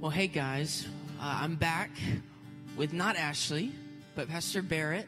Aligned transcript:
Well, 0.00 0.10
hey 0.10 0.28
guys, 0.28 0.88
uh, 1.20 1.40
I'm 1.42 1.56
back 1.56 1.90
with 2.74 2.94
not 2.94 3.16
Ashley, 3.16 3.70
but 4.14 4.30
Pastor 4.30 4.62
Barrett, 4.62 5.06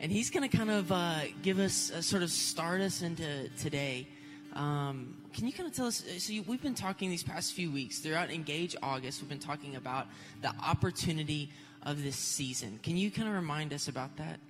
and 0.00 0.10
he's 0.10 0.28
going 0.28 0.50
to 0.50 0.56
kind 0.56 0.72
of 0.72 0.90
uh, 0.90 1.20
give 1.42 1.60
us, 1.60 1.92
uh, 1.92 2.02
sort 2.02 2.24
of 2.24 2.30
start 2.30 2.80
us 2.80 3.02
into 3.02 3.48
today. 3.60 4.08
Um, 4.54 5.18
can 5.32 5.46
you 5.46 5.52
kind 5.52 5.68
of 5.68 5.76
tell 5.76 5.86
us? 5.86 6.02
So 6.18 6.32
you, 6.32 6.42
we've 6.48 6.60
been 6.60 6.74
talking 6.74 7.10
these 7.10 7.22
past 7.22 7.52
few 7.52 7.70
weeks 7.70 8.00
throughout 8.00 8.32
Engage 8.32 8.74
August. 8.82 9.20
We've 9.20 9.28
been 9.28 9.38
talking 9.38 9.76
about 9.76 10.08
the 10.42 10.52
opportunity 10.60 11.48
of 11.84 12.02
this 12.02 12.16
season. 12.16 12.80
Can 12.82 12.96
you 12.96 13.12
kind 13.12 13.28
of 13.28 13.34
remind 13.34 13.72
us 13.72 13.86
about 13.86 14.16
that? 14.16 14.40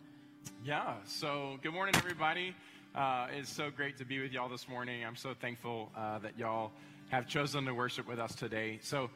Yeah. 0.64 0.94
So 1.04 1.58
good 1.62 1.74
morning, 1.74 1.94
everybody. 1.96 2.54
Uh, 2.94 3.26
it's 3.38 3.52
so 3.52 3.70
great 3.70 3.98
to 3.98 4.06
be 4.06 4.18
with 4.18 4.32
y'all 4.32 4.48
this 4.48 4.66
morning. 4.66 5.04
I'm 5.04 5.16
so 5.16 5.34
thankful 5.38 5.90
uh, 5.94 6.20
that 6.20 6.38
y'all 6.38 6.72
have 7.10 7.28
chosen 7.28 7.66
to 7.66 7.74
worship 7.74 8.08
with 8.08 8.18
us 8.18 8.34
today. 8.34 8.78
So 8.82 9.10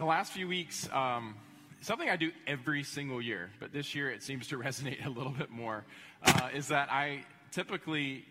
the 0.00 0.06
last 0.06 0.32
few 0.32 0.48
weeks, 0.48 0.88
um, 0.94 1.34
something 1.82 2.08
I 2.08 2.16
do 2.16 2.32
every 2.46 2.84
single 2.84 3.20
year, 3.20 3.50
but 3.60 3.70
this 3.70 3.94
year 3.94 4.10
it 4.10 4.22
seems 4.22 4.48
to 4.48 4.56
resonate 4.58 5.04
a 5.04 5.10
little 5.10 5.32
bit 5.32 5.50
more, 5.50 5.84
uh, 6.22 6.48
is 6.54 6.68
that 6.68 6.90
I 6.90 7.26
typically 7.52 8.24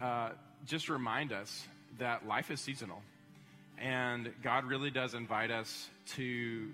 uh, 0.00 0.30
just 0.66 0.88
remind 0.88 1.32
us 1.32 1.66
that 1.98 2.28
life 2.28 2.52
is 2.52 2.60
seasonal. 2.60 3.02
And 3.76 4.32
God 4.44 4.66
really 4.66 4.92
does 4.92 5.14
invite 5.14 5.50
us 5.50 5.90
to 6.14 6.70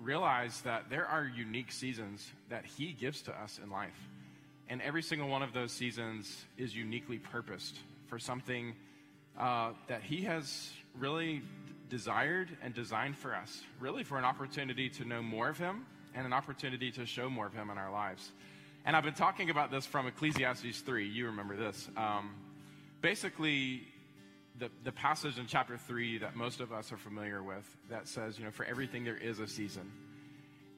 realize 0.00 0.62
that 0.62 0.88
there 0.88 1.04
are 1.04 1.26
unique 1.26 1.70
seasons 1.70 2.26
that 2.48 2.64
He 2.64 2.92
gives 2.92 3.20
to 3.22 3.32
us 3.38 3.60
in 3.62 3.68
life. 3.68 4.08
And 4.70 4.80
every 4.80 5.02
single 5.02 5.28
one 5.28 5.42
of 5.42 5.52
those 5.52 5.72
seasons 5.72 6.46
is 6.56 6.74
uniquely 6.74 7.18
purposed 7.18 7.76
for 8.06 8.18
something 8.18 8.76
uh, 9.38 9.72
that 9.88 10.02
He 10.02 10.22
has 10.22 10.70
really 10.98 11.42
desired 11.88 12.48
and 12.62 12.74
designed 12.74 13.16
for 13.16 13.34
us, 13.34 13.62
really 13.80 14.04
for 14.04 14.18
an 14.18 14.24
opportunity 14.24 14.88
to 14.90 15.04
know 15.04 15.22
more 15.22 15.48
of 15.48 15.58
Him 15.58 15.86
and 16.14 16.26
an 16.26 16.32
opportunity 16.32 16.90
to 16.92 17.06
show 17.06 17.28
more 17.28 17.46
of 17.46 17.54
Him 17.54 17.70
in 17.70 17.78
our 17.78 17.90
lives. 17.90 18.32
And 18.84 18.94
I've 18.94 19.04
been 19.04 19.14
talking 19.14 19.50
about 19.50 19.70
this 19.70 19.86
from 19.86 20.06
Ecclesiastes 20.06 20.80
3. 20.80 21.08
You 21.08 21.26
remember 21.26 21.56
this. 21.56 21.88
Um, 21.96 22.34
basically, 23.00 23.82
the, 24.58 24.70
the 24.84 24.92
passage 24.92 25.38
in 25.38 25.46
chapter 25.46 25.76
3 25.76 26.18
that 26.18 26.36
most 26.36 26.60
of 26.60 26.72
us 26.72 26.92
are 26.92 26.96
familiar 26.96 27.42
with 27.42 27.64
that 27.90 28.08
says, 28.08 28.38
you 28.38 28.44
know, 28.44 28.50
for 28.50 28.64
everything 28.64 29.04
there 29.04 29.16
is 29.16 29.40
a 29.40 29.46
season. 29.46 29.90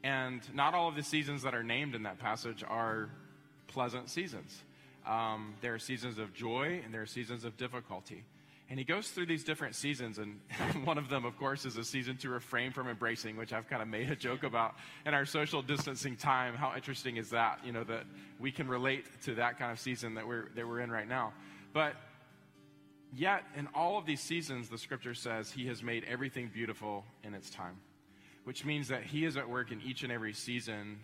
And 0.04 0.40
not 0.54 0.74
all 0.74 0.88
of 0.88 0.94
the 0.94 1.02
seasons 1.02 1.42
that 1.42 1.54
are 1.54 1.64
named 1.64 1.94
in 1.94 2.04
that 2.04 2.18
passage 2.18 2.62
are 2.66 3.10
pleasant 3.66 4.08
seasons. 4.08 4.62
Um, 5.06 5.54
there 5.60 5.74
are 5.74 5.78
seasons 5.78 6.18
of 6.18 6.32
joy 6.32 6.80
and 6.84 6.94
there 6.94 7.02
are 7.02 7.06
seasons 7.06 7.44
of 7.44 7.56
difficulty. 7.56 8.24
And 8.68 8.80
he 8.80 8.84
goes 8.84 9.08
through 9.08 9.26
these 9.26 9.44
different 9.44 9.76
seasons, 9.76 10.18
and 10.18 10.40
one 10.84 10.98
of 10.98 11.08
them, 11.08 11.24
of 11.24 11.38
course, 11.38 11.64
is 11.64 11.76
a 11.76 11.84
season 11.84 12.16
to 12.18 12.28
refrain 12.28 12.72
from 12.72 12.88
embracing, 12.88 13.36
which 13.36 13.52
I've 13.52 13.68
kind 13.68 13.80
of 13.80 13.86
made 13.86 14.10
a 14.10 14.16
joke 14.16 14.42
about 14.42 14.74
in 15.04 15.14
our 15.14 15.24
social 15.24 15.62
distancing 15.62 16.16
time. 16.16 16.54
How 16.54 16.74
interesting 16.74 17.16
is 17.16 17.30
that? 17.30 17.60
You 17.64 17.72
know, 17.72 17.84
that 17.84 18.04
we 18.40 18.50
can 18.50 18.66
relate 18.66 19.04
to 19.24 19.36
that 19.36 19.58
kind 19.58 19.70
of 19.70 19.78
season 19.78 20.14
that 20.14 20.26
we're, 20.26 20.48
that 20.56 20.66
we're 20.66 20.80
in 20.80 20.90
right 20.90 21.08
now. 21.08 21.32
But 21.72 21.94
yet, 23.14 23.44
in 23.56 23.68
all 23.72 23.98
of 23.98 24.06
these 24.06 24.20
seasons, 24.20 24.68
the 24.68 24.78
scripture 24.78 25.14
says 25.14 25.50
he 25.50 25.68
has 25.68 25.80
made 25.82 26.04
everything 26.04 26.50
beautiful 26.52 27.04
in 27.22 27.34
its 27.34 27.50
time, 27.50 27.76
which 28.42 28.64
means 28.64 28.88
that 28.88 29.04
he 29.04 29.24
is 29.24 29.36
at 29.36 29.48
work 29.48 29.70
in 29.70 29.80
each 29.82 30.02
and 30.02 30.10
every 30.10 30.32
season, 30.32 30.98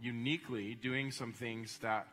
uniquely 0.00 0.74
doing 0.76 1.10
some 1.10 1.34
things 1.34 1.76
that 1.82 2.06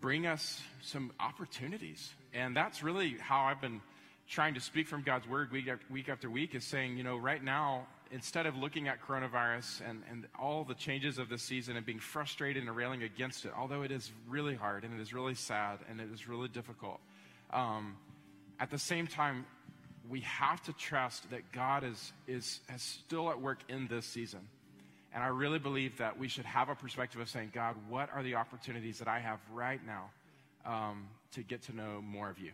bring 0.00 0.26
us 0.26 0.62
some 0.80 1.12
opportunities. 1.20 2.12
And 2.32 2.56
that's 2.56 2.82
really 2.82 3.16
how 3.20 3.42
I've 3.42 3.60
been 3.60 3.82
trying 4.28 4.54
to 4.54 4.60
speak 4.60 4.88
from 4.88 5.02
God's 5.02 5.28
word 5.28 5.50
week 5.52 5.68
after 5.68 5.84
week, 5.90 6.08
after 6.08 6.30
week 6.30 6.54
is 6.54 6.64
saying, 6.64 6.96
you 6.96 7.04
know, 7.04 7.16
right 7.16 7.42
now, 7.42 7.86
instead 8.10 8.46
of 8.46 8.56
looking 8.56 8.88
at 8.88 9.02
coronavirus 9.02 9.82
and, 9.88 10.02
and 10.10 10.26
all 10.40 10.64
the 10.64 10.74
changes 10.74 11.18
of 11.18 11.28
this 11.28 11.42
season 11.42 11.76
and 11.76 11.84
being 11.84 11.98
frustrated 11.98 12.62
and 12.62 12.74
railing 12.74 13.02
against 13.02 13.44
it, 13.44 13.52
although 13.56 13.82
it 13.82 13.90
is 13.90 14.12
really 14.28 14.54
hard 14.54 14.84
and 14.84 14.98
it 14.98 15.02
is 15.02 15.12
really 15.12 15.34
sad 15.34 15.78
and 15.90 16.00
it 16.00 16.08
is 16.12 16.28
really 16.28 16.48
difficult, 16.48 17.00
um, 17.52 17.96
at 18.60 18.70
the 18.70 18.78
same 18.78 19.06
time, 19.06 19.44
we 20.08 20.20
have 20.20 20.62
to 20.64 20.72
trust 20.74 21.30
that 21.30 21.50
God 21.52 21.82
is, 21.82 22.12
is, 22.26 22.60
is 22.74 22.82
still 22.82 23.30
at 23.30 23.40
work 23.40 23.60
in 23.68 23.86
this 23.88 24.06
season. 24.06 24.40
And 25.14 25.22
I 25.22 25.28
really 25.28 25.58
believe 25.58 25.98
that 25.98 26.18
we 26.18 26.28
should 26.28 26.44
have 26.44 26.68
a 26.68 26.74
perspective 26.74 27.20
of 27.20 27.28
saying, 27.28 27.52
God, 27.54 27.76
what 27.88 28.10
are 28.12 28.22
the 28.22 28.34
opportunities 28.34 28.98
that 28.98 29.08
I 29.08 29.20
have 29.20 29.38
right 29.52 29.80
now 29.86 30.10
um, 30.66 31.06
to 31.32 31.42
get 31.42 31.62
to 31.62 31.76
know 31.76 32.02
more 32.02 32.28
of 32.28 32.38
you? 32.38 32.50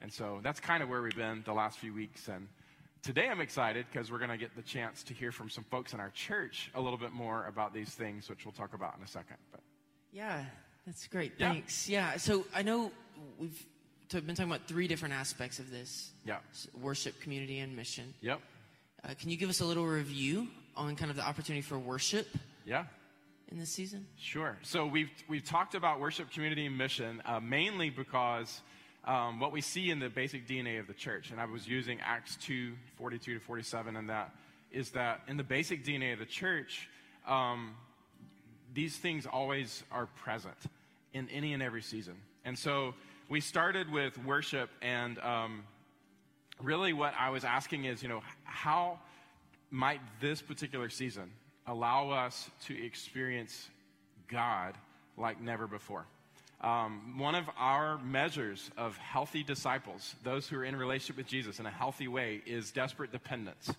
And 0.00 0.12
so 0.12 0.40
that's 0.42 0.60
kind 0.60 0.82
of 0.82 0.88
where 0.88 1.02
we've 1.02 1.16
been 1.16 1.42
the 1.44 1.52
last 1.52 1.78
few 1.78 1.92
weeks. 1.92 2.28
And 2.28 2.48
today 3.02 3.28
I'm 3.28 3.40
excited 3.40 3.86
because 3.90 4.10
we're 4.10 4.18
going 4.18 4.30
to 4.30 4.36
get 4.36 4.54
the 4.54 4.62
chance 4.62 5.02
to 5.04 5.14
hear 5.14 5.32
from 5.32 5.48
some 5.50 5.64
folks 5.64 5.92
in 5.92 6.00
our 6.00 6.10
church 6.10 6.70
a 6.74 6.80
little 6.80 6.98
bit 6.98 7.12
more 7.12 7.46
about 7.46 7.72
these 7.72 7.90
things, 7.90 8.28
which 8.28 8.44
we'll 8.44 8.52
talk 8.52 8.74
about 8.74 8.96
in 8.96 9.02
a 9.02 9.08
second. 9.08 9.36
But 9.50 9.60
yeah, 10.12 10.44
that's 10.86 11.06
great. 11.06 11.38
Thanks. 11.38 11.88
Yeah. 11.88 12.16
so 12.16 12.44
I 12.54 12.62
know 12.62 12.92
we've 13.38 13.66
been 14.10 14.34
talking 14.34 14.50
about 14.50 14.68
three 14.68 14.88
different 14.88 15.14
aspects 15.14 15.58
of 15.58 15.70
this. 15.70 16.10
Yeah. 16.24 16.38
Worship, 16.80 17.20
community, 17.20 17.58
and 17.60 17.74
mission. 17.74 18.14
Yep. 18.20 18.40
Uh, 19.04 19.14
can 19.18 19.30
you 19.30 19.36
give 19.36 19.48
us 19.48 19.60
a 19.60 19.64
little 19.64 19.86
review 19.86 20.48
on 20.76 20.96
kind 20.96 21.10
of 21.10 21.16
the 21.16 21.26
opportunity 21.26 21.62
for 21.62 21.78
worship? 21.78 22.28
Yeah 22.64 22.84
in 23.50 23.58
this 23.58 23.70
season? 23.70 24.06
Sure. 24.18 24.56
So 24.62 24.86
we've 24.86 25.10
we've 25.28 25.44
talked 25.44 25.74
about 25.74 26.00
worship, 26.00 26.30
community, 26.30 26.66
and 26.66 26.76
mission 26.76 27.22
uh, 27.24 27.40
mainly 27.40 27.90
because 27.90 28.60
um, 29.06 29.38
what 29.38 29.52
we 29.52 29.60
see 29.60 29.90
in 29.90 30.00
the 30.00 30.08
basic 30.08 30.48
DNA 30.48 30.80
of 30.80 30.86
the 30.86 30.94
church, 30.94 31.30
and 31.30 31.40
I 31.40 31.44
was 31.44 31.66
using 31.66 32.00
Acts 32.00 32.36
2 32.42 32.72
42 32.96 33.34
to 33.34 33.40
47 33.40 33.96
and 33.96 34.10
that, 34.10 34.34
is 34.72 34.90
that 34.90 35.20
in 35.28 35.36
the 35.36 35.44
basic 35.44 35.84
DNA 35.84 36.12
of 36.12 36.18
the 36.18 36.26
church, 36.26 36.88
um, 37.26 37.74
these 38.74 38.96
things 38.96 39.26
always 39.26 39.84
are 39.90 40.06
present 40.06 40.56
in 41.12 41.28
any 41.30 41.52
and 41.52 41.62
every 41.62 41.82
season. 41.82 42.14
And 42.44 42.58
so 42.58 42.94
we 43.28 43.40
started 43.40 43.90
with 43.90 44.22
worship, 44.24 44.70
and 44.82 45.18
um, 45.20 45.64
really 46.60 46.92
what 46.92 47.14
I 47.18 47.30
was 47.30 47.44
asking 47.44 47.84
is, 47.84 48.02
you 48.02 48.08
know, 48.08 48.22
how 48.44 48.98
might 49.70 50.00
this 50.20 50.42
particular 50.42 50.88
season 50.88 51.30
allow 51.66 52.10
us 52.10 52.50
to 52.66 52.84
experience 52.84 53.68
God 54.28 54.74
like 55.16 55.40
never 55.40 55.66
before? 55.66 56.06
Um, 56.60 57.18
one 57.18 57.34
of 57.34 57.44
our 57.58 57.98
measures 57.98 58.70
of 58.76 58.96
healthy 58.96 59.42
disciples, 59.42 60.14
those 60.24 60.48
who 60.48 60.56
are 60.56 60.64
in 60.64 60.74
relationship 60.74 61.18
with 61.18 61.26
Jesus 61.26 61.60
in 61.60 61.66
a 61.66 61.70
healthy 61.70 62.08
way, 62.08 62.42
is 62.46 62.70
desperate 62.70 63.12
dependence. 63.12 63.70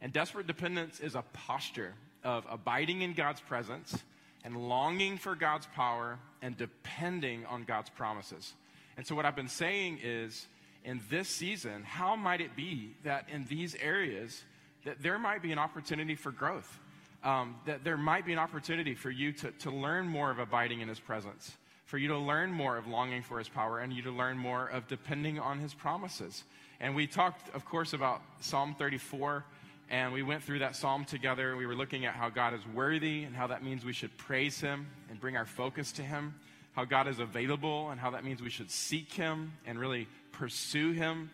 And 0.00 0.12
desperate 0.12 0.46
dependence 0.46 1.00
is 1.00 1.14
a 1.14 1.24
posture 1.32 1.94
of 2.22 2.46
abiding 2.50 3.02
in 3.02 3.12
God's 3.12 3.40
presence 3.40 4.02
and 4.42 4.68
longing 4.68 5.18
for 5.18 5.34
God's 5.34 5.66
power 5.74 6.18
and 6.40 6.56
depending 6.56 7.44
on 7.46 7.64
God's 7.64 7.90
promises. 7.90 8.54
And 8.96 9.06
so, 9.06 9.14
what 9.14 9.26
I've 9.26 9.36
been 9.36 9.48
saying 9.48 10.00
is, 10.02 10.46
in 10.84 11.00
this 11.10 11.28
season, 11.28 11.82
how 11.82 12.16
might 12.16 12.40
it 12.40 12.56
be 12.56 12.94
that 13.04 13.28
in 13.30 13.44
these 13.46 13.74
areas, 13.76 14.44
that 14.84 15.02
there 15.02 15.18
might 15.18 15.42
be 15.42 15.52
an 15.52 15.58
opportunity 15.58 16.14
for 16.14 16.30
growth? 16.30 16.78
Um, 17.22 17.56
that 17.64 17.84
there 17.84 17.96
might 17.96 18.26
be 18.26 18.34
an 18.34 18.38
opportunity 18.38 18.94
for 18.94 19.10
you 19.10 19.32
to, 19.32 19.50
to 19.50 19.70
learn 19.70 20.06
more 20.06 20.30
of 20.30 20.38
abiding 20.38 20.80
in 20.80 20.88
His 20.88 21.00
presence 21.00 21.56
for 21.84 21.98
you 21.98 22.08
to 22.08 22.18
learn 22.18 22.50
more 22.50 22.76
of 22.76 22.86
longing 22.86 23.22
for 23.22 23.38
his 23.38 23.48
power 23.48 23.78
and 23.78 23.92
you 23.92 24.02
to 24.02 24.10
learn 24.10 24.38
more 24.38 24.66
of 24.68 24.88
depending 24.88 25.38
on 25.38 25.58
his 25.58 25.74
promises. 25.74 26.44
And 26.80 26.94
we 26.94 27.06
talked, 27.06 27.54
of 27.54 27.64
course, 27.64 27.92
about 27.92 28.22
Psalm 28.40 28.74
34, 28.78 29.44
and 29.90 30.12
we 30.12 30.22
went 30.22 30.42
through 30.42 30.60
that 30.60 30.76
psalm 30.76 31.04
together. 31.04 31.56
We 31.56 31.66
were 31.66 31.74
looking 31.74 32.06
at 32.06 32.14
how 32.14 32.30
God 32.30 32.54
is 32.54 32.60
worthy 32.74 33.24
and 33.24 33.36
how 33.36 33.46
that 33.48 33.62
means 33.62 33.84
we 33.84 33.92
should 33.92 34.16
praise 34.16 34.60
him 34.60 34.86
and 35.10 35.20
bring 35.20 35.36
our 35.36 35.46
focus 35.46 35.92
to 35.92 36.02
him, 36.02 36.34
how 36.72 36.84
God 36.84 37.06
is 37.06 37.18
available 37.18 37.90
and 37.90 38.00
how 38.00 38.10
that 38.10 38.24
means 38.24 38.42
we 38.42 38.50
should 38.50 38.70
seek 38.70 39.12
him 39.12 39.52
and 39.66 39.78
really 39.78 40.08
pursue 40.32 40.92
him, 40.92 41.30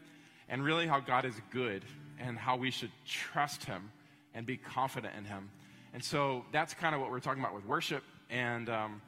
and 0.48 0.64
really 0.64 0.86
how 0.86 1.00
God 1.00 1.24
is 1.24 1.34
good 1.52 1.84
and 2.18 2.36
how 2.36 2.56
we 2.56 2.70
should 2.70 2.90
trust 3.06 3.64
him 3.64 3.90
and 4.34 4.44
be 4.44 4.56
confident 4.56 5.14
in 5.16 5.24
him. 5.24 5.48
And 5.94 6.04
so 6.04 6.44
that's 6.52 6.74
kind 6.74 6.94
of 6.94 7.00
what 7.00 7.10
we're 7.10 7.20
talking 7.20 7.42
about 7.42 7.54
with 7.54 7.64
worship. 7.66 8.02
And 8.28 8.68
um, 8.68 9.00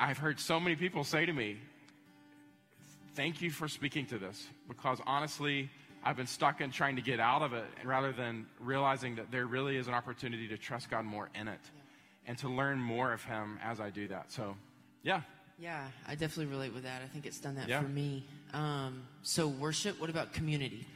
I've 0.00 0.16
heard 0.16 0.40
so 0.40 0.58
many 0.58 0.76
people 0.76 1.04
say 1.04 1.26
to 1.26 1.32
me, 1.32 1.58
Thank 3.14 3.42
you 3.42 3.50
for 3.50 3.68
speaking 3.68 4.06
to 4.06 4.18
this 4.18 4.46
because 4.66 4.98
honestly, 5.04 5.68
I've 6.02 6.16
been 6.16 6.28
stuck 6.28 6.62
in 6.62 6.70
trying 6.70 6.96
to 6.96 7.02
get 7.02 7.20
out 7.20 7.42
of 7.42 7.52
it 7.52 7.66
and 7.78 7.88
rather 7.88 8.12
than 8.12 8.46
realizing 8.60 9.16
that 9.16 9.30
there 9.30 9.46
really 9.46 9.76
is 9.76 9.88
an 9.88 9.94
opportunity 9.94 10.48
to 10.48 10.56
trust 10.56 10.88
God 10.88 11.04
more 11.04 11.28
in 11.34 11.48
it 11.48 11.60
and 12.26 12.38
to 12.38 12.48
learn 12.48 12.78
more 12.78 13.12
of 13.12 13.22
Him 13.24 13.58
as 13.62 13.80
I 13.80 13.90
do 13.90 14.08
that. 14.08 14.32
So, 14.32 14.56
yeah. 15.02 15.20
Yeah, 15.58 15.84
I 16.06 16.12
definitely 16.12 16.46
relate 16.46 16.72
with 16.72 16.84
that. 16.84 17.02
I 17.02 17.08
think 17.08 17.26
it's 17.26 17.40
done 17.40 17.56
that 17.56 17.68
yeah. 17.68 17.82
for 17.82 17.88
me. 17.88 18.24
Um, 18.54 19.02
so, 19.22 19.48
worship, 19.48 20.00
what 20.00 20.08
about 20.08 20.32
community? 20.32 20.86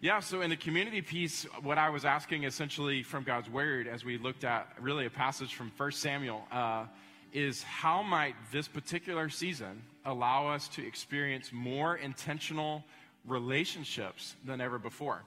Yeah, 0.00 0.20
so 0.20 0.40
in 0.40 0.48
the 0.48 0.56
community 0.56 1.02
piece, 1.02 1.44
what 1.62 1.76
I 1.76 1.90
was 1.90 2.04
asking 2.04 2.44
essentially 2.44 3.02
from 3.02 3.24
God's 3.24 3.50
Word 3.50 3.88
as 3.88 4.04
we 4.04 4.16
looked 4.16 4.44
at 4.44 4.68
really 4.80 5.06
a 5.06 5.10
passage 5.10 5.54
from 5.54 5.72
1 5.76 5.92
Samuel. 5.92 6.44
Uh, 6.52 6.84
is 7.32 7.62
how 7.62 8.02
might 8.02 8.34
this 8.52 8.68
particular 8.68 9.28
season 9.28 9.82
allow 10.04 10.48
us 10.48 10.68
to 10.68 10.86
experience 10.86 11.50
more 11.52 11.96
intentional 11.96 12.84
relationships 13.26 14.34
than 14.44 14.60
ever 14.60 14.78
before? 14.78 15.22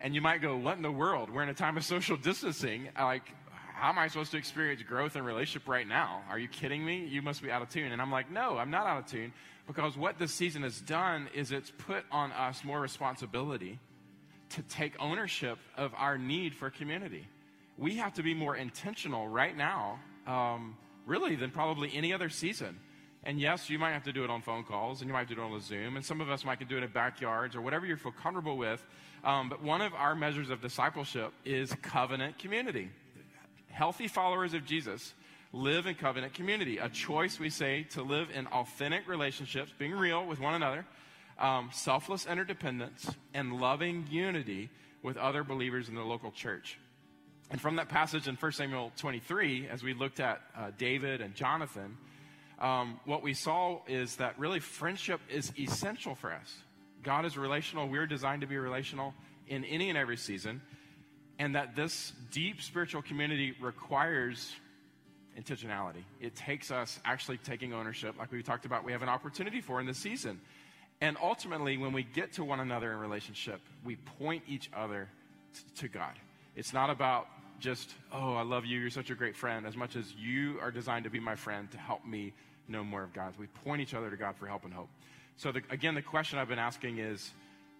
And 0.00 0.14
you 0.14 0.20
might 0.20 0.40
go, 0.40 0.56
What 0.56 0.76
in 0.76 0.82
the 0.82 0.92
world? 0.92 1.30
We're 1.30 1.42
in 1.42 1.48
a 1.48 1.54
time 1.54 1.76
of 1.76 1.84
social 1.84 2.16
distancing. 2.16 2.88
Like, 2.98 3.30
how 3.74 3.88
am 3.88 3.98
I 3.98 4.08
supposed 4.08 4.30
to 4.32 4.36
experience 4.36 4.82
growth 4.82 5.16
in 5.16 5.24
relationship 5.24 5.68
right 5.68 5.86
now? 5.86 6.22
Are 6.28 6.38
you 6.38 6.48
kidding 6.48 6.84
me? 6.84 7.06
You 7.06 7.22
must 7.22 7.42
be 7.42 7.50
out 7.50 7.62
of 7.62 7.70
tune. 7.70 7.92
And 7.92 8.00
I'm 8.00 8.12
like, 8.12 8.30
No, 8.30 8.58
I'm 8.58 8.70
not 8.70 8.86
out 8.86 8.98
of 8.98 9.06
tune 9.06 9.32
because 9.66 9.96
what 9.96 10.18
this 10.18 10.32
season 10.32 10.62
has 10.62 10.80
done 10.80 11.28
is 11.34 11.52
it's 11.52 11.70
put 11.70 12.04
on 12.10 12.32
us 12.32 12.64
more 12.64 12.80
responsibility 12.80 13.78
to 14.50 14.62
take 14.62 14.94
ownership 14.98 15.58
of 15.76 15.92
our 15.96 16.18
need 16.18 16.54
for 16.54 16.70
community. 16.70 17.26
We 17.78 17.96
have 17.96 18.12
to 18.14 18.22
be 18.22 18.34
more 18.34 18.56
intentional 18.56 19.28
right 19.28 19.56
now, 19.56 20.00
um, 20.26 20.76
really, 21.10 21.34
than 21.34 21.50
probably 21.50 21.90
any 21.94 22.12
other 22.14 22.28
season. 22.28 22.78
And 23.24 23.38
yes, 23.38 23.68
you 23.68 23.78
might 23.78 23.92
have 23.92 24.04
to 24.04 24.12
do 24.12 24.24
it 24.24 24.30
on 24.30 24.40
phone 24.40 24.64
calls, 24.64 25.00
and 25.00 25.08
you 25.08 25.12
might 25.12 25.20
have 25.20 25.28
to 25.28 25.34
do 25.34 25.42
it 25.42 25.44
on 25.44 25.52
a 25.52 25.60
Zoom, 25.60 25.96
and 25.96 26.04
some 26.04 26.22
of 26.22 26.30
us 26.30 26.44
might 26.44 26.66
do 26.66 26.78
it 26.78 26.82
in 26.82 26.90
backyards 26.90 27.54
or 27.54 27.60
whatever 27.60 27.84
you 27.84 27.96
feel 27.96 28.12
comfortable 28.12 28.56
with. 28.56 28.82
Um, 29.24 29.50
but 29.50 29.62
one 29.62 29.82
of 29.82 29.92
our 29.92 30.14
measures 30.14 30.48
of 30.48 30.62
discipleship 30.62 31.32
is 31.44 31.74
covenant 31.82 32.38
community. 32.38 32.90
Healthy 33.68 34.08
followers 34.08 34.54
of 34.54 34.64
Jesus 34.64 35.12
live 35.52 35.86
in 35.86 35.96
covenant 35.96 36.32
community, 36.32 36.78
a 36.78 36.88
choice 36.88 37.38
we 37.38 37.50
say 37.50 37.82
to 37.90 38.02
live 38.02 38.28
in 38.32 38.46
authentic 38.46 39.08
relationships, 39.08 39.72
being 39.76 39.92
real 39.92 40.24
with 40.24 40.40
one 40.40 40.54
another, 40.54 40.86
um, 41.38 41.68
selfless 41.72 42.24
interdependence, 42.24 43.10
and 43.34 43.60
loving 43.60 44.06
unity 44.10 44.70
with 45.02 45.16
other 45.16 45.42
believers 45.42 45.88
in 45.88 45.94
the 45.94 46.02
local 46.02 46.30
church. 46.30 46.78
And 47.50 47.60
from 47.60 47.76
that 47.76 47.88
passage 47.88 48.28
in 48.28 48.36
1 48.36 48.52
Samuel 48.52 48.92
23, 48.96 49.68
as 49.68 49.82
we 49.82 49.92
looked 49.92 50.20
at 50.20 50.40
uh, 50.56 50.70
David 50.78 51.20
and 51.20 51.34
Jonathan, 51.34 51.96
um, 52.60 53.00
what 53.06 53.22
we 53.22 53.34
saw 53.34 53.80
is 53.88 54.16
that 54.16 54.38
really 54.38 54.60
friendship 54.60 55.20
is 55.28 55.52
essential 55.58 56.14
for 56.14 56.32
us. 56.32 56.58
God 57.02 57.24
is 57.24 57.36
relational. 57.36 57.88
We're 57.88 58.06
designed 58.06 58.42
to 58.42 58.46
be 58.46 58.56
relational 58.56 59.14
in 59.48 59.64
any 59.64 59.88
and 59.88 59.98
every 59.98 60.16
season. 60.16 60.60
And 61.38 61.56
that 61.56 61.74
this 61.74 62.12
deep 62.30 62.62
spiritual 62.62 63.02
community 63.02 63.56
requires 63.60 64.52
intentionality. 65.38 66.04
It 66.20 66.36
takes 66.36 66.70
us 66.70 67.00
actually 67.04 67.38
taking 67.38 67.72
ownership, 67.72 68.16
like 68.18 68.30
we 68.30 68.42
talked 68.42 68.66
about, 68.66 68.84
we 68.84 68.92
have 68.92 69.02
an 69.02 69.08
opportunity 69.08 69.60
for 69.60 69.80
in 69.80 69.86
this 69.86 69.98
season. 69.98 70.40
And 71.00 71.16
ultimately, 71.20 71.78
when 71.78 71.92
we 71.92 72.02
get 72.02 72.34
to 72.34 72.44
one 72.44 72.60
another 72.60 72.92
in 72.92 72.98
relationship, 72.98 73.60
we 73.84 73.96
point 74.18 74.42
each 74.46 74.70
other 74.76 75.08
t- 75.54 75.62
to 75.80 75.88
God. 75.88 76.12
It's 76.54 76.74
not 76.74 76.90
about 76.90 77.26
just, 77.60 77.90
oh, 78.12 78.34
I 78.34 78.42
love 78.42 78.64
you, 78.64 78.78
you're 78.80 78.90
such 78.90 79.10
a 79.10 79.14
great 79.14 79.36
friend, 79.36 79.66
as 79.66 79.76
much 79.76 79.96
as 79.96 80.12
you 80.14 80.58
are 80.60 80.70
designed 80.70 81.04
to 81.04 81.10
be 81.10 81.20
my 81.20 81.36
friend 81.36 81.70
to 81.70 81.78
help 81.78 82.04
me 82.04 82.32
know 82.68 82.82
more 82.82 83.02
of 83.02 83.12
God. 83.12 83.34
We 83.38 83.46
point 83.64 83.82
each 83.82 83.94
other 83.94 84.10
to 84.10 84.16
God 84.16 84.36
for 84.36 84.46
help 84.46 84.64
and 84.64 84.72
hope. 84.72 84.88
So, 85.36 85.52
the, 85.52 85.62
again, 85.70 85.94
the 85.94 86.02
question 86.02 86.38
I've 86.38 86.48
been 86.48 86.58
asking 86.58 86.98
is, 86.98 87.32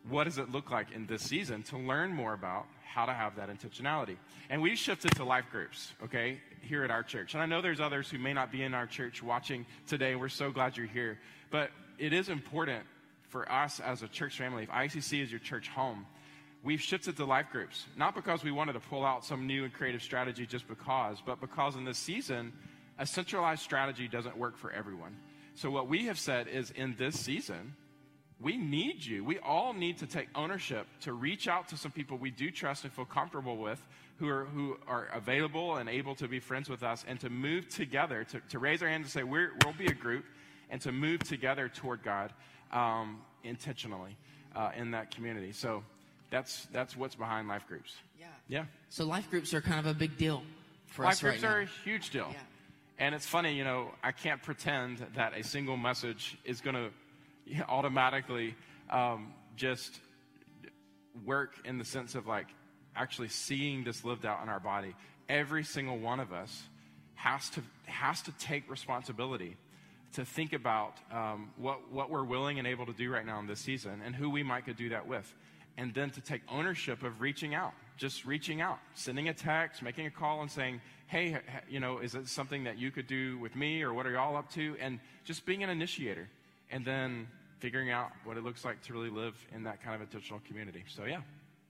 what 0.08 0.24
does 0.24 0.38
it 0.38 0.50
look 0.50 0.70
like 0.70 0.92
in 0.92 1.06
this 1.06 1.22
season 1.22 1.62
to 1.64 1.76
learn 1.76 2.10
more 2.10 2.32
about 2.32 2.66
how 2.90 3.06
to 3.06 3.12
have 3.12 3.36
that 3.36 3.48
intentionality. 3.48 4.16
And 4.48 4.60
we've 4.60 4.76
shifted 4.76 5.12
to 5.12 5.24
life 5.24 5.44
groups, 5.50 5.92
okay, 6.04 6.40
here 6.60 6.82
at 6.82 6.90
our 6.90 7.02
church. 7.02 7.34
And 7.34 7.42
I 7.42 7.46
know 7.46 7.62
there's 7.62 7.80
others 7.80 8.10
who 8.10 8.18
may 8.18 8.32
not 8.32 8.50
be 8.50 8.62
in 8.62 8.74
our 8.74 8.86
church 8.86 9.22
watching 9.22 9.64
today. 9.86 10.16
We're 10.16 10.28
so 10.28 10.50
glad 10.50 10.76
you're 10.76 10.86
here. 10.86 11.18
But 11.50 11.70
it 11.98 12.12
is 12.12 12.28
important 12.28 12.84
for 13.28 13.50
us 13.50 13.78
as 13.78 14.02
a 14.02 14.08
church 14.08 14.36
family, 14.36 14.64
if 14.64 14.70
ICC 14.70 15.22
is 15.22 15.30
your 15.30 15.38
church 15.38 15.68
home, 15.68 16.04
we've 16.62 16.80
shifted 16.80 17.16
to 17.16 17.24
life 17.24 17.46
groups. 17.50 17.86
Not 17.96 18.14
because 18.14 18.44
we 18.44 18.50
wanted 18.50 18.74
to 18.74 18.80
pull 18.80 19.04
out 19.04 19.24
some 19.24 19.46
new 19.46 19.64
and 19.64 19.72
creative 19.72 20.02
strategy 20.02 20.46
just 20.46 20.68
because, 20.68 21.18
but 21.24 21.40
because 21.40 21.76
in 21.76 21.84
this 21.84 21.98
season, 21.98 22.52
a 22.98 23.06
centralized 23.06 23.62
strategy 23.62 24.08
doesn't 24.08 24.36
work 24.36 24.56
for 24.56 24.70
everyone. 24.70 25.16
So 25.54 25.70
what 25.70 25.88
we 25.88 26.06
have 26.06 26.18
said 26.18 26.48
is 26.48 26.70
in 26.70 26.94
this 26.98 27.18
season, 27.18 27.74
we 28.40 28.56
need 28.56 29.04
you. 29.04 29.22
We 29.24 29.38
all 29.38 29.74
need 29.74 29.98
to 29.98 30.06
take 30.06 30.28
ownership 30.34 30.86
to 31.02 31.12
reach 31.12 31.48
out 31.48 31.68
to 31.68 31.76
some 31.76 31.90
people 31.92 32.16
we 32.16 32.30
do 32.30 32.50
trust 32.50 32.84
and 32.84 32.92
feel 32.92 33.04
comfortable 33.04 33.58
with 33.58 33.80
who 34.18 34.28
are, 34.28 34.44
who 34.46 34.76
are 34.86 35.08
available 35.12 35.76
and 35.76 35.88
able 35.88 36.14
to 36.14 36.28
be 36.28 36.40
friends 36.40 36.68
with 36.68 36.82
us 36.82 37.04
and 37.08 37.18
to 37.20 37.30
move 37.30 37.68
together, 37.68 38.24
to, 38.24 38.40
to 38.50 38.58
raise 38.58 38.82
our 38.82 38.88
hands 38.88 39.04
and 39.04 39.10
say, 39.10 39.22
we 39.22 39.46
will 39.64 39.74
be 39.78 39.86
a 39.86 39.94
group, 39.94 40.24
and 40.70 40.80
to 40.82 40.92
move 40.92 41.20
together 41.20 41.68
toward 41.68 42.02
God 42.02 42.32
um, 42.72 43.22
intentionally 43.44 44.16
uh, 44.54 44.70
in 44.76 44.92
that 44.92 45.14
community. 45.14 45.52
So 45.52 45.82
that's, 46.30 46.66
that's 46.72 46.96
what's 46.96 47.14
behind 47.14 47.48
life 47.48 47.66
groups. 47.66 47.94
Yeah. 48.18 48.26
Yeah. 48.48 48.64
So 48.88 49.04
life 49.04 49.30
groups 49.30 49.52
are 49.54 49.60
kind 49.60 49.80
of 49.80 49.86
a 49.86 49.94
big 49.94 50.16
deal 50.16 50.42
for 50.86 51.04
us. 51.04 51.14
life 51.14 51.20
groups 51.20 51.42
right 51.42 51.50
are 51.50 51.60
now. 51.62 51.68
a 51.68 51.84
huge 51.84 52.10
deal. 52.10 52.28
Yeah. 52.30 52.38
And 52.98 53.14
it's 53.14 53.26
funny, 53.26 53.54
you 53.54 53.64
know, 53.64 53.90
I 54.02 54.12
can't 54.12 54.42
pretend 54.42 55.04
that 55.14 55.36
a 55.36 55.42
single 55.42 55.76
message 55.76 56.36
is 56.44 56.60
going 56.60 56.74
to 57.56 57.62
automatically 57.68 58.54
um, 58.90 59.32
just 59.56 59.98
work 61.24 61.54
in 61.64 61.78
the 61.78 61.84
sense 61.84 62.14
of 62.14 62.26
like 62.26 62.46
actually 62.96 63.28
seeing 63.28 63.84
this 63.84 64.04
lived 64.04 64.26
out 64.26 64.42
in 64.42 64.48
our 64.48 64.60
body. 64.60 64.94
Every 65.28 65.64
single 65.64 65.98
one 65.98 66.20
of 66.20 66.32
us 66.32 66.62
has 67.14 67.50
to 67.50 67.62
has 67.84 68.22
to 68.22 68.32
take 68.32 68.70
responsibility 68.70 69.56
to 70.14 70.24
think 70.24 70.52
about 70.52 70.94
um, 71.12 71.50
what 71.56 71.90
what 71.92 72.10
we're 72.10 72.24
willing 72.24 72.58
and 72.58 72.66
able 72.66 72.86
to 72.86 72.92
do 72.92 73.10
right 73.10 73.24
now 73.24 73.38
in 73.38 73.46
this 73.46 73.60
season 73.60 74.00
and 74.04 74.14
who 74.14 74.28
we 74.28 74.42
might 74.42 74.64
could 74.64 74.76
do 74.76 74.88
that 74.88 75.06
with, 75.06 75.32
and 75.76 75.94
then 75.94 76.10
to 76.10 76.20
take 76.20 76.42
ownership 76.48 77.02
of 77.02 77.20
reaching 77.20 77.54
out, 77.54 77.72
just 77.96 78.24
reaching 78.24 78.60
out, 78.60 78.78
sending 78.94 79.28
a 79.28 79.34
text, 79.34 79.82
making 79.82 80.06
a 80.06 80.10
call, 80.10 80.40
and 80.40 80.50
saying, 80.50 80.80
"Hey, 81.06 81.38
you 81.68 81.80
know, 81.80 81.98
is 81.98 82.14
it 82.14 82.28
something 82.28 82.64
that 82.64 82.78
you 82.78 82.90
could 82.90 83.06
do 83.06 83.38
with 83.38 83.56
me, 83.56 83.82
or 83.82 83.92
what 83.92 84.06
are 84.06 84.12
y'all 84.12 84.36
up 84.36 84.50
to?" 84.52 84.76
And 84.80 85.00
just 85.24 85.46
being 85.46 85.62
an 85.62 85.70
initiator, 85.70 86.28
and 86.70 86.84
then 86.84 87.28
figuring 87.58 87.90
out 87.90 88.10
what 88.24 88.36
it 88.36 88.44
looks 88.44 88.64
like 88.64 88.80
to 88.82 88.92
really 88.92 89.10
live 89.10 89.34
in 89.54 89.64
that 89.64 89.82
kind 89.82 89.94
of 89.94 90.00
intentional 90.00 90.40
community. 90.46 90.84
So 90.88 91.04
yeah. 91.04 91.20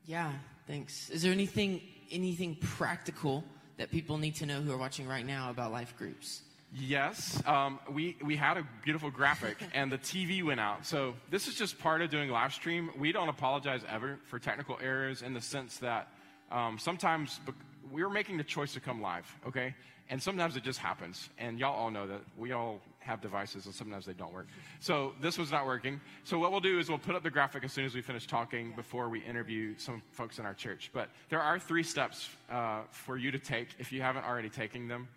Yeah, 0.07 0.33
thanks. 0.67 1.11
Is 1.11 1.23
there 1.23 1.33
anything 1.33 1.83
anything 2.11 2.57
practical 2.57 3.45
that 3.77 3.91
people 3.91 4.19
need 4.19 4.35
to 4.37 4.47
know 4.47 4.61
who 4.61 4.73
are 4.73 4.79
watching 4.79 5.07
right 5.07 5.27
now 5.27 5.51
about 5.51 5.73
life 5.73 5.95
groups? 5.97 6.43
Yes, 6.73 7.43
um, 7.47 7.81
we, 7.91 8.17
we 8.25 8.37
had 8.37 8.57
a 8.57 8.67
beautiful 8.85 9.11
graphic 9.11 9.57
and 9.75 9.91
the 9.91 9.99
TV 9.99 10.45
went 10.45 10.61
out. 10.61 10.87
So 10.87 11.15
this 11.31 11.49
is 11.49 11.55
just 11.55 11.79
part 11.79 12.01
of 12.01 12.11
doing 12.11 12.31
live 12.31 12.55
stream. 12.55 12.91
We 12.97 13.11
don't 13.11 13.29
apologize 13.29 13.83
ever 13.89 14.19
for 14.27 14.39
technical 14.39 14.79
errors 14.81 15.23
in 15.23 15.35
the 15.35 15.41
sense 15.41 15.79
that 15.79 16.09
um, 16.53 16.79
sometimes 16.79 17.41
we 17.91 18.05
were 18.05 18.11
making 18.11 18.37
the 18.37 18.45
choice 18.45 18.73
to 18.75 18.81
come 18.81 19.03
live, 19.03 19.27
okay? 19.47 19.75
And 20.11 20.23
sometimes 20.23 20.57
it 20.57 20.63
just 20.63 20.79
happens. 20.79 21.29
And 21.39 21.59
y'all 21.59 21.75
all 21.75 21.91
know 21.91 22.07
that 22.07 22.21
we 22.37 22.53
all 22.53 22.81
have 23.01 23.21
devices 23.21 23.67
and 23.67 23.75
sometimes 23.75 24.07
they 24.07 24.13
don't 24.13 24.33
work. 24.33 24.47
So 24.79 25.15
this 25.21 25.39
was 25.39 25.51
not 25.51 25.67
working. 25.67 26.01
So 26.23 26.39
what 26.39 26.53
we'll 26.53 26.61
do 26.61 26.79
is 26.79 26.89
we'll 26.89 26.99
put 26.99 27.17
up 27.17 27.25
the 27.25 27.31
graphic 27.31 27.65
as 27.65 27.73
soon 27.73 27.85
as 27.85 27.95
we 27.95 28.03
finish 28.03 28.27
talking 28.29 28.75
before 28.77 29.09
we 29.09 29.21
interview 29.21 29.75
some 29.77 30.03
folks 30.13 30.39
in 30.39 30.47
our 30.47 30.55
church. 30.55 30.91
But 30.93 31.09
there 31.31 31.41
are 31.41 31.59
three 31.59 31.83
steps 31.83 32.29
uh, 32.49 32.83
for 32.91 33.17
you 33.17 33.33
to 33.33 33.39
take 33.41 33.69
if 33.79 33.91
you 33.91 34.03
haven't 34.03 34.25
already 34.25 34.51
taken 34.51 34.87
them 34.87 35.09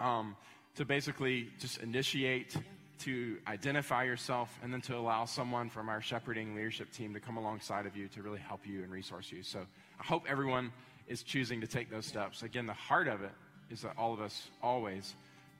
um, 0.00 0.36
to 0.80 0.86
basically 0.86 1.46
just 1.58 1.76
initiate, 1.82 2.56
to 2.98 3.36
identify 3.46 4.02
yourself, 4.02 4.58
and 4.62 4.72
then 4.72 4.80
to 4.80 4.96
allow 4.96 5.26
someone 5.26 5.68
from 5.68 5.90
our 5.90 6.00
shepherding 6.00 6.54
leadership 6.54 6.90
team 6.90 7.12
to 7.12 7.20
come 7.20 7.36
alongside 7.36 7.84
of 7.84 7.94
you 7.98 8.08
to 8.08 8.22
really 8.22 8.38
help 8.38 8.66
you 8.66 8.82
and 8.82 8.90
resource 8.90 9.30
you. 9.30 9.42
So 9.42 9.58
I 10.00 10.02
hope 10.02 10.24
everyone 10.26 10.72
is 11.06 11.22
choosing 11.22 11.60
to 11.60 11.66
take 11.66 11.90
those 11.90 12.06
steps. 12.06 12.42
Again, 12.42 12.64
the 12.64 12.72
heart 12.72 13.08
of 13.08 13.20
it 13.20 13.32
is 13.68 13.82
that 13.82 13.92
all 13.98 14.14
of 14.14 14.22
us 14.22 14.48
always 14.62 15.16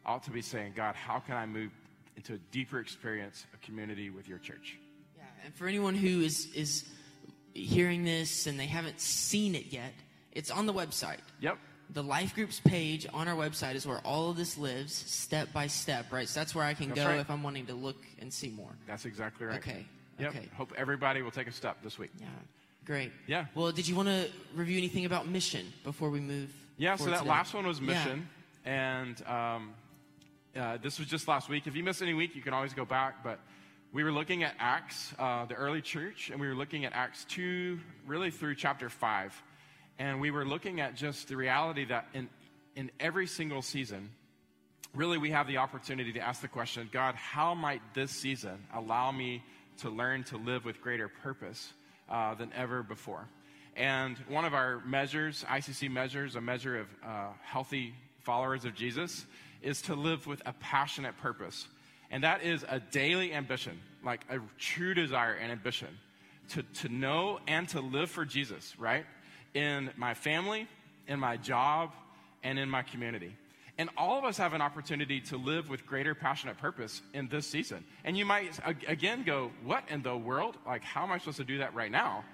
ought 0.06 0.22
to 0.22 0.30
be 0.30 0.40
saying, 0.40 0.72
God, 0.74 0.94
how 0.94 1.18
can 1.18 1.36
I 1.36 1.44
move 1.44 1.70
into 2.16 2.32
a 2.32 2.38
deeper 2.50 2.80
experience 2.80 3.44
of 3.52 3.60
community 3.60 4.08
with 4.08 4.26
your 4.26 4.38
church? 4.38 4.78
Yeah, 5.18 5.24
and 5.44 5.54
for 5.54 5.66
anyone 5.66 5.96
who 5.96 6.22
is 6.22 6.48
is 6.54 6.88
hearing 7.52 8.04
this 8.04 8.46
and 8.46 8.58
they 8.58 8.64
haven't 8.64 9.02
seen 9.02 9.54
it 9.54 9.66
yet, 9.66 9.92
it's 10.32 10.50
on 10.50 10.64
the 10.64 10.72
website. 10.72 11.20
Yep. 11.40 11.58
The 11.92 12.02
life 12.02 12.34
groups 12.34 12.60
page 12.60 13.06
on 13.12 13.26
our 13.26 13.34
website 13.34 13.74
is 13.74 13.86
where 13.86 13.98
all 14.04 14.30
of 14.30 14.36
this 14.36 14.56
lives, 14.56 14.92
step 14.92 15.52
by 15.52 15.66
step, 15.66 16.12
right? 16.12 16.28
So 16.28 16.38
that's 16.40 16.54
where 16.54 16.64
I 16.64 16.74
can 16.74 16.88
That's 16.88 17.00
go 17.00 17.06
right. 17.06 17.18
if 17.18 17.30
I'm 17.30 17.42
wanting 17.42 17.66
to 17.66 17.74
look 17.74 17.96
and 18.20 18.32
see 18.32 18.48
more. 18.50 18.70
That's 18.86 19.04
exactly 19.06 19.46
right. 19.46 19.58
Okay. 19.58 19.84
Yep. 20.18 20.30
Okay. 20.30 20.48
Hope 20.56 20.72
everybody 20.76 21.22
will 21.22 21.30
take 21.32 21.48
a 21.48 21.52
step 21.52 21.78
this 21.82 21.98
week. 21.98 22.10
Yeah. 22.20 22.26
Great. 22.84 23.10
Yeah. 23.26 23.46
Well, 23.54 23.72
did 23.72 23.88
you 23.88 23.96
want 23.96 24.08
to 24.08 24.28
review 24.54 24.78
anything 24.78 25.04
about 25.04 25.28
mission 25.28 25.66
before 25.84 26.10
we 26.10 26.20
move? 26.20 26.50
Yeah, 26.76 26.96
so 26.96 27.06
that 27.06 27.18
today? 27.18 27.30
last 27.30 27.54
one 27.54 27.66
was 27.66 27.80
Yeah. 27.80 27.86
mission, 27.86 28.28
and 28.64 29.26
um, 29.26 29.74
uh, 30.56 30.76
this 30.78 30.98
was 30.98 31.08
just 31.08 31.26
last 31.28 31.48
week. 31.48 31.66
If 31.66 31.74
you 31.76 31.82
missed 31.82 32.02
any 32.02 32.14
week, 32.14 32.34
you 32.36 32.42
can 32.42 32.54
always 32.54 32.72
go 32.72 32.84
back. 32.84 33.22
But 33.22 33.38
we 33.92 34.04
were 34.04 34.12
looking 34.12 34.44
at 34.44 34.54
Acts, 34.58 35.12
uh, 35.18 35.44
the 35.46 35.54
early 35.54 35.82
church, 35.82 36.30
and 36.30 36.40
we 36.40 36.46
were 36.46 36.54
looking 36.54 36.84
at 36.84 36.92
Acts 36.92 37.24
two, 37.28 37.80
really 38.06 38.30
through 38.30 38.54
chapter 38.54 38.88
five, 38.88 39.40
and 40.00 40.18
we 40.18 40.30
were 40.30 40.46
looking 40.46 40.80
at 40.80 40.96
just 40.96 41.28
the 41.28 41.36
reality 41.36 41.84
that 41.84 42.08
in 42.14 42.28
in 42.74 42.90
every 42.98 43.26
single 43.26 43.60
season, 43.60 44.10
really 44.94 45.18
we 45.18 45.30
have 45.30 45.46
the 45.46 45.58
opportunity 45.58 46.12
to 46.14 46.20
ask 46.20 46.40
the 46.40 46.48
question, 46.48 46.88
God, 46.90 47.14
how 47.14 47.54
might 47.54 47.82
this 47.94 48.10
season 48.10 48.58
allow 48.74 49.12
me 49.12 49.42
to 49.78 49.90
learn 49.90 50.24
to 50.24 50.38
live 50.38 50.64
with 50.64 50.80
greater 50.80 51.08
purpose 51.08 51.72
uh, 52.08 52.34
than 52.34 52.50
ever 52.54 52.82
before? 52.82 53.28
And 53.76 54.16
one 54.28 54.44
of 54.44 54.54
our 54.54 54.80
measures, 54.86 55.44
ICC 55.48 55.90
measures, 55.90 56.34
a 56.34 56.40
measure 56.40 56.78
of 56.78 56.86
uh, 57.04 57.26
healthy 57.42 57.92
followers 58.20 58.64
of 58.64 58.74
Jesus, 58.74 59.26
is 59.60 59.82
to 59.82 59.94
live 59.94 60.26
with 60.26 60.40
a 60.46 60.54
passionate 60.54 61.16
purpose. 61.18 61.68
And 62.10 62.24
that 62.24 62.42
is 62.42 62.64
a 62.68 62.80
daily 62.80 63.34
ambition, 63.34 63.78
like 64.04 64.24
a 64.30 64.38
true 64.58 64.94
desire 64.94 65.34
and 65.34 65.52
ambition 65.52 65.88
to, 66.50 66.62
to 66.62 66.88
know 66.88 67.38
and 67.46 67.68
to 67.70 67.80
live 67.80 68.10
for 68.10 68.24
Jesus, 68.24 68.78
right? 68.78 69.04
In 69.54 69.90
my 69.96 70.14
family, 70.14 70.68
in 71.08 71.18
my 71.18 71.36
job, 71.36 71.92
and 72.42 72.58
in 72.58 72.68
my 72.68 72.82
community. 72.82 73.34
And 73.78 73.88
all 73.96 74.18
of 74.18 74.24
us 74.24 74.36
have 74.36 74.52
an 74.52 74.60
opportunity 74.60 75.20
to 75.22 75.36
live 75.36 75.70
with 75.70 75.86
greater 75.86 76.14
passionate 76.14 76.58
purpose 76.58 77.00
in 77.14 77.28
this 77.28 77.46
season. 77.46 77.84
And 78.04 78.16
you 78.16 78.26
might, 78.26 78.58
again, 78.86 79.22
go, 79.24 79.50
What 79.64 79.84
in 79.88 80.02
the 80.02 80.16
world? 80.16 80.56
Like, 80.66 80.82
how 80.82 81.02
am 81.02 81.12
I 81.12 81.18
supposed 81.18 81.38
to 81.38 81.44
do 81.44 81.58
that 81.58 81.74
right 81.74 81.90
now? 81.90 82.24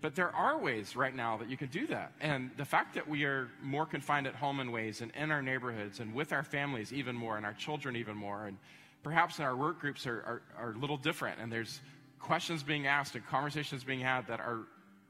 But 0.00 0.14
there 0.14 0.34
are 0.34 0.58
ways 0.58 0.94
right 0.94 1.14
now 1.14 1.38
that 1.38 1.48
you 1.48 1.56
can 1.56 1.68
do 1.68 1.86
that. 1.88 2.12
And 2.20 2.50
the 2.56 2.64
fact 2.64 2.94
that 2.94 3.08
we 3.08 3.24
are 3.24 3.48
more 3.62 3.86
confined 3.86 4.26
at 4.26 4.34
home 4.34 4.60
in 4.60 4.70
ways 4.70 5.00
and 5.00 5.10
in 5.16 5.30
our 5.30 5.42
neighborhoods 5.42 6.00
and 6.00 6.14
with 6.14 6.32
our 6.32 6.44
families 6.44 6.92
even 6.92 7.16
more 7.16 7.36
and 7.36 7.46
our 7.46 7.54
children 7.54 7.96
even 7.96 8.16
more, 8.16 8.46
and 8.46 8.56
perhaps 9.02 9.38
in 9.38 9.44
our 9.44 9.56
work 9.56 9.80
groups 9.80 10.06
are, 10.06 10.18
are, 10.26 10.42
are 10.58 10.72
a 10.72 10.78
little 10.78 10.96
different 10.96 11.38
and 11.40 11.50
there's 11.50 11.80
questions 12.18 12.64
being 12.64 12.88
asked 12.88 13.14
and 13.14 13.24
conversations 13.26 13.84
being 13.84 14.00
had 14.00 14.26
that 14.26 14.40
are 14.40 14.62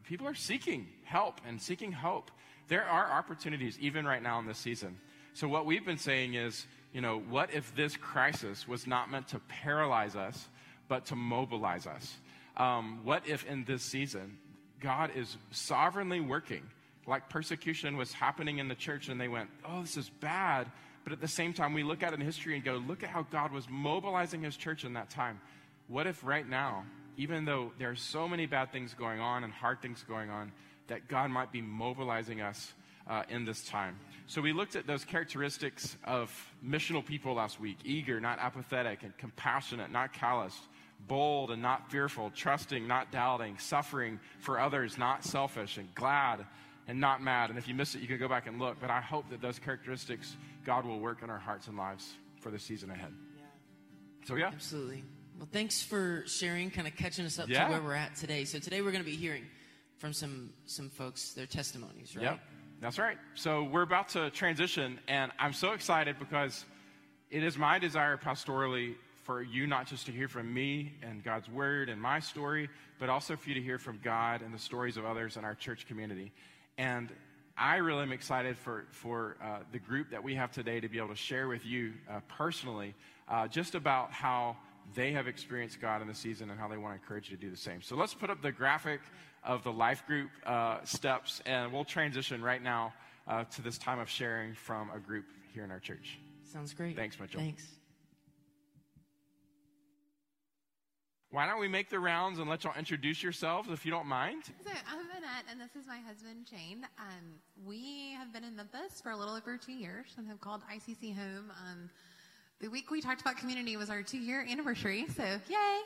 people 0.07 0.27
are 0.27 0.35
seeking 0.35 0.89
help 1.05 1.41
and 1.47 1.61
seeking 1.61 1.93
hope. 1.93 2.31
There 2.69 2.85
are 2.85 3.11
opportunities 3.11 3.79
even 3.81 4.07
right 4.07 4.23
now 4.23 4.39
in 4.39 4.47
this 4.47 4.59
season 4.59 4.97
so, 5.37 5.47
what 5.49 5.67
we've 5.67 5.85
been 5.85 5.99
saying 5.99 6.33
is, 6.33 6.67
you 6.95 7.03
know, 7.03 7.19
what 7.19 7.53
if 7.53 7.77
this 7.77 7.95
crisis 7.95 8.67
was 8.67 8.87
not 8.87 9.11
meant 9.11 9.29
to 9.29 9.39
paralyze 9.41 10.17
us, 10.17 10.49
but 10.89 11.05
to 11.07 11.15
mobilize 11.15 11.87
us? 11.87 12.17
Um, 12.57 13.01
what 13.05 13.29
if 13.29 13.45
in 13.45 13.67
this 13.67 13.83
season, 13.83 14.39
God 14.81 15.11
is 15.15 15.37
sovereignly 15.51 16.21
working, 16.21 16.63
like 17.07 17.29
persecution 17.29 17.99
was 17.99 18.15
happening 18.15 18.61
in 18.61 18.69
the 18.69 18.75
church, 18.75 19.11
and 19.11 19.21
they 19.21 19.29
went, 19.29 19.51
oh, 19.69 19.83
this 19.83 19.99
is 19.99 20.09
bad. 20.09 20.73
But 21.05 21.13
at 21.13 21.21
the 21.21 21.29
same 21.29 21.53
time, 21.53 21.75
we 21.75 21.83
look 21.83 22.03
at 22.03 22.15
it 22.15 22.19
in 22.19 22.25
history 22.25 22.55
and 22.55 22.65
go, 22.65 22.77
look 22.77 23.03
at 23.03 23.11
how 23.11 23.25
God 23.25 23.53
was 23.53 23.69
mobilizing 23.69 24.41
his 24.41 24.57
church 24.57 24.87
in 24.87 24.95
that 24.95 25.11
time. 25.11 25.39
What 25.87 26.07
if 26.07 26.25
right 26.25 26.49
now, 26.49 26.87
even 27.17 27.45
though 27.45 27.73
there 27.79 27.91
are 27.91 27.97
so 27.97 28.29
many 28.29 28.47
bad 28.47 28.73
things 28.73 28.95
going 28.95 29.21
on 29.21 29.45
and 29.45 29.53
hard 29.53 29.81
things 29.81 30.05
going 30.09 30.31
on, 30.31 30.53
that 30.89 31.09
God 31.09 31.31
might 31.31 31.53
be 31.53 31.61
mobilizing 31.61 32.41
us 32.41 32.73
uh, 33.09 33.23
in 33.29 33.45
this 33.45 33.65
time. 33.65 33.99
So 34.27 34.41
we 34.41 34.53
looked 34.53 34.77
at 34.77 34.87
those 34.87 35.05
characteristics 35.05 35.97
of 36.05 36.31
missional 36.65 37.05
people 37.05 37.35
last 37.35 37.61
week 37.61 37.79
eager, 37.85 38.21
not 38.21 38.39
apathetic, 38.39 39.03
and 39.03 39.17
compassionate, 39.17 39.91
not 39.91 40.13
calloused, 40.13 40.63
bold 41.07 41.51
and 41.51 41.63
not 41.63 41.91
fearful, 41.91 42.31
trusting, 42.35 42.87
not 42.87 43.13
doubting, 43.13 43.59
suffering 43.59 44.19
for 44.41 44.59
others, 44.59 44.99
not 44.99 45.25
selfish, 45.25 45.79
and 45.79 45.95
glad 45.95 46.45
and 46.89 47.01
not 47.01 47.23
mad. 47.23 47.51
And 47.51 47.59
if 47.59 47.69
you 47.69 47.75
missed 47.75 47.95
it, 47.95 48.01
you 48.01 48.09
can 48.09 48.19
go 48.19 48.29
back 48.29 48.47
and 48.47 48.59
look. 48.59 48.79
But 48.81 48.91
I 48.91 49.01
hope 49.01 49.29
that 49.31 49.41
those 49.41 49.59
characteristics 49.59 50.37
God 50.65 50.85
will 50.85 50.99
work 50.99 51.23
in 51.23 51.31
our 51.31 51.39
hearts 51.39 51.69
and 51.69 51.77
lives 51.77 52.15
for 52.41 52.51
the 52.51 52.59
season 52.59 52.91
ahead. 52.91 53.13
Yeah. 53.37 53.43
So, 54.27 54.35
yeah. 54.35 54.49
Absolutely. 54.49 55.05
Well, 55.39 55.49
thanks 55.53 55.83
for 55.83 56.25
sharing, 56.27 56.71
kind 56.71 56.89
of 56.89 56.97
catching 56.97 57.27
us 57.27 57.39
up 57.39 57.49
yeah. 57.49 57.67
to 57.67 57.73
where 57.73 57.83
we're 57.83 57.95
at 57.95 58.17
today. 58.17 58.45
So, 58.45 58.59
today 58.59 58.81
we're 58.81 58.91
going 58.91 59.05
to 59.05 59.11
be 59.11 59.17
hearing 59.17 59.45
from 59.99 60.13
some, 60.13 60.51
some 60.65 60.89
folks, 60.89 61.33
their 61.33 61.47
testimonies, 61.47 62.17
right? 62.17 62.25
Yep. 62.25 62.41
That's 62.81 62.99
right. 62.99 63.17
So 63.35 63.65
we're 63.65 63.83
about 63.83 64.11
to 64.11 64.29
transition, 64.31 64.99
and 65.09 65.33
I'm 65.39 65.55
so 65.55 65.73
excited 65.73 66.19
because 66.19 66.65
it 67.31 67.43
is 67.43 67.57
my 67.57 67.79
desire 67.79 68.19
pastorally 68.19 68.95
for 69.25 69.43
you 69.43 69.67
not 69.67 69.87
just 69.87 70.07
to 70.07 70.13
hear 70.13 70.29
from 70.29 70.53
me 70.53 70.93
and 71.03 71.25
God's 71.25 71.49
word 71.49 71.89
and 71.89 72.01
my 72.01 72.21
story, 72.21 72.69
but 72.99 73.09
also 73.09 73.35
for 73.35 73.49
you 73.49 73.55
to 73.55 73.63
hear 73.63 73.79
from 73.79 73.99
God 74.05 74.43
and 74.43 74.55
the 74.55 74.59
stories 74.59 74.97
of 74.97 75.05
others 75.05 75.37
in 75.37 75.45
our 75.45 75.55
church 75.55 75.87
community. 75.87 76.33
And 76.79 77.11
I 77.57 77.77
really 77.77 78.03
am 78.03 78.13
excited 78.13 78.57
for, 78.57 78.85
for 78.91 79.37
uh, 79.43 79.59
the 79.73 79.79
group 79.79 80.11
that 80.11 80.23
we 80.23 80.35
have 80.35 80.53
today 80.53 80.79
to 80.79 80.89
be 80.89 80.99
able 80.99 81.09
to 81.09 81.17
share 81.17 81.49
with 81.49 81.65
you 81.65 81.95
uh, 82.11 82.21
personally 82.29 82.95
uh, 83.29 83.49
just 83.49 83.75
about 83.75 84.13
how 84.13 84.57
they 84.95 85.13
have 85.13 85.27
experienced 85.27 85.81
God 85.81 86.03
in 86.03 86.09
the 86.09 86.15
season 86.15 86.51
and 86.51 86.59
how 86.59 86.69
they 86.69 86.77
want 86.77 86.95
to 86.95 87.03
encourage 87.03 87.31
you 87.31 87.37
to 87.37 87.43
do 87.43 87.51
the 87.51 87.57
same. 87.57 87.83
So 87.83 87.97
let's 87.97 88.15
put 88.15 88.31
up 88.31 88.43
the 88.43 88.53
graphic 88.53 89.01
of 89.45 89.63
the 89.63 89.73
life 89.73 90.07
group 90.07 90.31
uh, 90.45 90.79
steps, 90.85 91.43
and 91.47 91.73
we'll 91.73 91.85
transition 91.85 92.43
right 92.43 92.63
now 92.63 92.93
uh, 93.29 93.45
to 93.45 93.63
this 93.63 93.79
time 93.79 93.99
of 93.99 94.09
sharing 94.09 94.55
from 94.55 94.91
a 94.91 94.99
group 94.99 95.25
here 95.53 95.65
in 95.65 95.71
our 95.71 95.81
church. 95.81 96.19
Sounds 96.45 96.73
great. 96.73 96.97
Thanks, 96.97 97.19
Mitchell. 97.19 97.41
Thanks. 97.41 97.65
Why 101.31 101.47
don't 101.47 101.61
we 101.61 101.69
make 101.69 101.91
the 101.91 101.99
rounds 101.99 102.39
and 102.39 102.49
let 102.49 102.65
y'all 102.65 102.73
introduce 102.79 103.23
yourselves 103.23 103.69
if 103.71 103.85
you 103.85 103.91
don't 103.91 104.07
mind? 104.07 104.45
So 104.65 104.71
I'm 104.71 105.01
Annette, 105.11 105.45
and 105.51 105.61
this 105.61 105.75
is 105.79 105.87
my 105.87 105.99
husband 105.99 106.47
Shane. 106.49 106.87
Um, 106.99 107.41
we 107.67 108.13
have 108.17 108.33
been 108.33 108.45
in 108.45 108.57
Memphis 108.57 109.01
for 109.03 109.11
a 109.11 109.17
little 109.17 109.35
over 109.35 109.59
two 109.59 109.73
years 109.73 110.15
and 110.17 110.27
have 110.29 110.41
called 110.41 110.63
ICC 110.73 111.15
home. 111.15 111.53
Um, 111.69 111.91
the 112.61 112.69
week 112.69 112.91
we 112.91 113.01
talked 113.01 113.21
about 113.21 113.37
community 113.37 113.77
was 113.77 113.91
our 113.91 114.03
two-year 114.03 114.47
anniversary, 114.49 115.07
so 115.15 115.23
yay! 115.23 115.79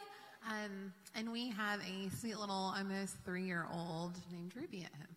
Um, 0.49 0.93
and 1.15 1.33
we 1.33 1.51
have 1.51 1.81
a 1.81 2.09
sweet 2.17 2.39
little, 2.39 2.73
almost 2.77 3.17
three 3.25 3.45
year 3.45 3.67
old 3.73 4.13
named 4.33 4.53
Ruby 4.55 4.85
at 4.85 4.93
home. 4.93 5.17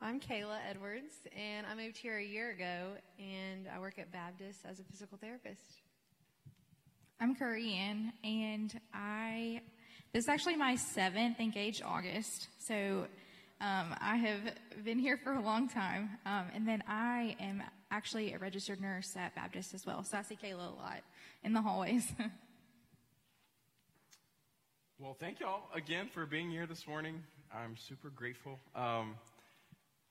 I'm 0.00 0.20
Kayla 0.20 0.58
Edwards, 0.68 1.14
and 1.36 1.66
I 1.66 1.74
moved 1.74 1.96
here 1.96 2.18
a 2.18 2.24
year 2.24 2.50
ago, 2.50 2.92
and 3.18 3.66
I 3.74 3.78
work 3.78 3.98
at 3.98 4.12
Baptist 4.12 4.60
as 4.68 4.78
a 4.78 4.84
physical 4.84 5.16
therapist. 5.16 5.62
I'm 7.20 7.34
Curry 7.34 7.72
Ann, 7.72 8.12
and 8.22 8.78
I 8.92 9.62
this 10.12 10.24
is 10.24 10.28
actually 10.28 10.56
my 10.56 10.76
seventh 10.76 11.40
Engage 11.40 11.80
August, 11.82 12.48
so 12.58 13.06
um, 13.60 13.94
I 14.00 14.16
have 14.16 14.40
been 14.84 14.98
here 14.98 15.16
for 15.16 15.32
a 15.32 15.40
long 15.40 15.68
time, 15.68 16.10
um, 16.26 16.46
and 16.54 16.68
then 16.68 16.82
I 16.86 17.36
am 17.40 17.62
actually 17.90 18.34
a 18.34 18.38
registered 18.38 18.82
nurse 18.82 19.16
at 19.16 19.34
Baptist 19.34 19.72
as 19.72 19.86
well. 19.86 20.04
So 20.04 20.18
I 20.18 20.22
see 20.22 20.36
Kayla 20.36 20.72
a 20.72 20.76
lot 20.76 21.00
in 21.42 21.54
the 21.54 21.62
hallways. 21.62 22.12
well, 24.98 25.16
thank 25.18 25.40
y'all 25.40 25.62
again 25.74 26.10
for 26.12 26.26
being 26.26 26.50
here 26.50 26.66
this 26.66 26.86
morning. 26.86 27.22
I'm 27.50 27.78
super 27.78 28.10
grateful. 28.10 28.58
Um, 28.74 29.14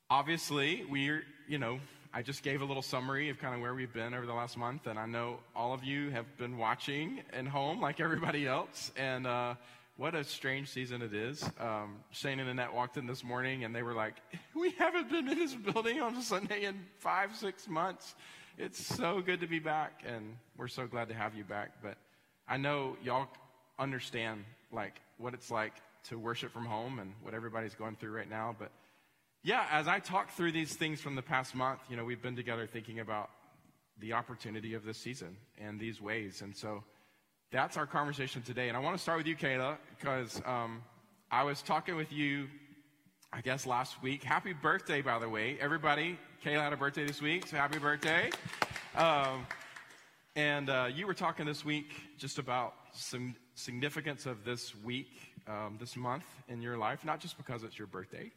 obviously, 0.09 0.83
we're, 0.89 1.21
you 1.47 1.59
know, 1.59 1.79
I 2.11 2.23
just 2.23 2.41
gave 2.41 2.63
a 2.63 2.65
little 2.65 2.81
summary 2.81 3.29
of 3.29 3.37
kind 3.37 3.53
of 3.53 3.61
where 3.61 3.75
we've 3.75 3.93
been 3.93 4.15
over 4.15 4.25
the 4.25 4.33
last 4.33 4.57
month, 4.57 4.87
and 4.87 4.97
I 4.97 5.05
know 5.05 5.37
all 5.55 5.71
of 5.71 5.83
you 5.83 6.09
have 6.09 6.35
been 6.37 6.57
watching 6.57 7.21
at 7.31 7.45
home 7.45 7.79
like 7.79 7.99
everybody 7.99 8.47
else. 8.47 8.91
And, 8.97 9.27
uh, 9.27 9.53
what 9.97 10.13
a 10.13 10.23
strange 10.23 10.69
season 10.69 11.01
it 11.01 11.13
is. 11.13 11.43
Um, 11.59 11.97
Shane 12.11 12.39
and 12.39 12.49
Annette 12.49 12.73
walked 12.73 12.97
in 12.97 13.07
this 13.07 13.23
morning 13.23 13.63
and 13.63 13.73
they 13.73 13.83
were 13.83 13.93
like, 13.93 14.15
We 14.53 14.71
haven't 14.71 15.09
been 15.09 15.27
in 15.27 15.37
this 15.37 15.53
building 15.53 16.01
on 16.01 16.21
Sunday 16.21 16.65
in 16.65 16.79
five, 16.99 17.35
six 17.35 17.67
months. 17.67 18.15
It's 18.57 18.83
so 18.85 19.21
good 19.21 19.41
to 19.41 19.47
be 19.47 19.59
back, 19.59 20.03
and 20.05 20.37
we're 20.57 20.69
so 20.69 20.87
glad 20.87 21.09
to 21.09 21.13
have 21.13 21.35
you 21.35 21.43
back. 21.43 21.71
But 21.83 21.97
I 22.47 22.55
know 22.55 22.95
y'all 23.03 23.27
understand 23.77 24.45
like 24.71 25.01
what 25.17 25.33
it's 25.33 25.51
like 25.51 25.73
to 26.07 26.17
worship 26.17 26.51
from 26.53 26.65
home 26.65 26.99
and 26.99 27.13
what 27.21 27.33
everybody's 27.33 27.75
going 27.75 27.95
through 27.95 28.11
right 28.11 28.29
now. 28.29 28.55
But 28.57 28.71
yeah, 29.43 29.65
as 29.71 29.87
I 29.87 29.99
talk 29.99 30.31
through 30.31 30.53
these 30.53 30.73
things 30.73 31.01
from 31.01 31.15
the 31.15 31.21
past 31.21 31.53
month, 31.53 31.81
you 31.89 31.97
know, 31.97 32.05
we've 32.05 32.21
been 32.21 32.35
together 32.35 32.65
thinking 32.65 32.99
about 32.99 33.29
the 33.99 34.13
opportunity 34.13 34.73
of 34.73 34.85
this 34.85 34.97
season 34.97 35.37
and 35.59 35.79
these 35.79 36.01
ways. 36.01 36.41
And 36.41 36.55
so 36.55 36.83
that's 37.55 37.77
our 37.77 37.85
conversation 37.85 38.41
today. 38.41 38.67
And 38.67 38.75
I 38.75 38.81
want 38.81 38.97
to 38.97 39.01
start 39.01 39.17
with 39.17 39.27
you, 39.27 39.35
Kayla, 39.37 39.77
because 39.97 40.41
um, 40.45 40.83
I 41.31 41.43
was 41.43 41.61
talking 41.61 41.95
with 41.95 42.11
you, 42.11 42.47
I 43.31 43.39
guess, 43.39 43.65
last 43.65 44.03
week. 44.03 44.23
Happy 44.23 44.51
birthday, 44.51 45.01
by 45.01 45.19
the 45.19 45.29
way. 45.29 45.57
Everybody, 45.61 46.19
Kayla 46.43 46.59
had 46.59 46.73
a 46.73 46.77
birthday 46.77 47.05
this 47.05 47.21
week, 47.21 47.47
so 47.47 47.55
happy 47.55 47.79
birthday. 47.79 48.29
Um, 48.93 49.47
and 50.35 50.69
uh, 50.69 50.89
you 50.93 51.07
were 51.07 51.13
talking 51.13 51.45
this 51.45 51.63
week 51.63 51.93
just 52.17 52.39
about 52.39 52.73
some 52.91 53.37
significance 53.53 54.25
of 54.25 54.43
this 54.43 54.75
week, 54.83 55.31
um, 55.47 55.77
this 55.79 55.95
month 55.95 56.25
in 56.49 56.61
your 56.61 56.77
life, 56.77 57.05
not 57.05 57.21
just 57.21 57.37
because 57.37 57.63
it's 57.63 57.79
your 57.79 57.87
birthday, 57.87 58.33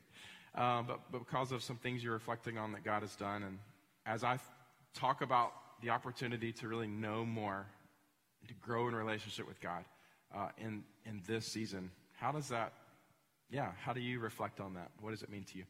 uh, 0.54 0.82
but, 0.82 1.00
but 1.10 1.18
because 1.18 1.50
of 1.50 1.64
some 1.64 1.76
things 1.76 2.04
you're 2.04 2.12
reflecting 2.12 2.56
on 2.56 2.70
that 2.70 2.84
God 2.84 3.02
has 3.02 3.16
done. 3.16 3.42
And 3.42 3.58
as 4.06 4.22
I 4.22 4.38
talk 4.94 5.22
about 5.22 5.54
the 5.82 5.90
opportunity 5.90 6.52
to 6.52 6.68
really 6.68 6.87
know 6.87 7.25
more 7.25 7.66
to 8.47 8.54
grow 8.54 8.88
in 8.88 8.95
relationship 8.95 9.47
with 9.47 9.61
God 9.61 9.85
uh, 10.35 10.49
in, 10.59 10.85
in 11.04 11.23
this 11.26 11.47
season. 11.47 11.90
How 12.12 12.33
does 12.33 12.49
that, 12.49 12.73
yeah, 13.50 13.73
how 13.83 13.92
do 13.92 14.00
you 14.00 14.21
reflect 14.21 14.61
on 14.61 14.75
that? 14.75 14.90
What 15.00 15.11
does 15.11 15.23
it 15.23 15.30
mean 15.30 15.45
to 15.52 15.59
you? 15.59 15.64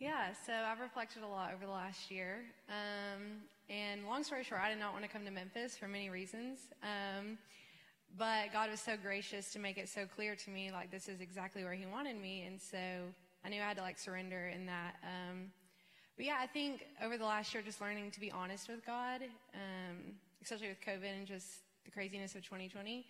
Yeah, 0.00 0.32
so 0.46 0.52
I've 0.52 0.80
reflected 0.80 1.22
a 1.22 1.26
lot 1.26 1.52
over 1.54 1.66
the 1.66 1.72
last 1.72 2.10
year. 2.10 2.44
Um, 2.68 3.42
and 3.70 4.04
long 4.06 4.24
story 4.24 4.44
short, 4.44 4.60
I 4.60 4.70
did 4.70 4.78
not 4.78 4.92
want 4.92 5.04
to 5.04 5.10
come 5.10 5.24
to 5.24 5.30
Memphis 5.30 5.76
for 5.76 5.86
many 5.86 6.10
reasons. 6.10 6.58
Um, 6.82 7.38
but 8.18 8.52
God 8.52 8.70
was 8.70 8.80
so 8.80 8.96
gracious 8.96 9.52
to 9.52 9.58
make 9.58 9.78
it 9.78 9.88
so 9.88 10.06
clear 10.06 10.36
to 10.36 10.50
me, 10.50 10.70
like, 10.70 10.90
this 10.90 11.08
is 11.08 11.20
exactly 11.20 11.64
where 11.64 11.74
He 11.74 11.86
wanted 11.86 12.20
me. 12.20 12.42
And 12.42 12.60
so 12.60 12.78
I 13.44 13.48
knew 13.48 13.60
I 13.60 13.64
had 13.64 13.76
to, 13.76 13.82
like, 13.82 13.98
surrender 13.98 14.48
in 14.48 14.66
that. 14.66 14.96
Um, 15.02 15.50
but 16.16 16.26
yeah, 16.26 16.36
I 16.40 16.46
think 16.46 16.86
over 17.02 17.18
the 17.18 17.24
last 17.24 17.52
year, 17.54 17.62
just 17.62 17.80
learning 17.80 18.12
to 18.12 18.20
be 18.20 18.30
honest 18.30 18.68
with 18.68 18.84
God, 18.86 19.22
um, 19.54 20.14
especially 20.44 20.68
with 20.68 20.80
COVID 20.80 21.10
and 21.18 21.26
just 21.26 21.46
the 21.84 21.90
craziness 21.90 22.34
of 22.34 22.42
2020. 22.42 23.06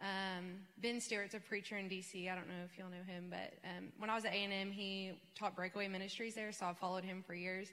Um, 0.00 0.44
ben 0.80 1.00
Stuart's 1.00 1.34
a 1.34 1.40
preacher 1.40 1.76
in 1.76 1.88
DC. 1.88 2.30
I 2.30 2.34
don't 2.34 2.48
know 2.48 2.64
if 2.64 2.78
y'all 2.78 2.88
know 2.88 3.04
him, 3.06 3.26
but 3.28 3.54
um, 3.64 3.92
when 3.98 4.08
I 4.08 4.14
was 4.14 4.24
at 4.24 4.32
A&M, 4.32 4.70
he 4.70 5.12
taught 5.34 5.54
Breakaway 5.54 5.88
Ministries 5.88 6.34
there, 6.34 6.50
so 6.50 6.66
I 6.66 6.72
followed 6.72 7.04
him 7.04 7.22
for 7.26 7.34
years. 7.34 7.68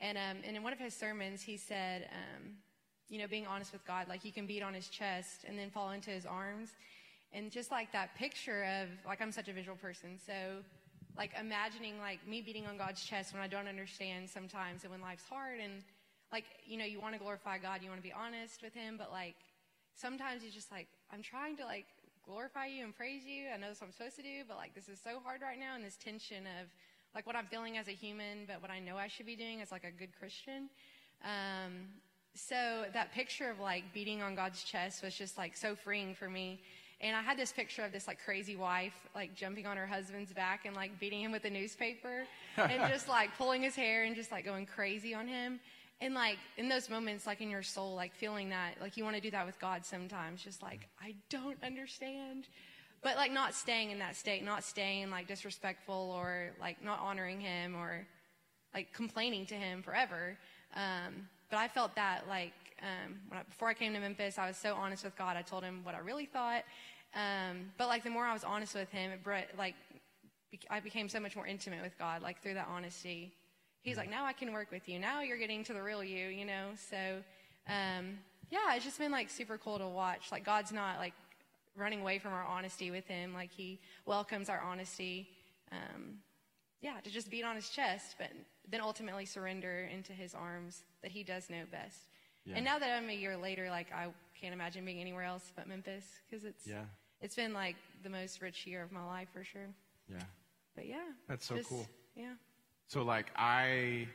And, 0.00 0.16
um, 0.16 0.38
and 0.46 0.56
in 0.56 0.62
one 0.62 0.72
of 0.72 0.78
his 0.78 0.94
sermons, 0.94 1.42
he 1.42 1.56
said, 1.56 2.08
um, 2.12 2.52
you 3.08 3.18
know, 3.18 3.26
being 3.26 3.46
honest 3.46 3.72
with 3.72 3.84
God. 3.86 4.08
Like 4.08 4.24
you 4.24 4.32
can 4.32 4.46
beat 4.46 4.62
on 4.62 4.72
his 4.72 4.88
chest 4.88 5.44
and 5.46 5.58
then 5.58 5.70
fall 5.70 5.90
into 5.90 6.10
his 6.10 6.24
arms. 6.24 6.70
And 7.32 7.50
just 7.50 7.70
like 7.70 7.92
that 7.92 8.14
picture 8.14 8.64
of, 8.80 8.88
like, 9.04 9.20
I'm 9.20 9.32
such 9.32 9.48
a 9.48 9.52
visual 9.52 9.76
person. 9.76 10.20
So, 10.24 10.62
like, 11.18 11.32
imagining 11.38 11.98
like 11.98 12.26
me 12.26 12.40
beating 12.40 12.66
on 12.66 12.78
God's 12.78 13.02
chest 13.02 13.34
when 13.34 13.42
I 13.42 13.48
don't 13.48 13.66
understand 13.66 14.30
sometimes 14.30 14.84
and 14.84 14.92
when 14.92 15.00
life's 15.00 15.28
hard. 15.28 15.58
And, 15.60 15.82
like, 16.32 16.44
you 16.66 16.78
know, 16.78 16.84
you 16.84 17.00
want 17.00 17.14
to 17.14 17.20
glorify 17.20 17.58
God, 17.58 17.82
you 17.82 17.88
want 17.88 18.00
to 18.00 18.06
be 18.06 18.12
honest 18.12 18.62
with 18.62 18.74
him, 18.74 18.96
but, 18.96 19.10
like, 19.10 19.36
sometimes 19.94 20.42
you're 20.42 20.52
just 20.52 20.70
like, 20.70 20.88
I'm 21.12 21.22
trying 21.22 21.56
to, 21.58 21.64
like, 21.64 21.86
glorify 22.26 22.66
you 22.66 22.84
and 22.84 22.94
praise 22.94 23.22
you. 23.24 23.44
I 23.52 23.56
know 23.56 23.68
that's 23.68 23.80
what 23.80 23.88
I'm 23.88 23.92
supposed 23.92 24.16
to 24.16 24.22
do, 24.22 24.42
but, 24.48 24.56
like, 24.56 24.74
this 24.74 24.88
is 24.88 24.98
so 25.02 25.20
hard 25.22 25.42
right 25.42 25.58
now. 25.58 25.76
And 25.76 25.84
this 25.84 25.96
tension 25.96 26.44
of, 26.60 26.68
like, 27.14 27.26
what 27.26 27.36
I'm 27.36 27.46
feeling 27.46 27.78
as 27.78 27.88
a 27.88 27.92
human, 27.92 28.46
but 28.46 28.60
what 28.62 28.70
I 28.70 28.80
know 28.80 28.96
I 28.96 29.08
should 29.08 29.26
be 29.26 29.36
doing 29.36 29.60
as, 29.60 29.70
like, 29.70 29.84
a 29.84 29.90
good 29.90 30.10
Christian. 30.18 30.68
Um, 31.22 31.88
so 32.34 32.84
that 32.92 33.12
picture 33.12 33.48
of 33.50 33.60
like 33.60 33.84
beating 33.94 34.22
on 34.22 34.34
God's 34.34 34.62
chest 34.64 35.02
was 35.02 35.14
just 35.14 35.38
like 35.38 35.56
so 35.56 35.74
freeing 35.74 36.14
for 36.14 36.28
me. 36.28 36.60
And 37.00 37.16
I 37.16 37.22
had 37.22 37.38
this 37.38 37.52
picture 37.52 37.84
of 37.84 37.92
this 37.92 38.06
like 38.06 38.18
crazy 38.24 38.56
wife 38.56 38.94
like 39.14 39.34
jumping 39.34 39.66
on 39.66 39.76
her 39.76 39.86
husband's 39.86 40.32
back 40.32 40.66
and 40.66 40.74
like 40.74 40.98
beating 40.98 41.22
him 41.22 41.32
with 41.32 41.44
a 41.44 41.50
newspaper 41.50 42.24
and 42.56 42.90
just 42.90 43.08
like 43.08 43.36
pulling 43.38 43.62
his 43.62 43.76
hair 43.76 44.04
and 44.04 44.16
just 44.16 44.32
like 44.32 44.44
going 44.44 44.66
crazy 44.66 45.14
on 45.14 45.26
him. 45.26 45.60
And 46.00 46.14
like 46.14 46.38
in 46.56 46.68
those 46.68 46.90
moments, 46.90 47.26
like 47.26 47.40
in 47.40 47.50
your 47.50 47.62
soul, 47.62 47.94
like 47.94 48.14
feeling 48.14 48.50
that, 48.50 48.74
like 48.80 48.96
you 48.96 49.04
want 49.04 49.16
to 49.16 49.22
do 49.22 49.30
that 49.30 49.46
with 49.46 49.58
God 49.60 49.84
sometimes, 49.84 50.42
just 50.42 50.62
like, 50.62 50.88
I 51.00 51.14
don't 51.30 51.62
understand. 51.62 52.48
But 53.02 53.16
like 53.16 53.32
not 53.32 53.54
staying 53.54 53.90
in 53.90 53.98
that 54.00 54.16
state, 54.16 54.44
not 54.44 54.64
staying 54.64 55.10
like 55.10 55.28
disrespectful 55.28 56.12
or 56.16 56.50
like 56.60 56.82
not 56.82 57.00
honoring 57.00 57.40
him 57.40 57.74
or 57.76 58.06
like 58.74 58.92
complaining 58.92 59.46
to 59.46 59.54
him 59.54 59.82
forever. 59.82 60.36
Um, 60.74 61.28
but 61.50 61.58
I 61.58 61.68
felt 61.68 61.94
that 61.94 62.24
like 62.28 62.52
um, 62.82 63.14
I, 63.32 63.42
before 63.42 63.68
I 63.68 63.74
came 63.74 63.92
to 63.94 64.00
Memphis, 64.00 64.38
I 64.38 64.46
was 64.46 64.56
so 64.56 64.74
honest 64.74 65.04
with 65.04 65.16
God. 65.16 65.36
I 65.36 65.42
told 65.42 65.62
him 65.62 65.80
what 65.84 65.94
I 65.94 65.98
really 65.98 66.26
thought. 66.26 66.64
Um, 67.14 67.70
but 67.78 67.86
like 67.88 68.02
the 68.02 68.10
more 68.10 68.24
I 68.24 68.32
was 68.32 68.44
honest 68.44 68.74
with 68.74 68.90
him, 68.90 69.12
it 69.12 69.22
brought, 69.22 69.44
like 69.56 69.74
I 70.70 70.80
became 70.80 71.08
so 71.08 71.20
much 71.20 71.36
more 71.36 71.46
intimate 71.46 71.82
with 71.82 71.96
God. 71.98 72.22
Like 72.22 72.42
through 72.42 72.54
that 72.54 72.68
honesty, 72.68 73.32
He's 73.84 73.96
like, 73.98 74.10
now 74.10 74.24
I 74.24 74.32
can 74.32 74.52
work 74.52 74.70
with 74.72 74.88
you. 74.88 74.98
Now 74.98 75.20
you're 75.20 75.36
getting 75.38 75.62
to 75.64 75.72
the 75.74 75.82
real 75.82 76.02
you, 76.02 76.26
you 76.28 76.44
know. 76.44 76.70
So 76.90 76.96
um, 77.68 78.18
yeah, 78.50 78.74
it's 78.74 78.84
just 78.84 78.98
been 78.98 79.12
like 79.12 79.28
super 79.30 79.58
cool 79.58 79.78
to 79.78 79.86
watch. 79.86 80.32
Like 80.32 80.44
God's 80.44 80.72
not 80.72 80.98
like 80.98 81.12
running 81.76 82.00
away 82.00 82.18
from 82.18 82.32
our 82.32 82.44
honesty 82.44 82.90
with 82.90 83.06
Him. 83.06 83.34
Like 83.34 83.50
He 83.52 83.78
welcomes 84.06 84.48
our 84.48 84.60
honesty. 84.60 85.28
Um, 85.70 86.18
yeah, 86.80 86.94
to 87.02 87.10
just 87.10 87.30
beat 87.30 87.44
on 87.44 87.56
His 87.56 87.68
chest, 87.68 88.16
but 88.18 88.28
then 88.70 88.80
ultimately 88.80 89.26
surrender 89.26 89.88
into 89.92 90.12
His 90.12 90.34
arms 90.34 90.82
that 91.02 91.10
He 91.10 91.22
does 91.22 91.50
know 91.50 91.64
best. 91.70 91.98
Yeah. 92.46 92.56
And 92.56 92.64
now 92.64 92.78
that 92.78 92.90
I'm 92.90 93.08
a 93.10 93.14
year 93.14 93.36
later, 93.36 93.68
like 93.70 93.88
I 93.92 94.08
can't 94.40 94.54
imagine 94.54 94.84
being 94.84 95.00
anywhere 95.00 95.24
else 95.24 95.52
but 95.54 95.68
Memphis 95.68 96.04
because 96.28 96.44
it's 96.44 96.66
Yeah. 96.66 96.84
it's 97.20 97.34
been 97.36 97.52
like 97.52 97.76
the 98.02 98.10
most 98.10 98.40
rich 98.40 98.66
year 98.66 98.82
of 98.82 98.92
my 98.92 99.04
life 99.04 99.28
for 99.34 99.44
sure. 99.44 99.68
Yeah. 100.10 100.22
But 100.74 100.86
yeah, 100.86 101.04
That's 101.28 101.46
so 101.46 101.56
just- 101.56 101.68
cool. 101.68 101.86
Yeah. 102.16 102.32
So, 102.86 103.02
like, 103.02 103.26
I 103.36 104.08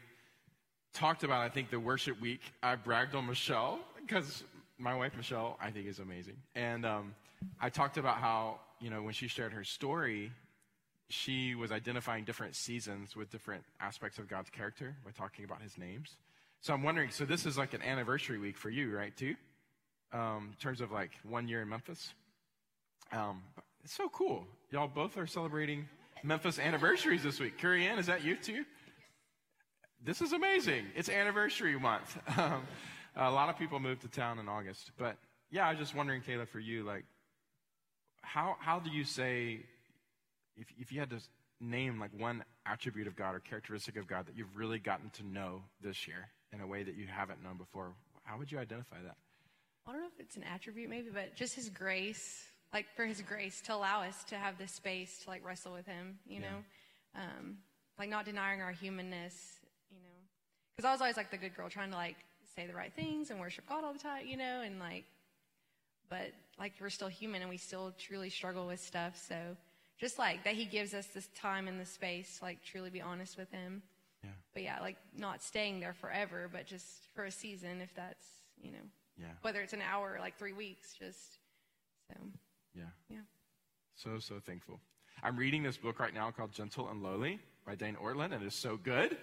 talked 0.93 1.23
about, 1.23 1.41
I 1.41 1.49
think, 1.49 1.69
the 1.69 1.79
worship 1.79 2.19
week. 2.21 2.41
I 2.61 2.75
bragged 2.75 3.15
on 3.15 3.25
Michelle 3.27 3.79
because 4.01 4.43
my 4.77 4.95
wife, 4.95 5.13
Michelle, 5.17 5.57
I 5.61 5.71
think 5.71 5.87
is 5.87 5.99
amazing. 5.99 6.37
And 6.55 6.85
um, 6.85 7.15
I 7.59 7.69
talked 7.69 7.97
about 7.97 8.17
how, 8.17 8.59
you 8.79 8.89
know, 8.89 9.01
when 9.01 9.13
she 9.13 9.27
shared 9.27 9.53
her 9.53 9.63
story, 9.63 10.31
she 11.09 11.55
was 11.55 11.71
identifying 11.71 12.23
different 12.23 12.55
seasons 12.55 13.15
with 13.15 13.31
different 13.31 13.63
aspects 13.81 14.19
of 14.19 14.27
God's 14.27 14.49
character 14.49 14.95
by 15.03 15.11
talking 15.11 15.43
about 15.43 15.61
his 15.61 15.77
names. 15.77 16.17
So 16.61 16.73
I'm 16.73 16.83
wondering, 16.83 17.09
so 17.09 17.25
this 17.25 17.45
is 17.45 17.57
like 17.57 17.73
an 17.73 17.81
anniversary 17.81 18.37
week 18.37 18.57
for 18.57 18.69
you, 18.69 18.95
right, 18.95 19.15
too? 19.15 19.35
Um, 20.11 20.49
in 20.51 20.57
terms 20.61 20.81
of 20.81 20.91
like 20.91 21.11
one 21.23 21.47
year 21.47 21.61
in 21.61 21.69
Memphis. 21.69 22.13
Um, 23.11 23.41
it's 23.83 23.93
so 23.93 24.09
cool. 24.09 24.45
Y'all 24.71 24.87
both 24.87 25.17
are 25.17 25.27
celebrating 25.27 25.87
Memphis 26.23 26.59
anniversaries 26.59 27.23
this 27.23 27.39
week. 27.39 27.57
Curry 27.57 27.85
Ann, 27.85 27.99
is 27.99 28.07
that 28.07 28.23
you 28.23 28.35
too? 28.35 28.65
This 30.03 30.21
is 30.21 30.33
amazing. 30.33 30.85
It's 30.95 31.09
anniversary 31.09 31.77
month. 31.79 32.17
Um, 32.37 32.63
a 33.15 33.31
lot 33.31 33.49
of 33.49 33.57
people 33.57 33.79
moved 33.79 34.01
to 34.03 34.07
town 34.07 34.39
in 34.39 34.47
August. 34.47 34.91
But 34.97 35.17
yeah, 35.51 35.67
I 35.67 35.71
was 35.71 35.79
just 35.79 35.95
wondering, 35.95 36.21
Kayla, 36.21 36.47
for 36.47 36.59
you, 36.59 36.83
like, 36.83 37.03
how, 38.21 38.55
how 38.59 38.79
do 38.79 38.89
you 38.91 39.03
say, 39.03 39.61
if, 40.55 40.67
if 40.77 40.91
you 40.91 40.99
had 40.99 41.09
to 41.09 41.19
name 41.59 41.99
like 41.99 42.11
one 42.17 42.43
attribute 42.65 43.07
of 43.07 43.15
God 43.15 43.35
or 43.35 43.39
characteristic 43.39 43.97
of 43.97 44.07
God 44.07 44.27
that 44.27 44.37
you've 44.37 44.55
really 44.55 44.79
gotten 44.79 45.09
to 45.11 45.23
know 45.25 45.63
this 45.81 46.07
year 46.07 46.29
in 46.53 46.61
a 46.61 46.67
way 46.67 46.83
that 46.83 46.95
you 46.95 47.07
haven't 47.07 47.43
known 47.43 47.57
before, 47.57 47.93
how 48.23 48.37
would 48.37 48.51
you 48.51 48.59
identify 48.59 49.01
that? 49.03 49.17
I 49.87 49.91
don't 49.91 50.01
know 50.01 50.07
if 50.07 50.19
it's 50.19 50.37
an 50.37 50.43
attribute 50.43 50.89
maybe, 50.89 51.09
but 51.11 51.35
just 51.35 51.55
his 51.55 51.69
grace, 51.69 52.45
like 52.73 52.85
for 52.95 53.05
his 53.05 53.21
grace 53.21 53.61
to 53.61 53.73
allow 53.75 54.01
us 54.01 54.23
to 54.25 54.35
have 54.35 54.57
this 54.57 54.71
space 54.71 55.19
to 55.23 55.29
like 55.29 55.45
wrestle 55.45 55.73
with 55.73 55.85
him, 55.87 56.19
you 56.27 56.39
know, 56.39 56.63
um, 57.15 57.57
like 57.97 58.09
not 58.09 58.25
denying 58.25 58.61
our 58.61 58.71
humanness, 58.71 59.59
you 59.89 59.97
know, 59.97 60.15
because 60.75 60.87
I 60.87 60.91
was 60.91 61.01
always 61.01 61.17
like 61.17 61.31
the 61.31 61.37
good 61.37 61.55
girl 61.55 61.69
trying 61.69 61.89
to 61.91 61.97
like 61.97 62.17
say 62.55 62.67
the 62.67 62.73
right 62.73 62.93
things 62.93 63.31
and 63.31 63.39
worship 63.39 63.67
God 63.67 63.83
all 63.83 63.93
the 63.93 63.99
time, 63.99 64.27
you 64.27 64.37
know, 64.37 64.61
and 64.61 64.79
like, 64.79 65.05
but 66.09 66.31
like 66.59 66.73
we're 66.79 66.89
still 66.89 67.07
human 67.07 67.41
and 67.41 67.49
we 67.49 67.57
still 67.57 67.93
truly 67.97 68.29
struggle 68.29 68.67
with 68.67 68.79
stuff. 68.79 69.19
So 69.27 69.35
just 69.99 70.19
like 70.19 70.43
that 70.43 70.53
he 70.53 70.65
gives 70.65 70.93
us 70.93 71.07
this 71.07 71.27
time 71.35 71.67
and 71.67 71.79
the 71.79 71.85
space 71.85 72.37
to 72.39 72.45
like 72.45 72.63
truly 72.63 72.89
be 72.89 73.01
honest 73.01 73.37
with 73.37 73.51
him. 73.51 73.81
Yeah. 74.23 74.29
But 74.53 74.63
yeah, 74.63 74.79
like 74.79 74.97
not 75.17 75.41
staying 75.41 75.79
there 75.79 75.93
forever, 75.93 76.49
but 76.51 76.65
just 76.67 76.85
for 77.15 77.25
a 77.25 77.31
season 77.31 77.81
if 77.81 77.93
that's, 77.95 78.25
you 78.61 78.71
know, 78.71 78.85
Yeah. 79.19 79.27
whether 79.41 79.61
it's 79.61 79.73
an 79.73 79.81
hour 79.81 80.13
or 80.15 80.19
like 80.19 80.37
three 80.37 80.53
weeks, 80.53 80.93
just 80.93 81.37
so 82.07 82.15
Yeah. 82.75 82.83
yeah. 83.09 83.17
So, 83.95 84.19
so 84.19 84.39
thankful. 84.39 84.79
I'm 85.21 85.35
reading 85.35 85.63
this 85.63 85.77
book 85.77 85.99
right 85.99 86.13
now 86.13 86.31
called 86.31 86.51
Gentle 86.51 86.89
and 86.89 87.03
Lowly 87.03 87.39
by 87.65 87.75
Dane 87.75 87.97
Ortlund, 88.01 88.33
and 88.33 88.41
it 88.41 88.47
is 88.47 88.55
so 88.55 88.77
good. 88.77 89.17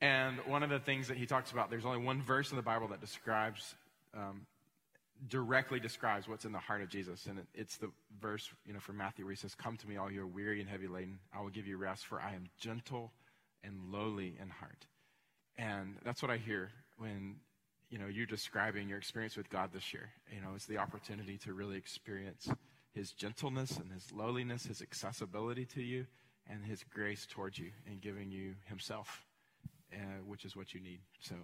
And 0.00 0.38
one 0.46 0.62
of 0.62 0.70
the 0.70 0.78
things 0.78 1.08
that 1.08 1.16
he 1.16 1.26
talks 1.26 1.52
about, 1.52 1.70
there's 1.70 1.86
only 1.86 2.04
one 2.04 2.22
verse 2.22 2.50
in 2.50 2.56
the 2.56 2.62
Bible 2.62 2.88
that 2.88 3.00
describes, 3.00 3.74
um, 4.14 4.46
directly 5.28 5.80
describes 5.80 6.28
what's 6.28 6.44
in 6.44 6.52
the 6.52 6.58
heart 6.58 6.82
of 6.82 6.88
Jesus. 6.88 7.26
And 7.26 7.38
it, 7.38 7.46
it's 7.54 7.78
the 7.78 7.90
verse, 8.20 8.48
you 8.66 8.74
know, 8.74 8.80
from 8.80 8.98
Matthew 8.98 9.24
where 9.24 9.32
he 9.32 9.36
says, 9.36 9.54
Come 9.54 9.76
to 9.78 9.88
me, 9.88 9.96
all 9.96 10.10
you 10.10 10.22
are 10.22 10.26
weary 10.26 10.60
and 10.60 10.68
heavy 10.68 10.86
laden. 10.86 11.18
I 11.36 11.40
will 11.40 11.50
give 11.50 11.66
you 11.66 11.78
rest, 11.78 12.06
for 12.06 12.20
I 12.20 12.34
am 12.34 12.44
gentle 12.58 13.12
and 13.64 13.90
lowly 13.90 14.36
in 14.40 14.50
heart. 14.50 14.86
And 15.58 15.96
that's 16.04 16.22
what 16.22 16.30
I 16.30 16.36
hear 16.36 16.70
when, 16.98 17.36
you 17.90 17.98
know, 17.98 18.06
you're 18.06 18.26
describing 18.26 18.88
your 18.88 18.98
experience 18.98 19.36
with 19.36 19.48
God 19.48 19.70
this 19.72 19.92
year. 19.92 20.10
You 20.34 20.40
know, 20.40 20.48
it's 20.54 20.66
the 20.66 20.78
opportunity 20.78 21.38
to 21.38 21.52
really 21.52 21.76
experience 21.76 22.48
his 22.92 23.12
gentleness 23.12 23.76
and 23.76 23.92
his 23.92 24.10
lowliness, 24.12 24.66
his 24.66 24.82
accessibility 24.82 25.64
to 25.66 25.82
you, 25.82 26.06
and 26.48 26.64
his 26.64 26.82
grace 26.82 27.26
towards 27.30 27.58
you 27.58 27.70
and 27.86 28.00
giving 28.00 28.30
you 28.30 28.54
himself, 28.64 29.24
uh, 29.92 29.98
which 30.26 30.44
is 30.44 30.56
what 30.56 30.74
you 30.74 30.80
need. 30.80 31.00
So 31.20 31.34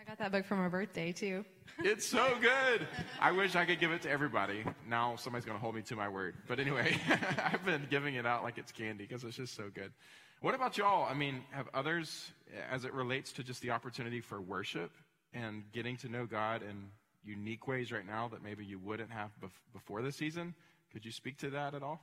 I 0.00 0.04
got 0.04 0.18
that 0.18 0.32
book 0.32 0.46
for 0.46 0.56
my 0.56 0.68
birthday 0.68 1.12
too. 1.12 1.44
it's 1.78 2.06
so 2.06 2.36
good. 2.40 2.86
I 3.20 3.32
wish 3.32 3.56
I 3.56 3.64
could 3.64 3.80
give 3.80 3.90
it 3.90 4.02
to 4.02 4.10
everybody. 4.10 4.64
Now 4.88 5.16
somebody's 5.16 5.44
going 5.44 5.58
to 5.58 5.62
hold 5.62 5.74
me 5.74 5.82
to 5.82 5.96
my 5.96 6.08
word. 6.08 6.36
But 6.46 6.60
anyway, 6.60 6.98
I've 7.44 7.64
been 7.64 7.86
giving 7.90 8.14
it 8.14 8.24
out 8.24 8.42
like 8.42 8.56
it's 8.56 8.72
candy 8.72 9.04
because 9.06 9.24
it's 9.24 9.36
just 9.36 9.54
so 9.54 9.70
good. 9.74 9.92
What 10.40 10.54
about 10.54 10.76
y'all? 10.76 11.06
I 11.08 11.14
mean, 11.14 11.42
have 11.50 11.68
others, 11.72 12.30
as 12.70 12.84
it 12.84 12.92
relates 12.92 13.32
to 13.32 13.42
just 13.42 13.62
the 13.62 13.70
opportunity 13.70 14.20
for 14.20 14.40
worship 14.40 14.90
and 15.34 15.64
getting 15.72 15.96
to 15.98 16.08
know 16.08 16.26
God 16.26 16.62
in 16.62 16.88
unique 17.24 17.66
ways 17.66 17.90
right 17.92 18.06
now 18.06 18.28
that 18.28 18.42
maybe 18.42 18.64
you 18.64 18.78
wouldn't 18.78 19.10
have 19.10 19.30
bef- 19.42 19.50
before 19.72 20.00
the 20.02 20.12
season? 20.12 20.54
Could 20.92 21.04
you 21.04 21.12
speak 21.12 21.36
to 21.38 21.50
that 21.50 21.74
at 21.74 21.82
all? 21.82 22.00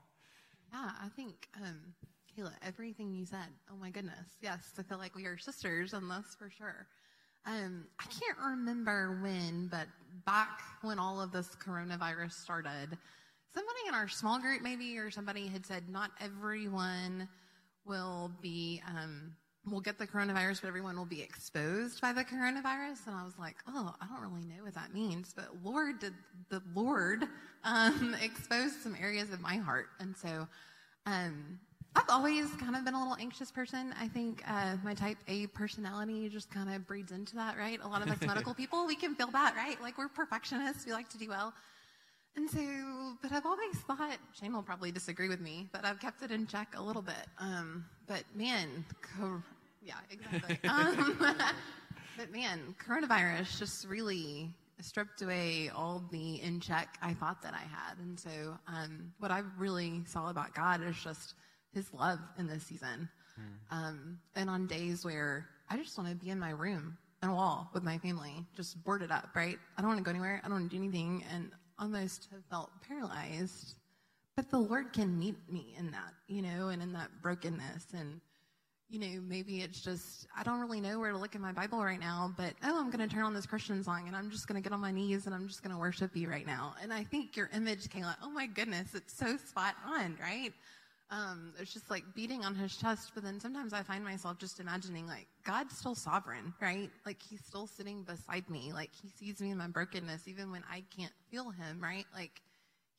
Yeah, 0.73 0.91
I 1.01 1.07
think, 1.15 1.47
um, 1.57 1.79
Kayla, 2.37 2.51
everything 2.65 3.13
you 3.13 3.25
said, 3.25 3.47
oh 3.71 3.75
my 3.79 3.89
goodness. 3.89 4.37
Yes, 4.41 4.73
I 4.77 4.83
feel 4.83 4.97
like 4.97 5.15
we 5.15 5.25
are 5.25 5.37
sisters 5.37 5.93
on 5.93 6.07
this 6.07 6.35
for 6.37 6.49
sure. 6.49 6.87
Um, 7.45 7.85
I 7.99 8.03
can't 8.03 8.37
remember 8.51 9.19
when, 9.23 9.67
but 9.67 9.87
back 10.25 10.59
when 10.81 10.99
all 10.99 11.21
of 11.21 11.31
this 11.31 11.55
coronavirus 11.55 12.33
started, 12.33 12.97
somebody 13.53 13.79
in 13.87 13.93
our 13.95 14.07
small 14.07 14.39
group 14.39 14.61
maybe 14.61 14.97
or 14.97 15.09
somebody 15.09 15.47
had 15.47 15.65
said 15.65 15.89
not 15.89 16.11
everyone 16.21 17.27
will 17.85 18.31
be, 18.41 18.81
um, 18.87 19.33
will 19.69 19.81
get 19.81 19.97
the 19.97 20.07
coronavirus, 20.07 20.61
but 20.61 20.67
everyone 20.67 20.97
will 20.97 21.05
be 21.05 21.21
exposed 21.21 22.01
by 22.01 22.11
the 22.11 22.23
coronavirus. 22.23 23.05
And 23.07 23.15
I 23.15 23.23
was 23.23 23.37
like, 23.37 23.57
oh, 23.67 23.93
I 24.01 24.07
don't 24.07 24.21
really 24.21 24.47
know 24.47 24.63
what 24.63 24.73
that 24.73 24.93
means. 24.93 25.33
But 25.35 25.49
Lord, 25.63 25.99
did 25.99 26.13
the 26.49 26.61
Lord 26.73 27.25
um, 27.63 28.15
expose 28.23 28.75
some 28.81 28.95
areas 28.99 29.31
of 29.31 29.39
my 29.39 29.57
heart. 29.57 29.87
And 29.99 30.15
so 30.17 30.47
um, 31.05 31.59
I've 31.95 32.09
always 32.09 32.49
kind 32.53 32.75
of 32.75 32.85
been 32.85 32.93
a 32.93 32.99
little 32.99 33.17
anxious 33.19 33.51
person. 33.51 33.93
I 33.99 34.07
think 34.07 34.41
uh, 34.47 34.77
my 34.83 34.93
type 34.93 35.17
A 35.27 35.47
personality 35.47 36.29
just 36.29 36.49
kind 36.49 36.73
of 36.73 36.87
breeds 36.87 37.11
into 37.11 37.35
that, 37.35 37.57
right? 37.57 37.79
A 37.83 37.87
lot 37.87 38.01
of 38.01 38.09
us 38.09 38.21
medical 38.25 38.53
people, 38.53 38.87
we 38.87 38.95
can 38.95 39.13
feel 39.13 39.27
that, 39.27 39.55
right? 39.55 39.79
Like 39.81 39.97
we're 39.97 40.07
perfectionists, 40.07 40.85
we 40.85 40.93
like 40.93 41.09
to 41.09 41.17
do 41.17 41.29
well. 41.29 41.53
And 42.35 42.49
so, 42.49 42.59
but 43.21 43.31
I've 43.31 43.45
always 43.45 43.75
thought, 43.87 44.17
Shane 44.39 44.53
will 44.53 44.63
probably 44.63 44.91
disagree 44.91 45.27
with 45.27 45.41
me, 45.41 45.67
but 45.73 45.83
I've 45.83 45.99
kept 45.99 46.21
it 46.21 46.31
in 46.31 46.47
check 46.47 46.75
a 46.77 46.81
little 46.81 47.01
bit. 47.01 47.27
Um, 47.39 47.85
but 48.07 48.23
man, 48.35 48.85
co- 49.01 49.43
yeah, 49.83 49.95
exactly. 50.09 50.57
um, 50.69 51.17
but 52.17 52.31
man, 52.31 52.73
coronavirus 52.85 53.59
just 53.59 53.87
really 53.87 54.49
stripped 54.79 55.21
away 55.21 55.69
all 55.75 56.03
the 56.11 56.41
in 56.41 56.59
check 56.59 56.97
I 57.01 57.13
thought 57.13 57.41
that 57.41 57.53
I 57.53 57.59
had. 57.59 57.97
And 57.99 58.19
so, 58.19 58.57
um, 58.67 59.11
what 59.19 59.31
I 59.31 59.43
really 59.57 60.01
saw 60.05 60.29
about 60.29 60.55
God 60.55 60.81
is 60.83 60.95
just 61.03 61.35
His 61.73 61.93
love 61.93 62.19
in 62.37 62.47
this 62.47 62.63
season. 62.63 63.09
Mm. 63.39 63.77
Um, 63.77 64.19
and 64.35 64.49
on 64.49 64.67
days 64.67 65.03
where 65.03 65.47
I 65.69 65.77
just 65.77 65.97
want 65.97 66.09
to 66.09 66.15
be 66.15 66.31
in 66.31 66.39
my 66.39 66.51
room 66.51 66.97
and 67.21 67.31
a 67.31 67.33
wall 67.33 67.69
with 67.73 67.83
my 67.83 67.97
family, 67.99 68.45
just 68.55 68.83
boarded 68.83 69.11
up, 69.11 69.29
right? 69.35 69.57
I 69.77 69.81
don't 69.81 69.89
want 69.89 69.99
to 69.99 70.03
go 70.03 70.09
anywhere. 70.09 70.41
I 70.43 70.47
don't 70.47 70.59
want 70.59 70.71
to 70.71 70.77
do 70.77 70.83
anything, 70.83 71.23
and 71.31 71.51
almost 71.81 72.29
have 72.31 72.45
felt 72.49 72.69
paralyzed. 72.87 73.75
But 74.35 74.49
the 74.49 74.59
Lord 74.59 74.93
can 74.93 75.19
meet 75.19 75.35
me 75.51 75.75
in 75.77 75.91
that, 75.91 76.13
you 76.27 76.41
know, 76.41 76.69
and 76.69 76.81
in 76.81 76.93
that 76.93 77.09
brokenness 77.21 77.87
and 77.93 78.21
you 78.91 78.99
know, 78.99 79.21
maybe 79.25 79.61
it's 79.61 79.79
just, 79.79 80.27
I 80.37 80.43
don't 80.43 80.59
really 80.59 80.81
know 80.81 80.99
where 80.99 81.13
to 81.13 81.17
look 81.17 81.33
in 81.33 81.41
my 81.41 81.53
Bible 81.53 81.81
right 81.81 81.99
now, 81.99 82.33
but 82.35 82.53
oh, 82.61 82.77
I'm 82.77 82.91
going 82.91 83.07
to 83.07 83.13
turn 83.13 83.23
on 83.23 83.33
this 83.33 83.45
Christian 83.45 83.81
song 83.81 84.03
and 84.07 84.15
I'm 84.17 84.29
just 84.29 84.47
going 84.47 84.61
to 84.61 84.69
get 84.69 84.73
on 84.73 84.81
my 84.81 84.91
knees 84.91 85.27
and 85.27 85.33
I'm 85.33 85.47
just 85.47 85.63
going 85.63 85.73
to 85.73 85.79
worship 85.79 86.13
you 86.13 86.29
right 86.29 86.45
now. 86.45 86.75
And 86.83 86.91
I 86.91 87.05
think 87.05 87.37
your 87.37 87.49
image, 87.55 87.87
Kayla, 87.87 88.15
oh 88.21 88.29
my 88.29 88.47
goodness, 88.47 88.93
it's 88.93 89.17
so 89.17 89.37
spot 89.37 89.75
on, 89.87 90.17
right? 90.21 90.51
Um, 91.11 91.53
it's 91.59 91.73
just 91.73 91.89
like 91.89 92.03
beating 92.15 92.45
on 92.45 92.55
his 92.55 92.75
chest, 92.77 93.11
but 93.13 93.23
then 93.23 93.37
sometimes 93.41 93.73
I 93.73 93.83
find 93.83 94.01
myself 94.01 94.39
just 94.39 94.61
imagining 94.61 95.07
like 95.07 95.27
God's 95.45 95.77
still 95.77 95.93
sovereign, 95.93 96.53
right? 96.61 96.89
Like 97.05 97.21
he's 97.21 97.43
still 97.43 97.67
sitting 97.67 98.03
beside 98.03 98.49
me. 98.49 98.71
Like 98.73 98.91
he 99.01 99.09
sees 99.09 99.41
me 99.41 99.51
in 99.51 99.57
my 99.57 99.67
brokenness, 99.67 100.29
even 100.29 100.51
when 100.51 100.63
I 100.71 100.83
can't 100.95 101.11
feel 101.29 101.49
him, 101.49 101.81
right? 101.81 102.05
Like 102.15 102.41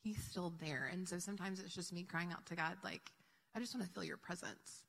he's 0.03 0.23
still 0.23 0.53
there. 0.61 0.89
And 0.93 1.09
so 1.09 1.17
sometimes 1.17 1.59
it's 1.59 1.73
just 1.73 1.91
me 1.91 2.03
crying 2.03 2.31
out 2.31 2.45
to 2.47 2.55
God, 2.55 2.77
like, 2.83 3.11
I 3.55 3.59
just 3.59 3.73
want 3.73 3.87
to 3.87 3.93
feel 3.93 4.03
your 4.03 4.17
presence. 4.17 4.83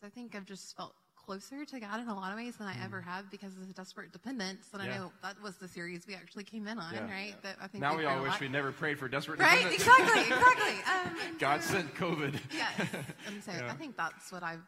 So 0.00 0.06
I 0.06 0.10
think 0.10 0.36
I've 0.36 0.44
just 0.44 0.76
felt 0.76 0.94
closer 1.28 1.62
to 1.62 1.78
God 1.78 2.00
in 2.00 2.08
a 2.08 2.14
lot 2.14 2.32
of 2.32 2.38
ways 2.38 2.56
than 2.56 2.66
I 2.66 2.74
ever 2.82 3.02
mm. 3.02 3.04
have 3.04 3.30
because 3.30 3.52
of 3.52 3.68
the 3.68 3.74
desperate 3.74 4.12
dependence. 4.12 4.68
And 4.72 4.82
yeah. 4.82 4.90
I 4.90 4.96
know 4.96 5.12
that 5.22 5.40
was 5.42 5.56
the 5.56 5.68
series 5.68 6.06
we 6.06 6.14
actually 6.14 6.44
came 6.44 6.66
in 6.66 6.78
on, 6.78 6.94
yeah. 6.94 7.10
right? 7.10 7.34
That 7.42 7.56
I 7.60 7.66
think 7.66 7.82
now 7.82 7.98
we 7.98 8.06
all 8.06 8.22
wish 8.22 8.40
we 8.40 8.48
never 8.48 8.72
prayed 8.72 8.98
for 8.98 9.08
desperate 9.08 9.38
right? 9.38 9.58
dependence. 9.58 9.86
Right? 9.86 10.00
Exactly, 10.00 10.34
exactly. 10.34 11.26
Um, 11.26 11.36
God 11.38 11.62
so, 11.62 11.74
sent 11.74 11.94
COVID. 11.96 12.40
Yes, 12.50 12.88
and 13.26 13.44
so 13.44 13.52
yeah. 13.52 13.70
I 13.70 13.74
think 13.74 13.94
that's 13.94 14.32
what 14.32 14.42
I've 14.42 14.64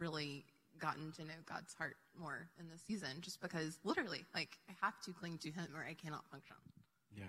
really 0.00 0.44
gotten 0.80 1.12
to 1.12 1.24
know 1.24 1.34
God's 1.46 1.74
heart 1.74 1.94
more 2.18 2.48
in 2.58 2.68
this 2.68 2.80
season, 2.82 3.20
just 3.20 3.40
because 3.40 3.78
literally, 3.84 4.24
like, 4.34 4.58
I 4.68 4.72
have 4.84 5.00
to 5.02 5.12
cling 5.12 5.38
to 5.38 5.52
Him 5.52 5.68
or 5.76 5.84
I 5.88 5.94
cannot 5.94 6.28
function. 6.28 6.56
Yeah. 7.16 7.22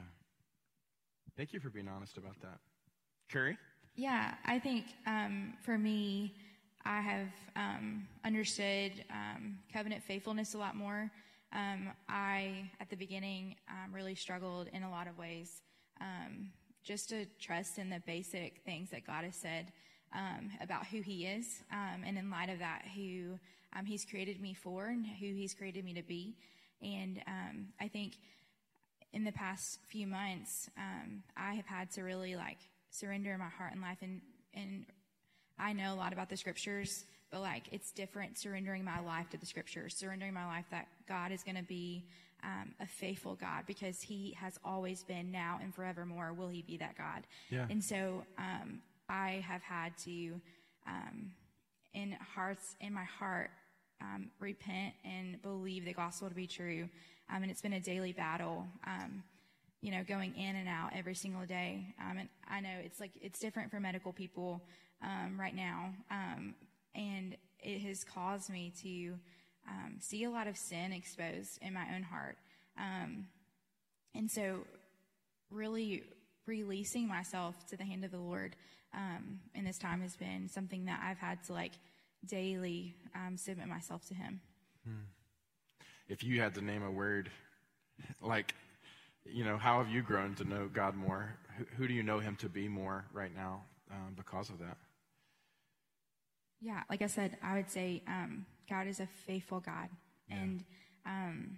Thank 1.38 1.54
you 1.54 1.60
for 1.60 1.70
being 1.70 1.88
honest 1.88 2.18
about 2.18 2.42
that, 2.42 2.58
Curry. 3.32 3.60
Yeah, 3.96 4.34
I 4.44 4.58
think 4.58 4.86
um, 5.06 5.54
for 5.62 5.78
me 5.78 6.34
I 6.86 7.02
have 7.02 7.28
um, 7.56 8.08
understood 8.26 9.04
um, 9.12 9.58
covenant 9.72 10.04
faithfulness 10.04 10.54
a 10.54 10.58
lot 10.58 10.76
more. 10.76 11.12
Um, 11.54 11.90
I, 12.08 12.72
at 12.80 12.90
the 12.90 12.96
beginning, 12.96 13.56
um, 13.70 13.94
really 13.94 14.16
struggled 14.16 14.68
in 14.74 14.84
a 14.84 14.90
lot 14.90 15.08
of 15.08 15.18
ways 15.18 15.62
um, 16.00 16.50
just 16.84 17.10
to 17.10 17.26
trust 17.40 17.78
in 17.78 17.90
the 17.90 18.02
basic 18.06 18.62
things 18.66 18.90
that 18.92 19.06
God 19.06 19.24
has 19.26 19.36
said 19.36 19.72
about 20.62 20.86
who 20.88 21.02
He 21.02 21.26
is, 21.26 21.64
and 21.72 22.18
in 22.18 22.30
light 22.30 22.50
of 22.50 22.60
that, 22.60 22.84
who 22.96 23.40
He's 23.86 24.04
created 24.06 24.42
me 24.42 24.54
for 24.54 24.88
and 24.88 25.06
who 25.06 25.28
He's 25.28 25.54
created 25.54 25.86
me 25.86 25.94
to 25.94 26.04
be. 26.04 26.36
And 26.82 27.22
I 27.80 27.88
think 27.88 28.16
in 29.14 29.24
the 29.24 29.32
past 29.32 29.80
few 29.88 30.08
months, 30.08 30.70
I 31.38 31.54
have 31.54 31.66
had 31.66 31.92
to 31.92 32.02
really 32.02 32.36
like 32.36 32.58
surrender 32.90 33.38
my 33.38 33.50
heart 33.50 33.74
and 33.74 33.82
life 33.82 34.00
and 34.02 34.22
and 34.54 34.86
I 35.62 35.74
know 35.74 35.94
a 35.94 35.96
lot 35.96 36.12
about 36.12 36.30
the 36.30 36.38
scriptures, 36.38 37.06
but 37.30 37.42
like 37.42 37.64
it's 37.72 37.92
different 37.92 38.38
surrendering 38.38 38.84
my 38.84 39.00
life 39.00 39.30
to 39.30 39.38
the 39.38 39.46
scriptures, 39.46 39.96
surrendering 39.96 40.34
my 40.34 40.46
life 40.46 40.66
that 40.72 40.88
God 41.08 41.32
is 41.32 41.44
going 41.44 41.56
to 41.56 41.64
be 41.64 42.04
um, 42.44 42.74
a 42.80 42.88
faithful 42.88 43.36
God 43.36 43.66
because 43.68 44.02
He 44.02 44.36
has 44.40 44.60
always 44.66 45.04
been 45.04 45.32
now 45.32 45.60
and 45.62 45.74
forevermore. 45.74 46.34
Will 46.34 46.50
He 46.50 46.64
be 46.64 46.78
that 46.78 46.98
God? 46.98 47.28
Yeah. 47.50 47.68
And 47.70 47.84
so 47.84 48.24
um, 48.40 48.82
I 49.08 49.44
have 49.48 49.62
had 49.62 49.96
to, 50.06 50.42
um, 50.88 51.32
in 51.94 52.18
hearts, 52.36 52.76
in 52.82 52.94
my 52.94 53.04
heart, 53.04 53.52
um, 54.02 54.32
repent 54.40 54.96
and 55.06 55.40
believe 55.44 55.86
the 55.86 55.94
gospel 55.94 56.28
to 56.28 56.34
be 56.34 56.48
true. 56.48 56.90
Um, 57.30 57.44
and 57.44 57.52
it's 57.52 57.62
been 57.62 57.74
a 57.74 57.80
daily 57.80 58.14
battle. 58.14 58.66
Um, 58.86 59.24
you 59.82 59.92
know, 59.92 60.04
going 60.08 60.36
in 60.36 60.56
and 60.56 60.68
out 60.68 60.92
every 60.96 61.16
single 61.16 61.46
day. 61.46 61.94
and 62.00 62.30
I 62.48 62.62
know 62.62 62.70
it's 62.84 63.00
like 63.00 63.12
it's 63.22 63.40
different 63.40 63.72
for 63.72 63.80
medical 63.80 64.14
people 64.14 64.62
um, 65.02 65.40
right 65.40 65.56
now. 65.56 65.94
Um, 66.10 66.56
and 66.94 67.36
it 67.60 67.80
has 67.80 68.04
caused 68.04 68.50
me 68.50 68.74
to 68.84 69.18
um, 69.68 69.98
see 70.00 70.24
a 70.24 70.30
lot 70.30 70.48
of 70.48 70.58
sin 70.58 70.92
exposed 70.92 71.60
in 71.62 71.74
my 71.74 71.86
own 71.96 72.04
heart. 72.04 72.38
Um, 72.78 73.28
and 74.16 74.30
so, 74.30 74.66
really 75.50 76.04
releasing 76.46 77.08
myself 77.08 77.56
to 77.68 77.78
the 77.78 77.84
hand 77.84 78.04
of 78.04 78.12
the 78.12 78.20
Lord 78.20 78.56
um, 78.94 79.40
in 79.56 79.64
this 79.64 79.78
time 79.78 80.02
has 80.02 80.16
been 80.16 80.50
something 80.50 80.86
that 80.86 81.02
I've 81.04 81.18
had 81.18 81.44
to 81.46 81.54
like 81.54 81.74
daily 82.26 82.96
um, 83.16 83.38
submit 83.38 83.68
myself 83.68 84.06
to 84.08 84.14
Him. 84.14 84.42
Hmm. 84.86 85.06
If 86.08 86.24
you 86.24 86.42
had 86.42 86.56
to 86.56 86.62
name 86.62 86.84
a 86.84 86.92
word, 86.92 87.30
like, 88.22 88.54
you 89.26 89.44
know, 89.44 89.58
how 89.58 89.84
have 89.84 89.90
you 89.90 90.02
grown 90.02 90.36
to 90.36 90.44
know 90.44 90.70
God 90.72 90.96
more? 90.96 91.36
Who, 91.78 91.88
do 91.88 91.94
you 91.94 92.04
know 92.04 92.20
Him 92.20 92.36
to 92.38 92.50
be 92.50 92.68
more 92.68 93.06
right 93.14 93.34
now 93.36 93.64
um, 93.92 94.14
because 94.16 94.50
of 94.50 94.60
that? 94.60 94.78
Yeah, 96.60 96.84
like 96.90 97.02
I 97.02 97.08
said, 97.08 97.38
I 97.44 97.56
would 97.56 97.70
say 97.70 98.04
um, 98.08 98.46
God 98.70 98.88
is 98.88 99.00
a 99.00 99.08
faithful 99.26 99.60
God, 99.60 99.90
yeah. 100.30 100.36
and 100.36 100.64
um, 101.06 101.58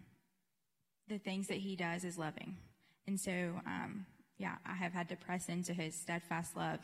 the 1.07 1.17
things 1.17 1.47
that 1.47 1.57
He 1.57 1.75
does 1.75 2.03
is 2.03 2.17
loving. 2.17 2.57
And 3.05 3.19
so, 3.19 3.31
um, 3.65 4.05
yeah, 4.37 4.55
I 4.65 4.75
have 4.75 4.93
had 4.93 5.09
to 5.09 5.15
press 5.15 5.49
into 5.49 5.73
His 5.73 5.93
steadfast 6.01 6.55
love, 6.55 6.79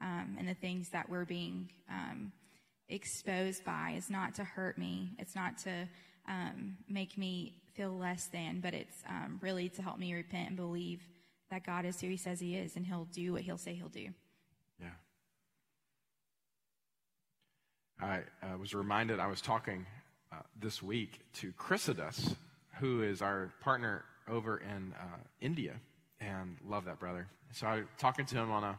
um, 0.00 0.36
and 0.38 0.48
the 0.48 0.54
things 0.54 0.88
that 0.90 1.08
we're 1.08 1.24
being 1.24 1.70
um, 1.88 2.32
exposed 2.88 3.64
by 3.64 3.94
is 3.96 4.10
not 4.10 4.34
to 4.34 4.44
hurt 4.44 4.76
me. 4.76 5.10
It's 5.18 5.34
not 5.34 5.58
to 5.58 5.88
um, 6.28 6.76
make 6.88 7.16
me 7.16 7.59
feel 7.74 7.96
less 7.96 8.26
than, 8.26 8.60
but 8.60 8.74
it's 8.74 9.02
really 9.40 9.68
to 9.70 9.82
help 9.82 9.98
me 9.98 10.12
repent 10.14 10.48
and 10.48 10.56
believe 10.56 11.00
that 11.50 11.64
God 11.64 11.84
is 11.84 12.00
who 12.00 12.08
He 12.08 12.16
says 12.16 12.40
He 12.40 12.56
is, 12.56 12.76
and 12.76 12.86
He'll 12.86 13.08
do 13.12 13.32
what 13.32 13.42
He'll 13.42 13.58
say 13.58 13.74
He'll 13.74 13.88
do. 13.88 14.08
Yeah. 14.80 14.88
I 18.00 18.20
uh, 18.42 18.56
was 18.58 18.74
reminded 18.74 19.20
I 19.20 19.26
was 19.26 19.40
talking 19.40 19.86
uh, 20.32 20.36
this 20.58 20.82
week 20.82 21.20
to 21.34 21.52
Chrysidas, 21.52 22.36
who 22.78 23.02
is 23.02 23.20
our 23.20 23.52
partner 23.60 24.04
over 24.28 24.58
in 24.58 24.94
uh, 24.98 25.18
India, 25.40 25.74
and 26.20 26.56
love 26.68 26.84
that 26.84 27.00
brother. 27.00 27.26
So 27.52 27.66
I 27.66 27.76
was 27.76 27.84
talking 27.98 28.26
to 28.26 28.36
him 28.36 28.50
on 28.50 28.62
a 28.62 28.78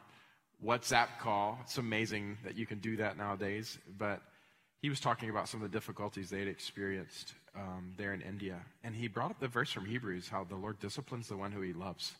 WhatsApp 0.64 1.08
call. 1.20 1.58
It's 1.62 1.76
amazing 1.78 2.38
that 2.44 2.56
you 2.56 2.66
can 2.66 2.78
do 2.78 2.96
that 2.96 3.18
nowadays, 3.18 3.78
but 3.98 4.22
he 4.80 4.88
was 4.88 4.98
talking 4.98 5.28
about 5.28 5.48
some 5.48 5.62
of 5.62 5.70
the 5.70 5.76
difficulties 5.76 6.30
they'd 6.30 6.48
experienced 6.48 7.34
um, 7.56 7.92
there 7.96 8.14
in 8.14 8.20
India, 8.22 8.60
and 8.82 8.94
he 8.94 9.08
brought 9.08 9.30
up 9.30 9.40
the 9.40 9.48
verse 9.48 9.70
from 9.70 9.84
Hebrews, 9.84 10.28
how 10.28 10.44
the 10.44 10.56
Lord 10.56 10.78
disciplines 10.78 11.28
the 11.28 11.36
one 11.36 11.52
who 11.52 11.60
He 11.60 11.72
loves. 11.72 12.12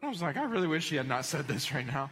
And 0.00 0.08
I 0.08 0.10
was 0.10 0.22
like, 0.22 0.36
I 0.36 0.44
really 0.44 0.66
wish 0.66 0.90
he 0.90 0.96
had 0.96 1.08
not 1.08 1.24
said 1.24 1.48
this 1.48 1.72
right 1.72 1.86
now 1.86 2.10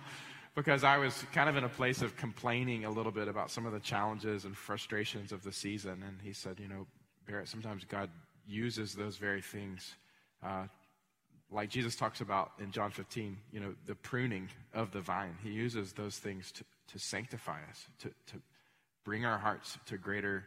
because 0.54 0.85
I 0.85 0.98
was 0.98 1.24
kind 1.32 1.48
of 1.48 1.56
in 1.56 1.64
a 1.64 1.68
place 1.68 2.02
of 2.02 2.16
complaining 2.16 2.85
a 2.85 2.90
little 2.90 3.12
bit 3.12 3.28
about 3.28 3.50
some 3.50 3.66
of 3.66 3.72
the 3.72 3.80
challenges 3.80 4.44
and 4.44 4.56
frustrations 4.56 5.32
of 5.32 5.42
the 5.42 5.52
season. 5.52 6.02
And 6.06 6.18
he 6.22 6.32
said, 6.32 6.58
You 6.61 6.68
know, 6.68 6.87
Barrett, 7.26 7.48
sometimes 7.48 7.85
God 7.85 8.11
uses 8.46 8.94
those 8.94 9.16
very 9.16 9.42
things. 9.42 9.94
Uh, 10.42 10.64
like 11.50 11.68
Jesus 11.68 11.96
talks 11.96 12.20
about 12.20 12.52
in 12.58 12.70
John 12.70 12.90
15, 12.90 13.37
you 13.52 13.61
know, 13.61 13.74
the 13.87 13.94
pruning 13.94 14.48
of 14.72 14.90
the 14.90 15.00
vine. 15.00 15.37
He 15.42 15.50
uses 15.50 15.92
those 15.92 16.16
things 16.16 16.50
to, 16.52 16.64
to 16.92 16.98
sanctify 16.98 17.58
us, 17.70 17.87
to, 18.00 18.08
to 18.08 18.42
bring 19.04 19.24
our 19.24 19.38
hearts 19.38 19.78
to 19.87 19.98
greater 19.98 20.44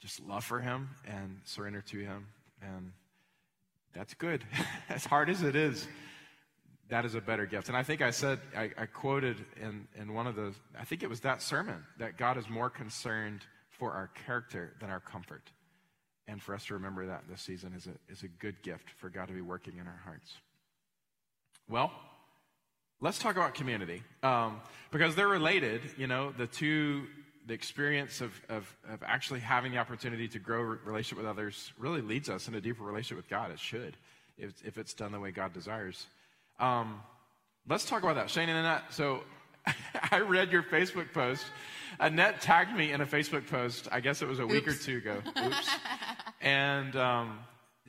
just 0.00 0.20
love 0.20 0.44
for 0.44 0.60
Him 0.60 0.90
and 1.06 1.40
surrender 1.44 1.82
to 1.82 1.98
Him. 1.98 2.26
And 2.62 2.92
that's 3.92 4.14
good, 4.14 4.44
as 4.88 5.04
hard 5.04 5.30
as 5.30 5.42
it 5.42 5.56
is 5.56 5.86
that 6.88 7.04
is 7.04 7.14
a 7.14 7.20
better 7.20 7.46
gift. 7.46 7.68
And 7.68 7.76
I 7.76 7.82
think 7.82 8.00
I 8.00 8.10
said, 8.10 8.38
I, 8.56 8.70
I, 8.78 8.86
quoted 8.86 9.44
in, 9.60 9.88
in 10.00 10.14
one 10.14 10.26
of 10.26 10.36
the, 10.36 10.54
I 10.78 10.84
think 10.84 11.02
it 11.02 11.08
was 11.08 11.20
that 11.20 11.42
sermon, 11.42 11.84
that 11.98 12.16
God 12.16 12.36
is 12.36 12.48
more 12.48 12.70
concerned 12.70 13.40
for 13.70 13.92
our 13.92 14.08
character 14.26 14.74
than 14.80 14.90
our 14.90 15.00
comfort. 15.00 15.50
And 16.28 16.42
for 16.42 16.54
us 16.54 16.66
to 16.66 16.74
remember 16.74 17.06
that 17.06 17.24
this 17.28 17.40
season 17.40 17.72
is 17.76 17.86
a, 17.86 18.12
is 18.12 18.22
a 18.22 18.28
good 18.28 18.62
gift 18.62 18.90
for 18.98 19.08
God 19.08 19.28
to 19.28 19.34
be 19.34 19.40
working 19.40 19.74
in 19.78 19.86
our 19.86 20.00
hearts. 20.04 20.32
Well, 21.68 21.92
let's 23.00 23.18
talk 23.18 23.36
about 23.36 23.54
community. 23.54 24.02
Um, 24.22 24.60
because 24.90 25.14
they're 25.14 25.28
related, 25.28 25.82
you 25.96 26.06
know, 26.06 26.32
the 26.32 26.46
two, 26.46 27.06
the 27.46 27.54
experience 27.54 28.20
of, 28.20 28.32
of, 28.48 28.76
of 28.88 29.02
actually 29.04 29.40
having 29.40 29.72
the 29.72 29.78
opportunity 29.78 30.26
to 30.28 30.38
grow 30.38 30.60
relationship 30.60 31.18
with 31.18 31.26
others 31.26 31.72
really 31.78 32.00
leads 32.00 32.28
us 32.28 32.48
in 32.48 32.54
a 32.54 32.60
deeper 32.60 32.82
relationship 32.82 33.16
with 33.16 33.28
God. 33.28 33.52
It 33.52 33.60
should, 33.60 33.96
if, 34.36 34.52
if 34.64 34.78
it's 34.78 34.94
done 34.94 35.12
the 35.12 35.20
way 35.20 35.30
God 35.30 35.52
desires. 35.52 36.06
Um, 36.58 37.00
let's 37.68 37.84
talk 37.84 38.02
about 38.02 38.16
that. 38.16 38.30
Shane 38.30 38.48
and 38.48 38.58
Annette, 38.58 38.82
so 38.90 39.20
I 40.10 40.20
read 40.20 40.50
your 40.50 40.64
Facebook 40.64 41.12
post. 41.12 41.44
Annette 42.00 42.40
tagged 42.40 42.76
me 42.76 42.92
in 42.92 43.00
a 43.00 43.06
Facebook 43.06 43.46
post, 43.46 43.88
I 43.92 44.00
guess 44.00 44.22
it 44.22 44.28
was 44.28 44.40
a 44.40 44.42
Oops. 44.42 44.52
week 44.52 44.68
or 44.68 44.74
two 44.74 44.98
ago. 44.98 45.22
Oops. 45.44 45.70
and 46.40 46.96
um, 46.96 47.38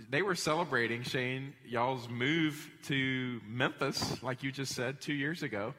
they 0.09 0.21
were 0.21 0.35
celebrating 0.35 1.01
Shane 1.01 1.53
y'all's 1.65 2.07
move 2.07 2.69
to 2.83 3.41
Memphis, 3.47 4.21
like 4.21 4.43
you 4.43 4.51
just 4.51 4.75
said 4.75 5.01
two 5.01 5.13
years 5.13 5.41
ago, 5.41 5.73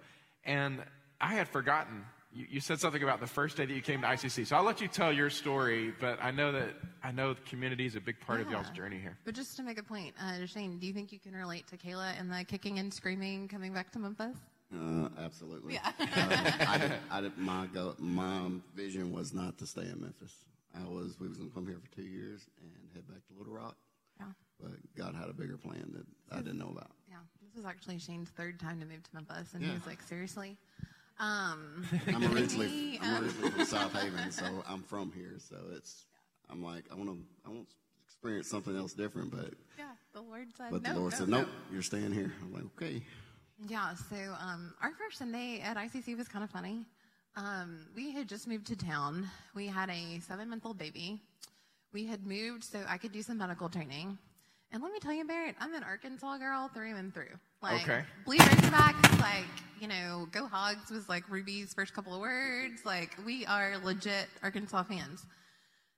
and 0.45 0.83
I 1.21 1.35
had 1.35 1.49
forgotten. 1.49 2.05
You, 2.33 2.47
you 2.51 2.61
said 2.61 2.79
something 2.79 3.03
about 3.03 3.21
the 3.21 3.27
first 3.27 3.57
day 3.57 3.65
that 3.67 3.73
you 3.73 3.81
came 3.81 4.03
to 4.03 4.07
ICC, 4.07 4.47
so 4.47 4.57
I'll 4.57 4.63
let 4.65 4.81
you 4.81 4.89
tell 4.89 5.13
your 5.13 5.31
story. 5.31 5.93
But 5.99 6.19
I 6.23 6.31
know 6.31 6.53
that 6.53 6.69
I 7.03 7.11
know 7.11 7.33
the 7.35 7.41
community 7.43 7.87
is 7.87 7.97
a 7.97 8.01
big 8.01 8.21
part 8.21 8.41
of 8.41 8.51
y'all's 8.51 8.69
journey 8.71 8.99
here. 8.99 9.17
But 9.25 9.35
just 9.35 9.57
to 9.57 9.63
make 9.63 9.79
a 9.79 9.83
point, 9.83 10.15
uh, 10.23 10.45
Shane, 10.47 10.79
do 10.79 10.87
you 10.87 10.93
think 10.93 11.11
you 11.11 11.19
can 11.19 11.35
relate 11.35 11.67
to 11.69 11.77
Kayla 11.79 12.19
and 12.21 12.31
the 12.31 12.45
kicking 12.45 12.79
and 12.79 12.93
screaming 12.93 13.49
coming 13.49 13.73
back 13.73 13.91
to 13.93 13.99
Memphis? 13.99 14.37
Uh, 14.75 15.09
absolutely. 15.19 15.75
Yeah. 15.75 15.91
uh, 15.99 16.67
I 16.69 16.79
did, 16.79 16.93
I 17.11 17.21
did, 17.23 17.39
my 17.39 17.67
go, 17.73 17.95
my 17.99 18.51
vision 18.77 19.11
was 19.13 19.33
not 19.33 19.57
to 19.59 19.67
stay 19.67 19.83
in 19.83 19.99
Memphis. 20.01 20.35
I 20.79 20.85
was 20.87 21.19
we 21.19 21.29
was 21.29 21.39
gonna 21.39 21.49
come 21.51 21.67
here 21.67 21.79
for 21.83 21.97
two 21.97 22.03
years 22.07 22.43
and 22.61 22.71
head 22.95 23.09
back 23.09 23.27
to 23.29 23.39
Little 23.39 23.55
Rock, 23.55 23.75
Yeah. 24.21 24.27
but 24.61 24.73
God 24.95 25.15
had 25.15 25.31
a 25.31 25.33
bigger 25.33 25.57
plan 25.57 25.91
that 25.95 26.37
I 26.37 26.41
didn't 26.43 26.59
know 26.59 26.69
about. 26.71 26.91
Yeah. 27.09 27.17
This 27.43 27.57
was 27.57 27.65
actually 27.65 27.99
Shane's 27.99 28.29
third 28.29 28.61
time 28.61 28.79
to 28.81 28.87
move 28.87 29.03
to 29.03 29.11
Memphis, 29.15 29.55
and 29.55 29.63
Yeah. 29.63 29.69
he 29.71 29.75
was 29.75 29.87
like, 29.87 30.03
seriously? 30.03 30.59
Um, 31.21 31.87
I'm 32.07 32.33
originally 32.35 32.99
I'm 33.03 33.17
um, 33.17 33.25
originally 33.25 33.51
from 33.51 33.67
Southaven, 33.67 34.33
so 34.33 34.65
I'm 34.69 34.83
from 34.83 35.13
here. 35.13 35.35
So 35.39 35.57
it's 35.75 36.07
I'm 36.51 36.63
like 36.63 36.85
I 36.91 36.95
want 36.95 37.11
to 37.11 37.19
I 37.47 37.51
want 37.51 37.69
to 37.69 37.75
experience 38.07 38.49
something 38.49 38.77
else 38.77 38.93
different, 38.93 39.31
but 39.31 39.55
yeah, 39.77 39.93
the 40.13 40.21
Lord 40.21 40.49
said 40.57 40.71
but 40.71 40.83
no. 40.83 40.95
the 40.95 41.01
Lord 41.01 41.13
no, 41.13 41.19
said 41.19 41.29
no. 41.29 41.41
nope, 41.41 41.49
you're 41.73 41.83
staying 41.83 42.13
here. 42.13 42.33
I'm 42.43 42.53
like 42.53 42.65
okay. 42.77 43.03
Yeah, 43.67 43.95
so 43.95 44.17
um, 44.41 44.75
our 44.81 44.93
first 44.93 45.19
Sunday 45.19 45.61
at 45.61 45.77
ICC 45.77 46.17
was 46.17 46.29
kind 46.29 46.45
of 46.45 46.51
funny. 46.51 46.87
Um, 47.35 47.87
we 47.97 48.13
had 48.13 48.29
just 48.29 48.47
moved 48.47 48.69
to 48.69 48.77
town. 48.77 49.29
We 49.55 49.67
had 49.67 49.91
a 49.91 50.21
seven 50.21 50.49
month 50.49 50.65
old 50.65 50.79
baby. 50.79 51.21
We 51.93 52.07
had 52.07 52.25
moved 52.25 52.63
so 52.65 52.81
I 52.89 52.99
could 52.99 53.13
do 53.13 53.23
some 53.23 53.39
medical 53.39 53.69
training. 53.69 54.19
And 54.71 54.83
let 54.83 54.93
me 54.93 54.99
tell 55.01 55.13
you, 55.15 55.25
Barrett, 55.25 55.57
I'm 55.61 55.73
an 55.75 55.83
Arkansas 55.83 56.37
girl 56.39 56.71
through 56.75 56.97
and 56.97 57.13
through. 57.15 57.39
Like, 57.63 57.83
Okay. 57.83 58.03
Bleed 58.27 58.41
Razorbacks, 58.41 59.21
like, 59.21 59.47
you 59.81 59.89
know, 59.89 60.29
Go 60.31 60.47
Hogs 60.47 60.91
was 60.91 61.09
like 61.09 61.29
Ruby's 61.31 61.73
first 61.73 61.95
couple 61.95 62.15
of 62.15 62.21
words. 62.21 62.85
Like, 62.85 63.17
we 63.25 63.47
are 63.47 63.79
legit 63.83 64.27
Arkansas 64.43 64.83
fans. 64.83 65.25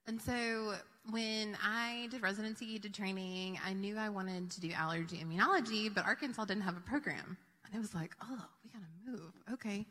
And 0.07 0.21
so 0.21 0.75
when 1.09 1.57
I 1.61 2.07
did 2.11 2.21
residency, 2.21 2.79
did 2.79 2.93
training, 2.93 3.59
I 3.65 3.73
knew 3.73 3.97
I 3.97 4.09
wanted 4.09 4.49
to 4.51 4.61
do 4.61 4.71
allergy 4.71 5.17
immunology, 5.23 5.93
but 5.93 6.05
Arkansas 6.05 6.45
didn't 6.45 6.63
have 6.63 6.77
a 6.77 6.81
program. 6.81 7.37
And 7.65 7.75
it 7.75 7.79
was 7.79 7.93
like, 7.93 8.15
oh, 8.23 8.45
we 8.63 8.69
gotta 8.69 8.85
move. 9.05 9.31
Okay. 9.53 9.85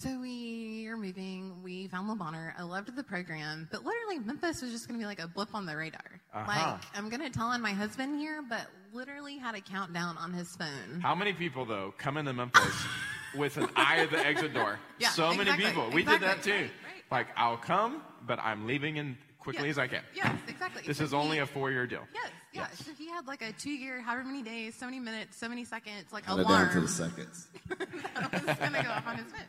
So 0.00 0.18
we 0.18 0.86
are 0.88 0.96
moving. 0.96 1.62
We 1.62 1.86
found 1.88 2.08
Le 2.08 2.14
Bonheur. 2.16 2.54
I 2.56 2.62
loved 2.62 2.96
the 2.96 3.02
program, 3.02 3.68
but 3.70 3.84
literally 3.84 4.18
Memphis 4.18 4.62
was 4.62 4.70
just 4.70 4.88
gonna 4.88 4.98
be 4.98 5.04
like 5.04 5.20
a 5.20 5.28
blip 5.28 5.54
on 5.54 5.66
the 5.66 5.76
radar. 5.76 6.00
Uh-huh. 6.32 6.44
Like 6.46 6.82
I'm 6.94 7.10
gonna 7.10 7.28
tell 7.28 7.48
on 7.48 7.60
my 7.60 7.72
husband 7.72 8.18
here, 8.18 8.42
but 8.48 8.66
literally 8.94 9.36
had 9.36 9.54
a 9.54 9.60
countdown 9.60 10.16
on 10.16 10.32
his 10.32 10.56
phone. 10.56 11.00
How 11.02 11.14
many 11.14 11.34
people 11.34 11.66
though 11.66 11.92
come 11.98 12.16
into 12.16 12.32
Memphis 12.32 12.74
with 13.36 13.58
an 13.58 13.68
eye 13.76 13.98
at 13.98 14.10
the 14.10 14.18
exit 14.24 14.54
door? 14.54 14.78
Yeah, 14.98 15.10
so 15.10 15.34
many 15.34 15.52
people. 15.52 15.90
We 15.92 16.02
did 16.02 16.22
that 16.22 16.42
too. 16.42 16.52
right, 16.52 16.60
right. 16.62 17.04
Like 17.10 17.26
I'll 17.36 17.58
come, 17.58 18.00
but 18.26 18.38
I'm 18.38 18.66
leaving 18.66 18.96
in 18.96 19.18
quickly 19.38 19.68
Yes, 19.68 19.72
as 19.74 19.78
I 19.80 19.86
can. 19.86 20.02
Yes, 20.14 20.34
exactly. 20.48 20.82
This 20.86 20.96
So 20.96 21.04
is 21.04 21.12
only 21.12 21.38
a 21.40 21.46
four-year 21.46 21.86
deal. 21.86 22.06
Yes, 22.14 22.30
yeah. 22.54 22.66
Yes. 22.70 22.86
So 22.86 22.92
he 22.96 23.08
had 23.10 23.26
like 23.26 23.42
a 23.42 23.52
two-year, 23.52 24.00
however 24.00 24.24
many 24.24 24.42
days, 24.42 24.74
so 24.76 24.86
many 24.86 24.98
minutes, 25.00 25.36
so 25.36 25.46
many 25.48 25.64
seconds, 25.64 26.10
like 26.10 26.24
Cut 26.24 26.38
it 26.38 26.46
alarm. 26.46 26.64
down 26.66 26.74
to 26.74 26.80
the 26.80 26.88
seconds. 26.88 27.48
that 27.68 28.32
was 28.46 28.56
going 28.58 28.72
to 28.72 28.82
go 28.82 28.88
off 28.90 29.06
on 29.06 29.16
his 29.16 29.26
phone. 29.32 29.40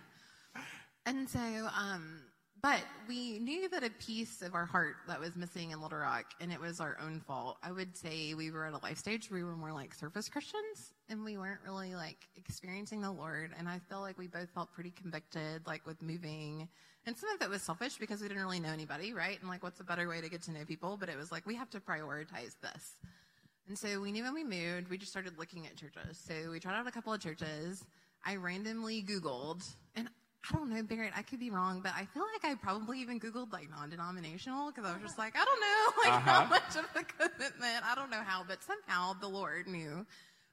And 1.06 1.28
so, 1.28 1.40
um, 1.40 2.22
but 2.62 2.82
we 3.08 3.40
knew 3.40 3.68
that 3.70 3.84
a 3.84 3.90
piece 3.90 4.44
of 4.44 4.54
our 4.54 4.66
heart 4.66 4.96
that 5.08 5.20
was 5.20 5.36
missing 5.36 5.72
in 5.72 5.82
Little 5.82 5.98
Rock, 5.98 6.26
and 6.40 6.52
it 6.52 6.60
was 6.60 6.80
our 6.80 6.96
own 7.04 7.20
fault. 7.20 7.58
I 7.64 7.72
would 7.72 7.98
say 7.98 8.36
we 8.36 8.52
were 8.52 8.68
at 8.68 8.74
a 8.74 8.78
life 8.84 9.00
stage 9.00 9.32
we 9.32 9.44
were 9.44 9.56
more 9.56 9.74
like 9.74 9.96
surface 9.96 10.30
Christians, 10.30 10.94
and 11.10 11.24
we 11.24 11.38
weren't 11.38 11.62
really 11.66 11.96
like 11.96 12.28
experiencing 12.36 13.02
the 13.02 13.12
Lord. 13.12 13.52
And 13.58 13.68
I 13.68 13.80
feel 13.90 14.02
like 14.02 14.20
we 14.20 14.28
both 14.28 14.50
felt 14.52 14.72
pretty 14.74 14.92
convicted, 14.92 15.66
like 15.66 15.88
with 15.88 16.04
moving. 16.04 16.70
And 17.08 17.18
some 17.18 17.30
of 17.32 17.42
it 17.42 17.50
was 17.50 17.64
selfish 17.64 17.98
because 17.98 18.22
we 18.22 18.28
didn't 18.28 18.44
really 18.44 18.60
know 18.60 18.70
anybody, 18.70 19.12
right? 19.12 19.40
And 19.40 19.50
like, 19.50 19.64
what's 19.64 19.80
a 19.80 19.84
better 19.84 20.08
way 20.08 20.22
to 20.22 20.30
get 20.30 20.44
to 20.44 20.52
know 20.52 20.64
people? 20.66 20.98
But 21.00 21.10
it 21.10 21.18
was 21.18 21.32
like, 21.32 21.48
we 21.48 21.56
have 21.56 21.72
to 21.72 21.80
prioritize 21.80 22.56
this. 22.62 22.96
And 23.68 23.76
so 23.76 24.00
we 24.00 24.12
knew 24.12 24.24
when 24.24 24.36
we 24.36 24.44
moved, 24.44 24.88
we 24.90 25.00
just 25.00 25.12
started 25.12 25.40
looking 25.40 25.66
at 25.66 25.76
churches. 25.78 26.22
So 26.28 26.52
we 26.52 26.60
tried 26.60 26.78
out 26.78 26.86
a 26.86 26.92
couple 26.92 27.12
of 27.12 27.22
churches. 27.22 27.84
I 28.24 28.36
randomly 28.36 29.02
Googled, 29.02 29.64
and 29.96 30.08
I 30.50 30.56
don't 30.56 30.70
know, 30.70 30.82
Barrett, 30.82 31.14
I 31.16 31.22
could 31.22 31.40
be 31.40 31.52
wrong, 31.52 31.82
but 31.82 31.94
I 31.96 32.06
feel 32.06 32.24
like 32.34 32.52
I 32.52 32.56
probably 32.56 33.00
even 33.00 33.20
Googled 33.20 33.54
like 33.54 33.70
non 33.70 33.90
denominational 33.90 34.72
because 34.72 34.90
I 34.90 34.94
was 34.94 35.02
just 35.02 35.18
like, 35.18 35.36
I 35.36 35.46
don't 35.46 35.60
know 35.60 36.10
like 36.12 36.22
how 36.22 36.42
uh-huh. 36.42 36.50
much 36.50 36.76
of 36.76 36.86
a 36.96 37.04
commitment. 37.04 37.86
I 37.86 37.94
don't 37.96 38.10
know 38.10 38.22
how, 38.26 38.44
but 38.48 38.64
somehow 38.64 39.14
the 39.20 39.28
Lord 39.28 39.68
knew 39.68 40.06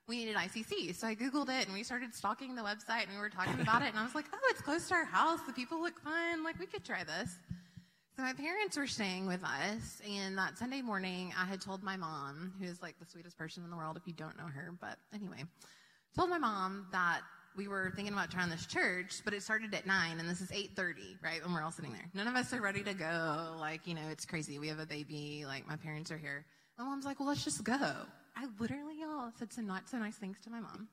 we 0.07 0.19
needed 0.19 0.37
ICC. 0.37 0.95
So 0.95 1.07
I 1.07 1.15
Googled 1.15 1.49
it 1.49 1.67
and 1.67 1.75
we 1.75 1.83
started 1.83 2.15
stalking 2.15 2.55
the 2.55 2.63
website 2.63 3.05
and 3.05 3.13
we 3.15 3.19
were 3.19 3.31
talking 3.31 3.61
about 3.61 3.83
it. 3.83 3.89
And 3.89 3.99
I 3.99 4.05
was 4.05 4.15
like, 4.15 4.27
oh, 4.33 4.39
it's 4.51 4.61
close 4.61 4.89
to 4.89 4.95
our 4.95 5.05
house. 5.05 5.41
The 5.47 5.53
people 5.53 5.81
look 5.81 5.99
fun. 6.01 6.45
Like, 6.45 6.59
we 6.59 6.67
could 6.67 6.85
try 6.85 7.05
this. 7.05 7.39
So 8.19 8.25
my 8.25 8.33
parents 8.33 8.77
were 8.77 8.89
staying 8.89 9.29
with 9.29 9.45
us, 9.45 10.03
and 10.05 10.37
that 10.39 10.59
Sunday 10.59 10.83
morning, 10.83 11.33
I 11.39 11.45
had 11.45 11.61
told 11.61 11.85
my 11.85 11.97
mom, 11.97 12.53
who 12.59 12.67
is 12.67 12.83
like 12.83 12.99
the 12.99 13.07
sweetest 13.07 13.39
person 13.39 13.63
in 13.63 13.71
the 13.71 13.77
world 13.77 13.97
if 13.97 14.09
you 14.09 14.13
don't 14.13 14.37
know 14.37 14.49
her, 14.49 14.75
but 14.81 14.99
anyway, 15.15 15.45
told 16.17 16.29
my 16.29 16.39
mom 16.39 16.89
that 16.91 17.21
we 17.59 17.67
were 17.67 17.93
thinking 17.95 18.15
about 18.15 18.31
trying 18.31 18.49
this 18.49 18.65
church, 18.67 19.21
but 19.25 19.35
it 19.35 19.43
started 19.43 19.75
at 19.75 19.85
nine, 19.85 20.21
and 20.21 20.31
this 20.31 20.41
is 20.41 20.51
eight 20.53 20.71
thirty, 20.77 21.17
right? 21.23 21.45
When 21.45 21.53
we're 21.53 21.63
all 21.63 21.73
sitting 21.73 21.93
there, 21.93 22.09
none 22.15 22.29
of 22.29 22.37
us 22.37 22.53
are 22.53 22.61
ready 22.63 22.85
to 22.85 22.95
go. 22.95 23.57
Like, 23.59 23.87
you 23.87 23.95
know, 23.95 24.09
it's 24.11 24.25
crazy. 24.25 24.61
We 24.61 24.69
have 24.69 24.79
a 24.79 24.87
baby. 24.87 25.45
Like, 25.45 25.67
my 25.67 25.75
parents 25.77 26.13
are 26.13 26.17
here. 26.17 26.47
My 26.79 26.85
mom's 26.85 27.05
like, 27.05 27.19
"Well, 27.19 27.29
let's 27.29 27.45
just 27.45 27.65
go." 27.65 27.75
I 27.75 28.47
literally, 28.61 29.01
y'all, 29.01 29.33
said 29.37 29.53
some 29.53 29.67
not 29.67 29.89
so 29.89 29.99
nice 29.99 30.15
things 30.15 30.37
to 30.45 30.51
my 30.51 30.61
mom. 30.61 30.87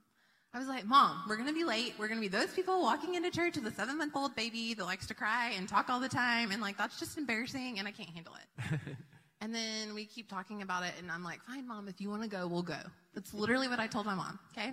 I 0.51 0.57
was 0.57 0.67
like, 0.67 0.85
Mom, 0.85 1.21
we're 1.27 1.35
going 1.35 1.49
to 1.49 1.53
be 1.53 1.65
late. 1.65 1.93
We're 1.99 2.07
going 2.07 2.19
to 2.19 2.21
be 2.21 2.29
those 2.29 2.51
people 2.53 2.81
walking 2.81 3.15
into 3.15 3.29
church 3.29 3.55
with 3.55 3.67
a 3.67 3.71
seven 3.71 3.97
month 3.97 4.15
old 4.15 4.35
baby 4.35 4.73
that 4.73 4.85
likes 4.85 5.05
to 5.07 5.13
cry 5.13 5.51
and 5.57 5.67
talk 5.67 5.89
all 5.89 5.99
the 5.99 6.09
time. 6.09 6.51
And 6.51 6.61
like, 6.61 6.77
that's 6.77 6.97
just 6.97 7.17
embarrassing 7.17 7.77
and 7.77 7.87
I 7.87 7.91
can't 7.91 8.09
handle 8.09 8.33
it. 8.35 8.79
and 9.41 9.53
then 9.53 9.93
we 9.93 10.05
keep 10.05 10.29
talking 10.29 10.61
about 10.61 10.83
it. 10.83 10.93
And 10.97 11.11
I'm 11.11 11.25
like, 11.25 11.43
Fine, 11.43 11.67
Mom, 11.67 11.89
if 11.89 11.99
you 11.99 12.09
want 12.09 12.23
to 12.23 12.29
go, 12.29 12.47
we'll 12.47 12.63
go. 12.63 12.79
That's 13.13 13.33
literally 13.33 13.67
what 13.67 13.81
I 13.81 13.87
told 13.87 14.05
my 14.05 14.15
mom. 14.15 14.39
Okay. 14.57 14.71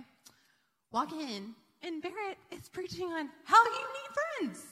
Walk 0.93 1.11
in 1.11 1.53
and 1.83 2.01
Barrett 2.01 2.37
is 2.51 2.69
preaching 2.69 3.07
on 3.07 3.29
how 3.43 3.63
you 3.63 3.71
need 3.71 4.49
friends. 4.49 4.65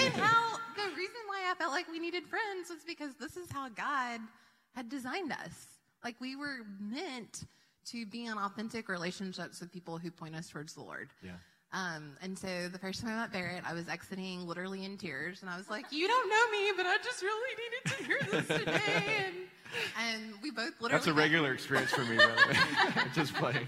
and 0.00 0.12
how 0.14 0.56
the 0.76 0.94
reason 0.96 1.20
why 1.26 1.50
I 1.50 1.54
felt 1.58 1.72
like 1.72 1.88
we 1.88 1.98
needed 1.98 2.26
friends 2.26 2.68
was 2.70 2.84
because 2.86 3.14
this 3.14 3.36
is 3.36 3.50
how 3.50 3.68
God 3.70 4.20
had 4.74 4.88
designed 4.88 5.32
us. 5.32 5.78
Like 6.04 6.16
we 6.20 6.36
were 6.36 6.58
meant 6.78 7.44
to 7.86 8.06
be 8.06 8.26
in 8.26 8.36
authentic 8.38 8.88
relationships 8.88 9.60
with 9.60 9.72
people 9.72 9.98
who 9.98 10.10
point 10.10 10.34
us 10.34 10.48
towards 10.48 10.74
the 10.74 10.82
Lord. 10.82 11.10
Yeah. 11.22 11.32
Um, 11.74 12.12
and 12.22 12.38
so 12.38 12.68
the 12.68 12.78
first 12.78 13.02
time 13.02 13.10
I 13.10 13.22
met 13.22 13.32
Barrett, 13.32 13.64
I 13.66 13.74
was 13.74 13.88
exiting 13.88 14.46
literally 14.46 14.84
in 14.84 14.96
tears, 14.96 15.42
and 15.42 15.50
I 15.50 15.56
was 15.56 15.68
like, 15.68 15.86
"You 15.90 16.06
don't 16.06 16.28
know 16.30 16.50
me, 16.52 16.72
but 16.76 16.86
I 16.86 16.96
just 17.02 17.20
really 17.20 17.54
needed 17.62 17.96
to 17.96 18.04
hear 18.04 18.18
this 18.30 18.58
today." 18.58 19.26
And, 19.26 19.34
and 19.98 20.34
we 20.40 20.52
both 20.52 20.70
literally 20.80 20.92
That's 20.92 21.08
a 21.08 21.12
regular 21.12 21.52
experience 21.52 21.90
for 21.90 22.02
me, 22.02 22.16
by 22.16 22.26
the 22.26 22.48
way. 22.48 23.04
Just 23.12 23.34
playing. 23.34 23.66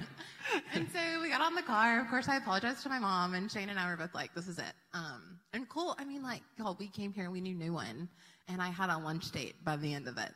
and 0.73 0.88
so 0.92 1.01
we 1.21 1.31
got 1.31 1.40
on 1.40 1.57
the 1.57 1.62
car. 1.62 2.01
Of 2.01 2.09
course, 2.09 2.29
I 2.29 2.37
apologized 2.37 2.85
to 2.85 2.88
my 2.88 3.01
mom, 3.01 3.35
and 3.35 3.51
Shane 3.51 3.71
and 3.71 3.79
I 3.79 3.90
were 3.90 3.97
both 3.97 4.14
like, 4.14 4.33
"This 4.35 4.47
is 4.47 4.59
it." 4.59 4.73
Um, 4.95 5.40
and 5.53 5.69
cool. 5.69 5.97
I 5.99 6.05
mean, 6.05 6.23
like, 6.23 6.42
y'all, 6.57 6.77
we 6.79 6.87
came 6.87 7.12
here, 7.12 7.25
and 7.25 7.33
we 7.33 7.40
knew 7.40 7.57
no 7.57 7.73
one, 7.73 8.09
and 8.47 8.62
I 8.62 8.69
had 8.69 8.88
a 8.88 8.99
lunch 8.99 9.33
date 9.33 9.57
by 9.64 9.77
the 9.77 9.92
end 9.92 10.07
of 10.07 10.16
it. 10.16 10.33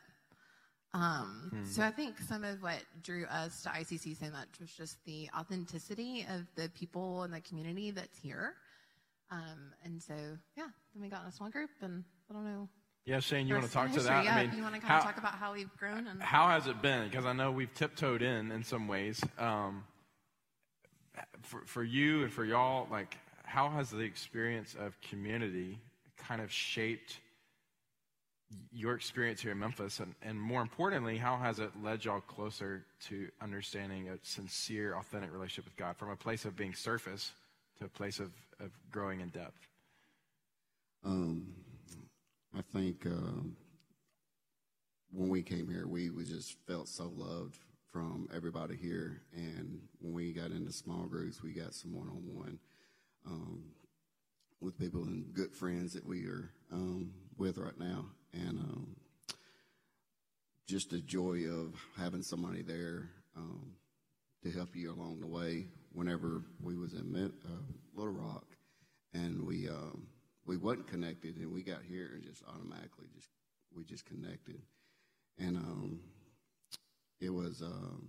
Um, 0.93 1.63
So 1.65 1.83
I 1.83 1.91
think 1.91 2.19
some 2.19 2.43
of 2.43 2.61
what 2.61 2.79
drew 3.01 3.25
us 3.25 3.63
to 3.63 3.69
ICC 3.69 4.19
so 4.19 4.29
much 4.29 4.59
was 4.59 4.71
just 4.71 5.03
the 5.05 5.29
authenticity 5.37 6.25
of 6.29 6.47
the 6.55 6.69
people 6.69 7.23
in 7.23 7.31
the 7.31 7.41
community 7.41 7.91
that's 7.91 8.17
here. 8.17 8.55
Um, 9.29 9.73
and 9.85 10.01
so, 10.01 10.13
yeah, 10.57 10.67
then 10.93 11.01
we 11.01 11.07
got 11.07 11.21
in 11.21 11.29
a 11.29 11.31
small 11.31 11.49
group, 11.49 11.69
and 11.81 12.03
I 12.29 12.33
don't 12.33 12.43
know. 12.43 12.67
Yeah, 13.05 13.19
Shane, 13.19 13.47
you 13.47 13.55
want 13.55 13.65
to 13.65 13.71
talk 13.71 13.87
of 13.87 13.93
to 13.93 14.01
that? 14.01 14.25
Yeah, 14.25 14.35
I 14.35 14.47
mean, 14.47 14.57
you 14.57 14.61
want 14.61 14.75
to 14.75 14.81
kind 14.81 14.91
how, 14.91 14.99
of 14.99 15.03
talk 15.05 15.17
about 15.17 15.33
how 15.35 15.53
we've 15.53 15.75
grown 15.77 16.07
and 16.07 16.21
how 16.21 16.49
has 16.49 16.67
it 16.67 16.81
been? 16.81 17.07
Because 17.09 17.25
I 17.25 17.33
know 17.33 17.51
we've 17.51 17.73
tiptoed 17.73 18.21
in 18.21 18.51
in 18.51 18.63
some 18.63 18.87
ways. 18.87 19.23
Um, 19.39 19.85
for, 21.41 21.61
for 21.65 21.83
you 21.83 22.23
and 22.23 22.31
for 22.31 22.45
y'all, 22.45 22.87
like, 22.91 23.17
how 23.43 23.69
has 23.69 23.89
the 23.89 23.99
experience 23.99 24.75
of 24.79 24.99
community 25.01 25.79
kind 26.17 26.41
of 26.41 26.51
shaped 26.51 27.19
your 28.71 28.95
experience 28.95 29.41
here 29.41 29.51
in 29.51 29.59
Memphis? 29.59 29.99
And, 29.99 30.13
and 30.21 30.39
more 30.39 30.61
importantly, 30.61 31.17
how 31.17 31.37
has 31.37 31.59
it 31.59 31.71
led 31.83 32.05
y'all 32.05 32.21
closer 32.21 32.85
to 33.07 33.27
understanding 33.41 34.09
a 34.09 34.17
sincere, 34.21 34.95
authentic 34.95 35.31
relationship 35.31 35.65
with 35.65 35.77
God 35.77 35.97
from 35.97 36.09
a 36.09 36.15
place 36.15 36.45
of 36.45 36.55
being 36.55 36.73
surface 36.73 37.31
to 37.79 37.85
a 37.85 37.89
place 37.89 38.19
of, 38.19 38.31
of 38.59 38.71
growing 38.91 39.21
in 39.21 39.29
depth? 39.29 39.67
Um, 41.03 41.47
I 42.57 42.61
think 42.73 43.05
um, 43.05 43.55
when 45.11 45.29
we 45.29 45.41
came 45.41 45.67
here, 45.67 45.87
we, 45.87 46.09
we 46.09 46.25
just 46.25 46.57
felt 46.67 46.87
so 46.87 47.11
loved 47.15 47.57
from 47.91 48.29
everybody 48.33 48.75
here. 48.75 49.21
And 49.35 49.79
when 49.99 50.13
we 50.13 50.33
got 50.33 50.51
into 50.51 50.71
small 50.71 51.05
groups, 51.05 51.41
we 51.41 51.53
got 51.53 51.73
some 51.73 51.93
one 51.93 52.07
on 52.07 52.21
one 52.35 52.59
with 54.61 54.77
people 54.77 55.03
and 55.03 55.33
good 55.33 55.53
friends 55.53 55.93
that 55.93 56.05
we 56.05 56.25
are 56.27 56.51
um, 56.71 57.11
with 57.37 57.57
right 57.57 57.77
now. 57.79 58.05
And 58.33 58.59
um, 58.59 58.95
just 60.67 60.89
the 60.89 60.99
joy 60.99 61.43
of 61.49 61.75
having 61.97 62.21
somebody 62.21 62.61
there 62.61 63.09
um, 63.35 63.73
to 64.43 64.51
help 64.51 64.75
you 64.75 64.93
along 64.93 65.19
the 65.19 65.27
way. 65.27 65.67
Whenever 65.93 66.43
we 66.61 66.77
was 66.77 66.93
in 66.93 67.13
uh, 67.13 67.49
Little 67.93 68.13
Rock, 68.13 68.45
and 69.13 69.45
we 69.45 69.67
um, 69.67 70.07
we 70.45 70.55
wasn't 70.55 70.87
connected, 70.87 71.35
and 71.35 71.51
we 71.51 71.61
got 71.63 71.81
here 71.83 72.11
and 72.13 72.23
just 72.23 72.41
automatically 72.47 73.07
just 73.13 73.27
we 73.75 73.83
just 73.83 74.05
connected, 74.05 74.61
and 75.37 75.57
um, 75.57 75.99
it 77.19 77.29
was 77.29 77.61
um, 77.61 78.07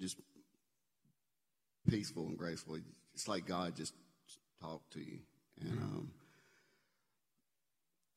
just 0.00 0.16
peaceful 1.88 2.26
and 2.26 2.38
graceful. 2.38 2.78
It's 3.14 3.26
like 3.26 3.46
God 3.46 3.74
just 3.74 3.94
talked 4.60 4.92
to 4.92 5.00
you, 5.00 5.18
and 5.60 5.78
um, 5.80 6.10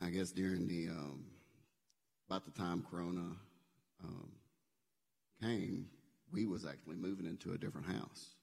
I 0.02 0.10
guess 0.10 0.32
during 0.32 0.68
the 0.68 0.90
um, 0.90 1.26
about 2.30 2.46
the 2.46 2.52
time 2.52 2.86
Corona 2.90 3.32
um, 4.04 4.32
came, 5.42 5.88
we 6.32 6.46
was 6.46 6.66
actually 6.66 6.98
moving 6.98 7.26
into 7.26 7.54
a 7.54 7.58
different 7.58 7.88
house, 7.88 8.36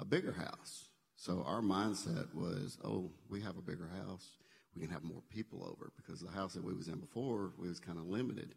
a 0.00 0.04
bigger 0.04 0.32
house. 0.32 0.88
So 1.16 1.42
our 1.46 1.60
mindset 1.60 2.34
was, 2.34 2.78
oh, 2.84 3.10
we 3.30 3.40
have 3.40 3.56
a 3.56 3.62
bigger 3.62 3.88
house. 4.04 4.26
We 4.74 4.82
can 4.82 4.90
have 4.90 5.04
more 5.04 5.22
people 5.30 5.64
over 5.64 5.90
because 5.96 6.20
the 6.20 6.30
house 6.30 6.52
that 6.54 6.64
we 6.64 6.74
was 6.74 6.88
in 6.88 6.98
before, 6.98 7.52
we 7.56 7.68
was 7.68 7.80
kind 7.80 7.98
of 7.98 8.06
limited. 8.06 8.54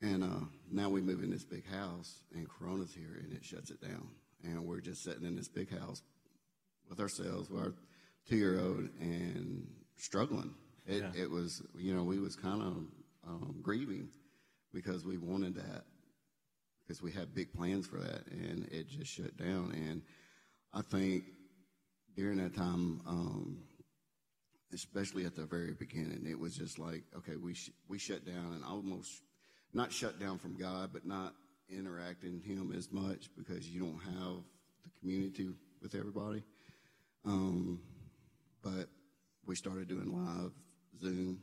And 0.00 0.24
uh, 0.24 0.46
now 0.70 0.88
we 0.88 1.00
move 1.00 1.22
in 1.22 1.30
this 1.30 1.44
big 1.44 1.66
house, 1.66 2.20
and 2.34 2.48
Corona's 2.48 2.94
here, 2.94 3.20
and 3.22 3.32
it 3.32 3.44
shuts 3.44 3.70
it 3.70 3.80
down. 3.80 4.08
And 4.44 4.64
we're 4.64 4.80
just 4.80 5.02
sitting 5.02 5.24
in 5.24 5.36
this 5.36 5.48
big 5.48 5.70
house 5.70 6.02
with 6.88 7.00
ourselves, 7.00 7.50
with 7.50 7.62
our 7.62 7.74
two-year-old, 8.28 8.88
and 9.00 9.66
struggling. 9.96 10.54
It, 10.86 11.02
yeah. 11.02 11.22
it 11.22 11.30
was, 11.30 11.62
you 11.76 11.94
know, 11.94 12.04
we 12.04 12.18
was 12.18 12.36
kind 12.36 12.62
of 12.62 12.76
um, 13.26 13.56
grieving 13.62 14.08
because 14.72 15.04
we 15.04 15.18
wanted 15.18 15.56
that 15.56 15.84
because 16.86 17.02
we 17.02 17.10
had 17.10 17.34
big 17.34 17.52
plans 17.52 17.86
for 17.86 17.98
that, 17.98 18.26
and 18.30 18.68
it 18.70 18.88
just 18.88 19.10
shut 19.10 19.36
down. 19.36 19.72
And 19.74 20.02
I 20.72 20.82
think 20.82 21.24
during 22.16 22.38
that 22.38 22.54
time, 22.54 23.00
um, 23.06 23.58
especially 24.72 25.24
at 25.24 25.34
the 25.34 25.44
very 25.44 25.72
beginning, 25.72 26.26
it 26.28 26.38
was 26.38 26.56
just 26.56 26.78
like, 26.78 27.02
okay, 27.16 27.36
we 27.36 27.54
sh- 27.54 27.72
we 27.88 27.98
shut 27.98 28.24
down 28.24 28.52
and 28.54 28.64
almost 28.64 29.22
not 29.72 29.92
shut 29.92 30.20
down 30.20 30.38
from 30.38 30.56
God, 30.56 30.90
but 30.92 31.04
not 31.04 31.34
interacting 31.68 32.40
Him 32.40 32.72
as 32.76 32.92
much 32.92 33.28
because 33.36 33.68
you 33.68 33.80
don't 33.80 34.14
have 34.14 34.36
the 34.84 34.90
community 35.00 35.50
with 35.82 35.94
everybody. 35.94 36.44
Um, 37.24 37.80
but 38.62 38.88
we 39.44 39.56
started 39.56 39.88
doing 39.88 40.12
live 40.12 40.52
Zoom, 41.00 41.40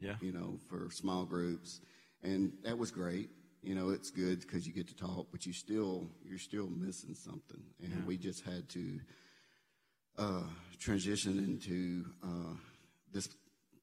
yeah, 0.00 0.16
you 0.20 0.32
know, 0.32 0.58
for 0.68 0.90
small 0.90 1.24
groups, 1.24 1.80
and 2.22 2.52
that 2.64 2.76
was 2.76 2.90
great. 2.90 3.30
You 3.62 3.74
know, 3.74 3.90
it's 3.90 4.10
good 4.10 4.40
because 4.40 4.66
you 4.66 4.72
get 4.72 4.88
to 4.88 4.96
talk, 4.96 5.28
but 5.32 5.46
you 5.46 5.52
still 5.52 6.10
you're 6.24 6.38
still 6.38 6.68
missing 6.68 7.14
something, 7.14 7.62
and 7.82 7.92
yeah. 7.92 8.04
we 8.06 8.16
just 8.16 8.44
had 8.44 8.68
to 8.70 9.00
uh, 10.18 10.42
transition 10.78 11.38
into 11.38 12.04
uh, 12.22 12.54
this 13.12 13.28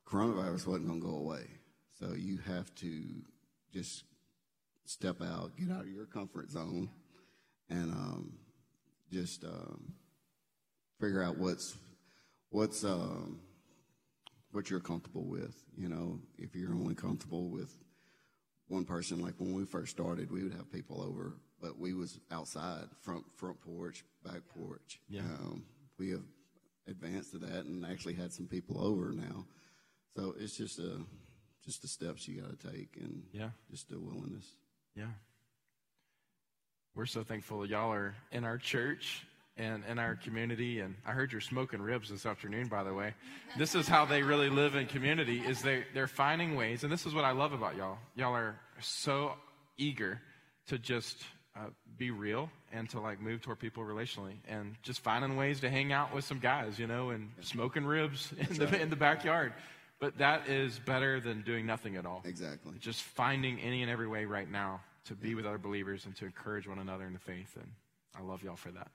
coronavirus 0.06 0.67
wasn't 0.67 0.88
going 0.88 1.02
to 1.02 1.08
go 1.08 1.15
away. 1.15 1.45
So 2.00 2.13
you 2.13 2.39
have 2.47 2.74
to 2.76 3.04
just 3.74 4.04
step 4.86 5.21
out, 5.21 5.52
get 5.58 5.71
out 5.71 5.82
of 5.82 5.89
your 5.89 6.06
comfort 6.06 6.50
zone, 6.50 6.89
and 7.69 7.91
um, 7.91 8.34
just 9.12 9.43
um, 9.43 9.93
figure 11.00 11.24
out 11.24 11.38
what's 11.38 11.76
what's 12.50 12.84
um, 12.84 13.39
what 14.51 14.69
you're 14.69 14.79
comfortable 14.79 15.25
with. 15.25 15.55
You 15.77 15.89
know, 15.89 16.19
if 16.37 16.55
you're 16.55 16.73
only 16.73 16.95
comfortable 16.95 17.49
with 17.49 17.71
one 18.67 18.85
person, 18.85 19.21
like 19.21 19.35
when 19.37 19.53
we 19.53 19.65
first 19.65 19.91
started, 19.91 20.31
we 20.31 20.43
would 20.43 20.53
have 20.53 20.71
people 20.71 21.01
over, 21.01 21.33
but 21.61 21.77
we 21.77 21.93
was 21.93 22.19
outside, 22.31 22.85
front 23.01 23.23
front 23.35 23.59
porch, 23.61 24.03
back 24.23 24.41
porch. 24.57 24.99
Yeah. 25.09 25.21
Um, 25.21 25.63
we 25.97 26.11
have 26.11 26.23
advanced 26.87 27.31
to 27.31 27.37
that 27.39 27.65
and 27.65 27.85
actually 27.85 28.13
had 28.13 28.33
some 28.33 28.47
people 28.47 28.81
over 28.83 29.11
now. 29.11 29.45
So 30.15 30.35
it's 30.39 30.57
just 30.57 30.79
a 30.79 30.99
just 31.65 31.81
the 31.81 31.87
steps 31.87 32.27
you 32.27 32.41
got 32.41 32.59
to 32.59 32.71
take 32.71 32.97
and 32.99 33.23
yeah, 33.31 33.49
just 33.69 33.89
the 33.89 33.99
willingness. 33.99 34.45
Yeah. 34.95 35.05
We're 36.95 37.05
so 37.05 37.23
thankful 37.23 37.65
y'all 37.65 37.93
are 37.93 38.15
in 38.31 38.43
our 38.43 38.57
church 38.57 39.25
and 39.57 39.83
in 39.89 39.99
our 39.99 40.15
community. 40.15 40.79
And 40.79 40.95
I 41.05 41.11
heard 41.11 41.31
you're 41.31 41.41
smoking 41.41 41.81
ribs 41.81 42.09
this 42.09 42.25
afternoon, 42.25 42.67
by 42.67 42.83
the 42.83 42.93
way. 42.93 43.13
This 43.57 43.75
is 43.75 43.87
how 43.87 44.05
they 44.05 44.23
really 44.23 44.49
live 44.49 44.75
in 44.75 44.85
community 44.87 45.39
is 45.39 45.61
they, 45.61 45.83
they're 45.93 46.07
finding 46.07 46.55
ways. 46.55 46.83
And 46.83 46.91
this 46.91 47.05
is 47.05 47.13
what 47.13 47.25
I 47.25 47.31
love 47.31 47.53
about 47.53 47.75
y'all. 47.75 47.97
Y'all 48.15 48.35
are 48.35 48.59
so 48.79 49.33
eager 49.77 50.21
to 50.67 50.77
just 50.77 51.17
uh, 51.55 51.65
be 51.97 52.11
real 52.11 52.49
and 52.71 52.89
to 52.89 52.99
like 52.99 53.21
move 53.21 53.41
toward 53.41 53.59
people 53.59 53.83
relationally 53.83 54.35
and 54.47 54.75
just 54.83 55.01
finding 55.01 55.35
ways 55.35 55.59
to 55.59 55.69
hang 55.69 55.91
out 55.91 56.13
with 56.13 56.23
some 56.23 56.39
guys, 56.39 56.79
you 56.79 56.87
know, 56.87 57.09
and 57.09 57.29
smoking 57.41 57.85
ribs 57.85 58.33
in 58.49 58.57
the, 58.57 58.81
in 58.81 58.89
the 58.89 58.95
backyard. 58.95 59.53
But 59.99 60.17
that 60.17 60.47
is 60.47 60.79
better 60.79 61.19
than 61.19 61.41
doing 61.41 61.65
nothing 61.65 61.95
at 61.95 62.05
all. 62.05 62.23
Exactly. 62.25 62.73
Just 62.79 63.03
finding 63.03 63.59
any 63.59 63.83
and 63.83 63.91
every 63.91 64.07
way 64.07 64.25
right 64.25 64.49
now 64.49 64.81
to 65.05 65.13
be 65.13 65.35
with 65.35 65.45
other 65.45 65.59
believers 65.59 66.05
and 66.05 66.15
to 66.15 66.25
encourage 66.25 66.67
one 66.67 66.79
another 66.79 67.05
in 67.05 67.13
the 67.13 67.19
faith. 67.19 67.55
And 67.55 67.69
I 68.17 68.21
love 68.23 68.41
y'all 68.41 68.55
for 68.55 68.71
that. 68.71 68.89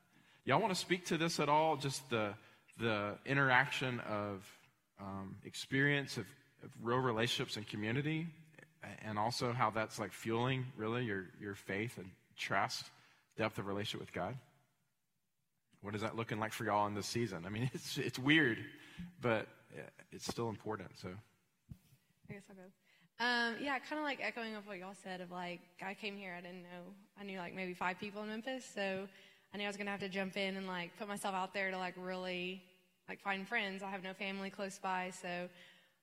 Y'all 0.46 0.60
want 0.60 0.72
to 0.72 0.78
speak 0.78 1.04
to 1.06 1.18
this 1.18 1.40
at 1.40 1.48
all? 1.48 1.76
Just 1.76 2.08
the, 2.08 2.32
the 2.78 3.18
interaction 3.26 3.98
of 4.08 4.46
um, 5.00 5.34
experience 5.44 6.18
of, 6.18 6.24
of 6.62 6.70
real 6.80 6.98
relationships 6.98 7.56
and 7.56 7.66
community, 7.66 8.28
and 9.04 9.18
also 9.18 9.52
how 9.52 9.70
that's 9.70 9.98
like 9.98 10.12
fueling 10.12 10.64
really 10.76 11.04
your, 11.04 11.24
your 11.40 11.56
faith 11.56 11.98
and 11.98 12.08
trust, 12.36 12.84
depth 13.36 13.58
of 13.58 13.66
relationship 13.66 13.98
with 13.98 14.12
God? 14.12 14.36
What 15.82 15.96
is 15.96 16.02
that 16.02 16.14
looking 16.14 16.38
like 16.38 16.52
for 16.52 16.64
y'all 16.64 16.86
in 16.86 16.94
this 16.94 17.06
season? 17.08 17.42
I 17.44 17.48
mean, 17.48 17.68
it's, 17.74 17.98
it's 17.98 18.18
weird, 18.18 18.58
but 19.20 19.48
it's 20.12 20.26
still 20.26 20.48
important. 20.48 20.90
So, 21.02 21.08
I 22.30 22.32
guess 22.34 22.42
I'll 22.48 22.54
go. 22.54 22.62
Um, 23.18 23.56
yeah, 23.60 23.80
kind 23.80 23.98
of 23.98 24.04
like 24.04 24.20
echoing 24.22 24.54
of 24.54 24.64
what 24.68 24.78
y'all 24.78 24.94
said 25.02 25.20
of 25.20 25.32
like, 25.32 25.58
I 25.84 25.94
came 25.94 26.16
here, 26.16 26.36
I 26.38 26.40
didn't 26.40 26.62
know, 26.62 26.94
I 27.20 27.24
knew 27.24 27.38
like 27.38 27.52
maybe 27.52 27.74
five 27.74 27.98
people 27.98 28.22
in 28.22 28.28
Memphis, 28.28 28.64
so 28.72 29.08
I 29.56 29.58
knew 29.58 29.64
I 29.64 29.68
was 29.68 29.78
going 29.78 29.86
to 29.86 29.90
have 29.90 30.00
to 30.00 30.10
jump 30.10 30.36
in 30.36 30.56
and 30.56 30.66
like 30.66 30.90
put 30.98 31.08
myself 31.08 31.34
out 31.34 31.54
there 31.54 31.70
to 31.70 31.78
like 31.78 31.94
really 31.96 32.62
like 33.08 33.22
find 33.22 33.48
friends. 33.48 33.82
I 33.82 33.90
have 33.90 34.02
no 34.02 34.12
family 34.12 34.50
close 34.50 34.78
by, 34.78 35.10
so 35.22 35.28
I 35.28 35.48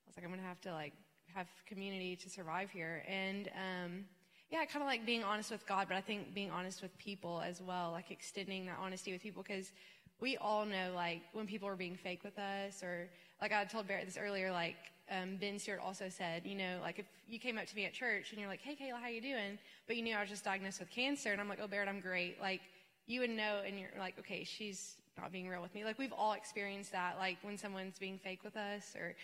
was 0.07 0.17
like, 0.17 0.25
I'm 0.25 0.31
going 0.31 0.41
to 0.41 0.47
have 0.47 0.59
to 0.61 0.71
like 0.71 0.93
have 1.35 1.45
community 1.67 2.15
to 2.15 2.31
survive 2.31 2.71
here. 2.71 3.03
And, 3.07 3.49
um, 3.49 4.05
yeah, 4.49 4.65
kind 4.65 4.81
of 4.81 4.87
like 4.87 5.05
being 5.05 5.23
honest 5.23 5.51
with 5.51 5.67
God, 5.67 5.85
but 5.87 5.95
I 5.95 6.01
think 6.01 6.33
being 6.33 6.49
honest 6.49 6.81
with 6.81 6.97
people 6.97 7.43
as 7.45 7.61
well, 7.61 7.91
like 7.91 8.09
extending 8.09 8.65
that 8.65 8.79
honesty 8.81 9.11
with 9.11 9.21
people 9.21 9.43
because 9.43 9.71
we 10.19 10.35
all 10.37 10.65
know 10.65 10.91
like 10.95 11.21
when 11.33 11.45
people 11.45 11.67
are 11.67 11.75
being 11.75 11.95
fake 11.95 12.23
with 12.23 12.39
us 12.39 12.81
or 12.81 13.07
like 13.39 13.53
I 13.53 13.65
told 13.65 13.87
Barrett 13.87 14.07
this 14.07 14.17
earlier, 14.17 14.51
like 14.51 14.77
um, 15.11 15.37
Ben 15.39 15.59
Stuart 15.59 15.79
also 15.85 16.09
said, 16.09 16.41
you 16.43 16.55
know, 16.55 16.79
like 16.81 16.97
if 16.97 17.05
you 17.29 17.37
came 17.37 17.59
up 17.59 17.67
to 17.67 17.75
me 17.75 17.85
at 17.85 17.93
church 17.93 18.31
and 18.31 18.39
you're 18.39 18.49
like, 18.49 18.61
hey, 18.61 18.75
Kayla, 18.75 18.99
how 18.99 19.09
you 19.09 19.21
doing? 19.21 19.59
But 19.85 19.95
you 19.95 20.01
knew 20.01 20.15
I 20.15 20.21
was 20.21 20.29
just 20.31 20.43
diagnosed 20.43 20.79
with 20.79 20.89
cancer 20.89 21.31
and 21.31 21.39
I'm 21.39 21.47
like, 21.47 21.59
oh, 21.61 21.67
Barrett, 21.67 21.87
I'm 21.87 21.99
great. 21.99 22.41
Like 22.41 22.61
you 23.07 23.19
would 23.21 23.29
know 23.29 23.61
and 23.65 23.79
you're 23.79 23.89
like, 23.99 24.17
okay, 24.19 24.43
she's 24.43 24.95
not 25.17 25.31
being 25.31 25.47
real 25.47 25.61
with 25.61 25.73
me. 25.75 25.83
Like 25.83 25.99
we've 25.99 26.13
all 26.13 26.33
experienced 26.33 26.91
that, 26.91 27.17
like 27.19 27.37
when 27.41 27.57
someone's 27.57 27.99
being 27.99 28.17
fake 28.17 28.43
with 28.43 28.57
us 28.57 28.95
or 28.95 29.15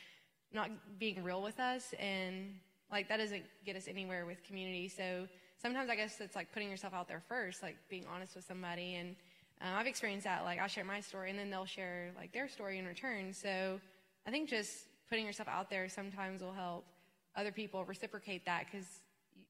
not 0.53 0.69
being 0.99 1.23
real 1.23 1.41
with 1.41 1.59
us 1.59 1.93
and 1.99 2.53
like 2.91 3.07
that 3.09 3.17
doesn't 3.17 3.43
get 3.65 3.75
us 3.75 3.87
anywhere 3.87 4.25
with 4.25 4.43
community. 4.43 4.87
So 4.87 5.27
sometimes 5.61 5.89
I 5.89 5.95
guess 5.95 6.19
it's 6.19 6.35
like 6.35 6.51
putting 6.51 6.69
yourself 6.69 6.93
out 6.93 7.07
there 7.07 7.21
first, 7.27 7.61
like 7.61 7.77
being 7.89 8.05
honest 8.11 8.35
with 8.35 8.45
somebody. 8.45 8.95
And 8.95 9.15
um, 9.61 9.75
I've 9.75 9.87
experienced 9.87 10.25
that. 10.25 10.43
Like 10.43 10.59
I 10.59 10.67
share 10.67 10.85
my 10.85 11.01
story, 11.01 11.29
and 11.29 11.37
then 11.37 11.49
they'll 11.49 11.65
share 11.65 12.11
like 12.15 12.31
their 12.31 12.47
story 12.47 12.77
in 12.77 12.85
return. 12.85 13.33
So 13.33 13.79
I 14.25 14.31
think 14.31 14.49
just 14.49 14.87
putting 15.09 15.25
yourself 15.25 15.47
out 15.47 15.69
there 15.69 15.89
sometimes 15.89 16.41
will 16.41 16.53
help 16.53 16.85
other 17.35 17.51
people 17.51 17.83
reciprocate 17.85 18.45
that 18.45 18.65
because 18.71 18.87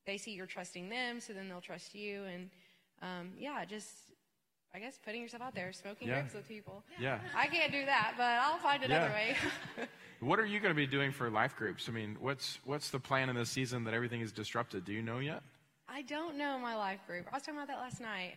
they 0.05 0.17
see 0.17 0.31
you're 0.31 0.45
trusting 0.47 0.89
them, 0.89 1.19
so 1.19 1.33
then 1.33 1.47
they'll 1.47 1.61
trust 1.61 1.93
you. 1.93 2.23
And 2.23 2.49
um, 3.01 3.31
yeah, 3.37 3.63
just 3.65 4.09
I 4.73 4.79
guess 4.79 4.99
putting 5.03 5.22
yourself 5.22 5.41
out 5.41 5.55
there, 5.55 5.74
smoking 5.74 6.07
yeah. 6.07 6.24
with 6.34 6.47
people. 6.47 6.84
Yeah. 6.99 7.20
I 7.36 7.47
can't 7.47 7.72
do 7.72 7.86
that, 7.86 8.13
but 8.17 8.24
I'll 8.24 8.59
find 8.59 8.84
another 8.84 9.07
yeah. 9.07 9.13
way. 9.13 9.36
What 10.22 10.38
are 10.39 10.45
you 10.45 10.59
going 10.59 10.72
to 10.72 10.76
be 10.76 10.86
doing 10.86 11.11
for 11.11 11.30
life 11.30 11.55
groups? 11.55 11.88
I 11.88 11.93
mean, 11.93 12.17
what's 12.20 12.59
what's 12.65 12.89
the 12.89 12.99
plan 12.99 13.30
in 13.30 13.38
this 13.38 13.49
season 13.49 13.86
that 13.86 13.93
everything 13.93 14.20
is 14.20 14.34
disrupted? 14.34 14.84
Do 14.84 14.91
you 14.91 15.01
know 15.01 15.20
yet? 15.20 15.41
I 15.88 16.01
don't 16.01 16.38
know 16.38 16.59
my 16.59 16.76
life 16.76 16.99
group. 17.07 17.26
I 17.32 17.36
was 17.36 17.43
talking 17.43 17.55
about 17.55 17.67
that 17.67 17.78
last 17.78 18.01
night. 18.01 18.36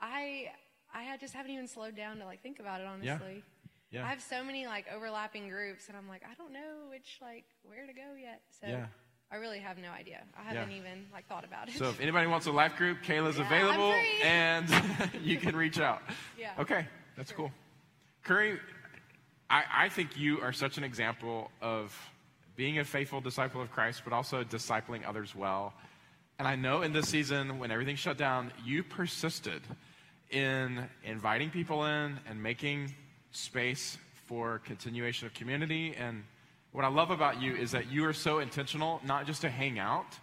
I 0.00 0.50
I 0.92 1.16
just 1.16 1.32
haven't 1.32 1.52
even 1.52 1.66
slowed 1.66 1.96
down 1.96 2.18
to 2.18 2.26
like 2.26 2.42
think 2.42 2.60
about 2.60 2.82
it 2.82 2.86
honestly. 2.86 3.42
Yeah. 3.90 4.00
yeah. 4.00 4.04
I 4.04 4.10
have 4.10 4.20
so 4.20 4.44
many 4.44 4.66
like 4.66 4.84
overlapping 4.94 5.48
groups, 5.48 5.88
and 5.88 5.96
I'm 5.96 6.06
like, 6.06 6.22
I 6.22 6.34
don't 6.34 6.52
know 6.52 6.90
which 6.90 7.18
like 7.22 7.44
where 7.62 7.86
to 7.86 7.94
go 7.94 8.14
yet. 8.20 8.42
So 8.60 8.66
yeah. 8.66 8.86
I 9.32 9.36
really 9.36 9.60
have 9.60 9.78
no 9.78 9.88
idea. 9.90 10.22
I 10.38 10.42
haven't 10.42 10.72
yeah. 10.72 10.78
even 10.78 11.06
like 11.10 11.26
thought 11.26 11.44
about 11.44 11.68
it. 11.68 11.74
So 11.76 11.88
if 11.88 12.00
anybody 12.00 12.26
wants 12.26 12.46
a 12.46 12.52
life 12.52 12.76
group, 12.76 12.98
Kayla's 13.02 13.38
yeah, 13.38 13.46
available, 13.46 13.94
and 14.22 14.68
you 15.22 15.38
can 15.38 15.56
reach 15.56 15.80
out. 15.80 16.02
Yeah. 16.38 16.50
Okay, 16.58 16.86
that's 17.16 17.30
sure. 17.30 17.36
cool. 17.38 17.52
Curry, 18.24 18.60
I, 19.48 19.64
I 19.74 19.88
think 19.88 20.18
you 20.18 20.40
are 20.42 20.52
such 20.52 20.76
an 20.76 20.84
example 20.84 21.50
of 21.62 21.98
being 22.56 22.78
a 22.78 22.84
faithful 22.84 23.22
disciple 23.22 23.62
of 23.62 23.70
Christ, 23.70 24.02
but 24.04 24.12
also 24.12 24.44
discipling 24.44 25.08
others 25.08 25.34
well. 25.34 25.72
And 26.38 26.46
I 26.46 26.54
know 26.54 26.82
in 26.82 26.92
this 26.92 27.08
season, 27.08 27.58
when 27.58 27.70
everything 27.70 27.96
shut 27.96 28.18
down, 28.18 28.52
you 28.64 28.82
persisted 28.82 29.62
in 30.30 30.88
inviting 31.04 31.50
people 31.50 31.86
in 31.86 32.18
and 32.28 32.42
making 32.42 32.94
space 33.30 33.96
for 34.26 34.58
continuation 34.58 35.26
of 35.26 35.34
community. 35.34 35.94
And 35.98 36.24
what 36.72 36.84
I 36.84 36.88
love 36.88 37.10
about 37.10 37.40
you 37.40 37.54
is 37.54 37.72
that 37.72 37.90
you 37.90 38.06
are 38.06 38.12
so 38.12 38.38
intentional, 38.38 39.00
not 39.04 39.26
just 39.26 39.42
to 39.42 39.50
hang 39.50 39.78
out, 39.78 40.18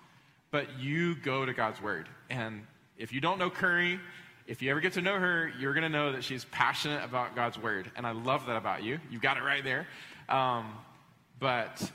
but 0.52 0.80
you 0.80 1.16
go 1.16 1.46
to 1.46 1.54
God's 1.54 1.82
Word. 1.82 2.10
And 2.30 2.66
if 2.98 3.14
you 3.14 3.22
don't 3.22 3.38
know 3.38 3.50
Curry, 3.50 4.00
if 4.48 4.62
you 4.62 4.72
ever 4.72 4.80
get 4.80 4.94
to 4.94 5.02
know 5.02 5.18
her, 5.20 5.52
you're 5.60 5.74
going 5.74 5.84
to 5.84 5.90
know 5.90 6.12
that 6.12 6.24
she's 6.24 6.46
passionate 6.46 7.04
about 7.04 7.36
God's 7.36 7.58
Word. 7.58 7.92
And 7.96 8.06
I 8.06 8.12
love 8.12 8.48
that 8.48 8.56
about 8.56 8.84
you. 8.84 9.00
You've 9.12 9.22
got 9.22 9.38
it 9.38 9.44
right 9.44 9.64
there. 9.64 9.88
Um, 10.28 10.74
but 11.40 11.92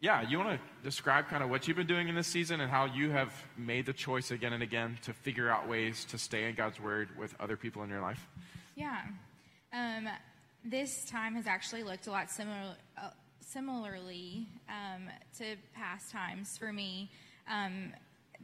yeah, 0.00 0.22
you 0.22 0.38
want 0.38 0.58
to 0.58 0.60
describe 0.82 1.28
kind 1.28 1.44
of 1.44 1.50
what 1.50 1.68
you've 1.68 1.76
been 1.76 1.86
doing 1.86 2.08
in 2.08 2.14
this 2.14 2.26
season 2.26 2.62
and 2.62 2.70
how 2.70 2.86
you 2.86 3.10
have 3.10 3.32
made 3.58 3.84
the 3.84 3.92
choice 3.92 4.30
again 4.30 4.54
and 4.54 4.62
again 4.62 4.98
to 5.02 5.12
figure 5.12 5.50
out 5.50 5.68
ways 5.68 6.06
to 6.06 6.18
stay 6.18 6.48
in 6.48 6.54
God's 6.54 6.80
Word 6.80 7.10
with 7.18 7.34
other 7.38 7.58
people 7.58 7.82
in 7.82 7.90
your 7.90 8.00
life? 8.00 8.26
Yeah. 8.74 9.02
Um, 9.74 10.08
this 10.64 11.04
time 11.04 11.34
has 11.34 11.46
actually 11.46 11.82
looked 11.82 12.06
a 12.06 12.10
lot 12.10 12.30
similar, 12.30 12.74
uh, 12.96 13.10
similarly 13.52 14.46
um, 14.68 15.08
to 15.38 15.56
past 15.74 16.10
times 16.12 16.56
for 16.56 16.72
me. 16.72 17.10
Um, 17.50 17.92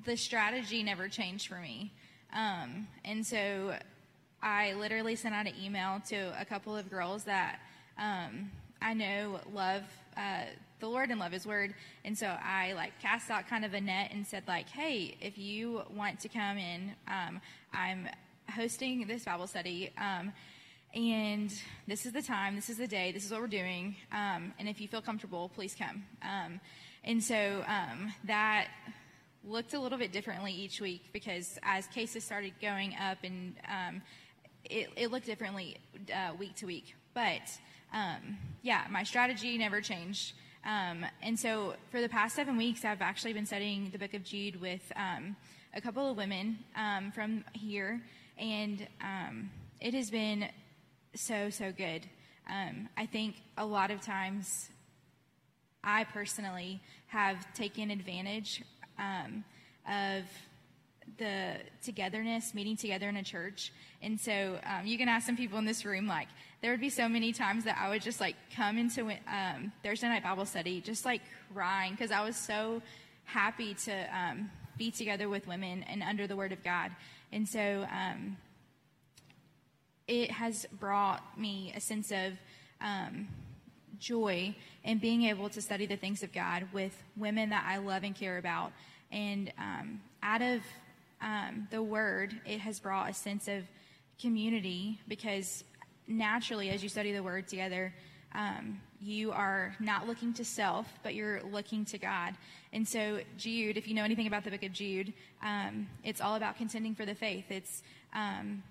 the 0.04 0.16
strategy 0.16 0.82
never 0.82 1.08
changed 1.08 1.48
for 1.48 1.56
me. 1.56 1.92
Um, 2.32 2.88
and 3.04 3.24
so 3.24 3.76
I 4.42 4.72
literally 4.74 5.14
sent 5.14 5.34
out 5.34 5.46
an 5.46 5.54
email 5.62 6.02
to 6.08 6.34
a 6.40 6.44
couple 6.44 6.76
of 6.76 6.90
girls 6.90 7.24
that 7.24 7.60
um, 7.98 8.50
I 8.82 8.94
know 8.94 9.40
love 9.52 9.82
uh, 10.16 10.42
the 10.80 10.88
Lord 10.88 11.10
and 11.10 11.20
love 11.20 11.32
His 11.32 11.46
Word. 11.46 11.74
And 12.04 12.16
so 12.16 12.26
I 12.26 12.72
like 12.74 12.98
cast 13.00 13.30
out 13.30 13.48
kind 13.48 13.64
of 13.64 13.74
a 13.74 13.80
net 13.80 14.10
and 14.12 14.26
said 14.26 14.42
like, 14.46 14.68
hey, 14.68 15.16
if 15.20 15.38
you 15.38 15.82
want 15.94 16.20
to 16.20 16.28
come 16.28 16.58
in, 16.58 16.92
um, 17.08 17.40
I'm 17.72 18.08
hosting 18.50 19.06
this 19.06 19.24
Bible 19.24 19.46
study. 19.46 19.92
And 20.94 21.52
this 21.86 22.06
is 22.06 22.12
the 22.12 22.22
time, 22.22 22.56
this 22.56 22.70
is 22.70 22.78
the 22.78 22.86
day, 22.86 23.12
this 23.12 23.24
is 23.24 23.30
what 23.30 23.40
we're 23.40 23.46
doing. 23.48 23.96
Um, 24.12 24.54
and 24.58 24.68
if 24.68 24.80
you 24.80 24.88
feel 24.88 25.02
comfortable, 25.02 25.50
please 25.54 25.74
come. 25.78 26.04
Um, 26.22 26.60
and 27.04 27.22
so 27.22 27.64
um, 27.66 28.12
that 28.24 28.68
looked 29.44 29.74
a 29.74 29.80
little 29.80 29.98
bit 29.98 30.10
differently 30.10 30.52
each 30.52 30.80
week 30.80 31.02
because 31.12 31.58
as 31.62 31.86
cases 31.88 32.24
started 32.24 32.52
going 32.60 32.94
up 32.96 33.18
and 33.22 33.54
um, 33.68 34.02
it, 34.64 34.88
it, 34.96 35.10
looked 35.12 35.26
differently 35.26 35.76
uh, 36.12 36.32
week 36.38 36.56
to 36.56 36.66
week. 36.66 36.94
But 37.14 37.42
um, 37.92 38.38
yeah, 38.62 38.86
my 38.90 39.04
strategy 39.04 39.56
never 39.58 39.80
changed. 39.80 40.32
Um, 40.64 41.06
and 41.22 41.38
so 41.38 41.74
for 41.90 42.00
the 42.00 42.08
past 42.08 42.34
seven 42.34 42.56
weeks, 42.56 42.84
I've 42.84 43.02
actually 43.02 43.32
been 43.34 43.46
studying 43.46 43.90
the 43.90 43.98
book 43.98 44.14
of 44.14 44.24
Jude 44.24 44.60
with 44.60 44.90
um, 44.96 45.36
a 45.74 45.80
couple 45.80 46.10
of 46.10 46.16
women 46.16 46.58
um, 46.74 47.12
from 47.12 47.44
here. 47.52 48.00
And 48.36 48.86
it 49.80 49.94
has 49.94 50.10
been 50.10 50.48
so, 51.20 51.50
so 51.50 51.72
good. 51.72 52.06
I 52.96 53.06
think 53.06 53.36
a 53.56 53.66
lot 53.66 53.90
of 53.90 54.00
times 54.00 54.70
I 55.84 56.04
personally 56.04 56.80
have 57.08 57.36
taken 57.54 57.90
advantage 57.90 58.62
um, 58.98 59.44
of 59.88 60.24
the 61.18 61.56
togetherness, 61.84 62.54
meeting 62.54 62.76
together 62.76 63.08
in 63.08 63.16
a 63.16 63.22
church. 63.22 63.72
And 64.02 64.20
so 64.20 64.58
um, 64.64 64.86
you 64.86 64.98
can 64.98 65.08
ask 65.08 65.26
some 65.26 65.36
people 65.36 65.58
in 65.58 65.64
this 65.64 65.84
room, 65.84 66.06
like, 66.06 66.28
there 66.62 66.70
would 66.70 66.80
be 66.80 66.90
so 66.90 67.08
many 67.08 67.32
times 67.32 67.64
that 67.64 67.78
I 67.80 67.88
would 67.90 68.02
just 68.02 68.20
like 68.20 68.36
come 68.54 68.78
into 68.78 69.10
um, 69.28 69.72
Thursday 69.82 70.08
night 70.08 70.22
Bible 70.22 70.46
study, 70.46 70.80
just 70.80 71.04
like 71.04 71.22
crying, 71.54 71.92
because 71.92 72.10
I 72.10 72.24
was 72.24 72.36
so 72.36 72.82
happy 73.24 73.74
to 73.74 74.18
um, 74.18 74.50
be 74.76 74.90
together 74.90 75.28
with 75.28 75.46
women 75.46 75.84
and 75.84 76.02
under 76.02 76.26
the 76.26 76.36
Word 76.36 76.52
of 76.52 76.64
God. 76.64 76.90
And 77.32 77.48
so 77.48 77.86
um, 77.92 78.36
it 80.08 80.30
has 80.30 80.66
brought 80.78 81.38
me 81.38 81.72
a 81.76 81.80
sense 81.80 82.12
of 82.12 82.32
um, 82.80 83.28
joy 83.98 84.54
in 84.84 84.98
being 84.98 85.24
able 85.24 85.48
to 85.48 85.60
study 85.60 85.86
the 85.86 85.96
things 85.96 86.22
of 86.22 86.32
God 86.32 86.68
with 86.72 87.02
women 87.16 87.50
that 87.50 87.64
I 87.66 87.78
love 87.78 88.04
and 88.04 88.14
care 88.14 88.38
about. 88.38 88.72
And 89.10 89.52
um, 89.58 90.00
out 90.22 90.42
of 90.42 90.60
um, 91.20 91.66
the 91.70 91.82
Word, 91.82 92.38
it 92.46 92.60
has 92.60 92.78
brought 92.78 93.10
a 93.10 93.14
sense 93.14 93.48
of 93.48 93.64
community 94.20 95.00
because 95.08 95.64
naturally, 96.06 96.70
as 96.70 96.82
you 96.82 96.88
study 96.88 97.12
the 97.12 97.22
Word 97.22 97.48
together, 97.48 97.92
um, 98.34 98.80
you 99.00 99.32
are 99.32 99.74
not 99.80 100.06
looking 100.06 100.32
to 100.34 100.44
self, 100.44 100.86
but 101.02 101.14
you're 101.14 101.42
looking 101.50 101.84
to 101.86 101.98
God. 101.98 102.34
And 102.72 102.86
so, 102.86 103.20
Jude, 103.38 103.76
if 103.76 103.88
you 103.88 103.94
know 103.94 104.04
anything 104.04 104.26
about 104.26 104.44
the 104.44 104.50
book 104.50 104.62
of 104.62 104.72
Jude, 104.72 105.12
um, 105.42 105.86
it's 106.04 106.20
all 106.20 106.34
about 106.34 106.56
contending 106.56 106.94
for 106.94 107.06
the 107.06 107.14
faith. 107.14 107.46
It's 107.50 107.82
um, 108.14 108.62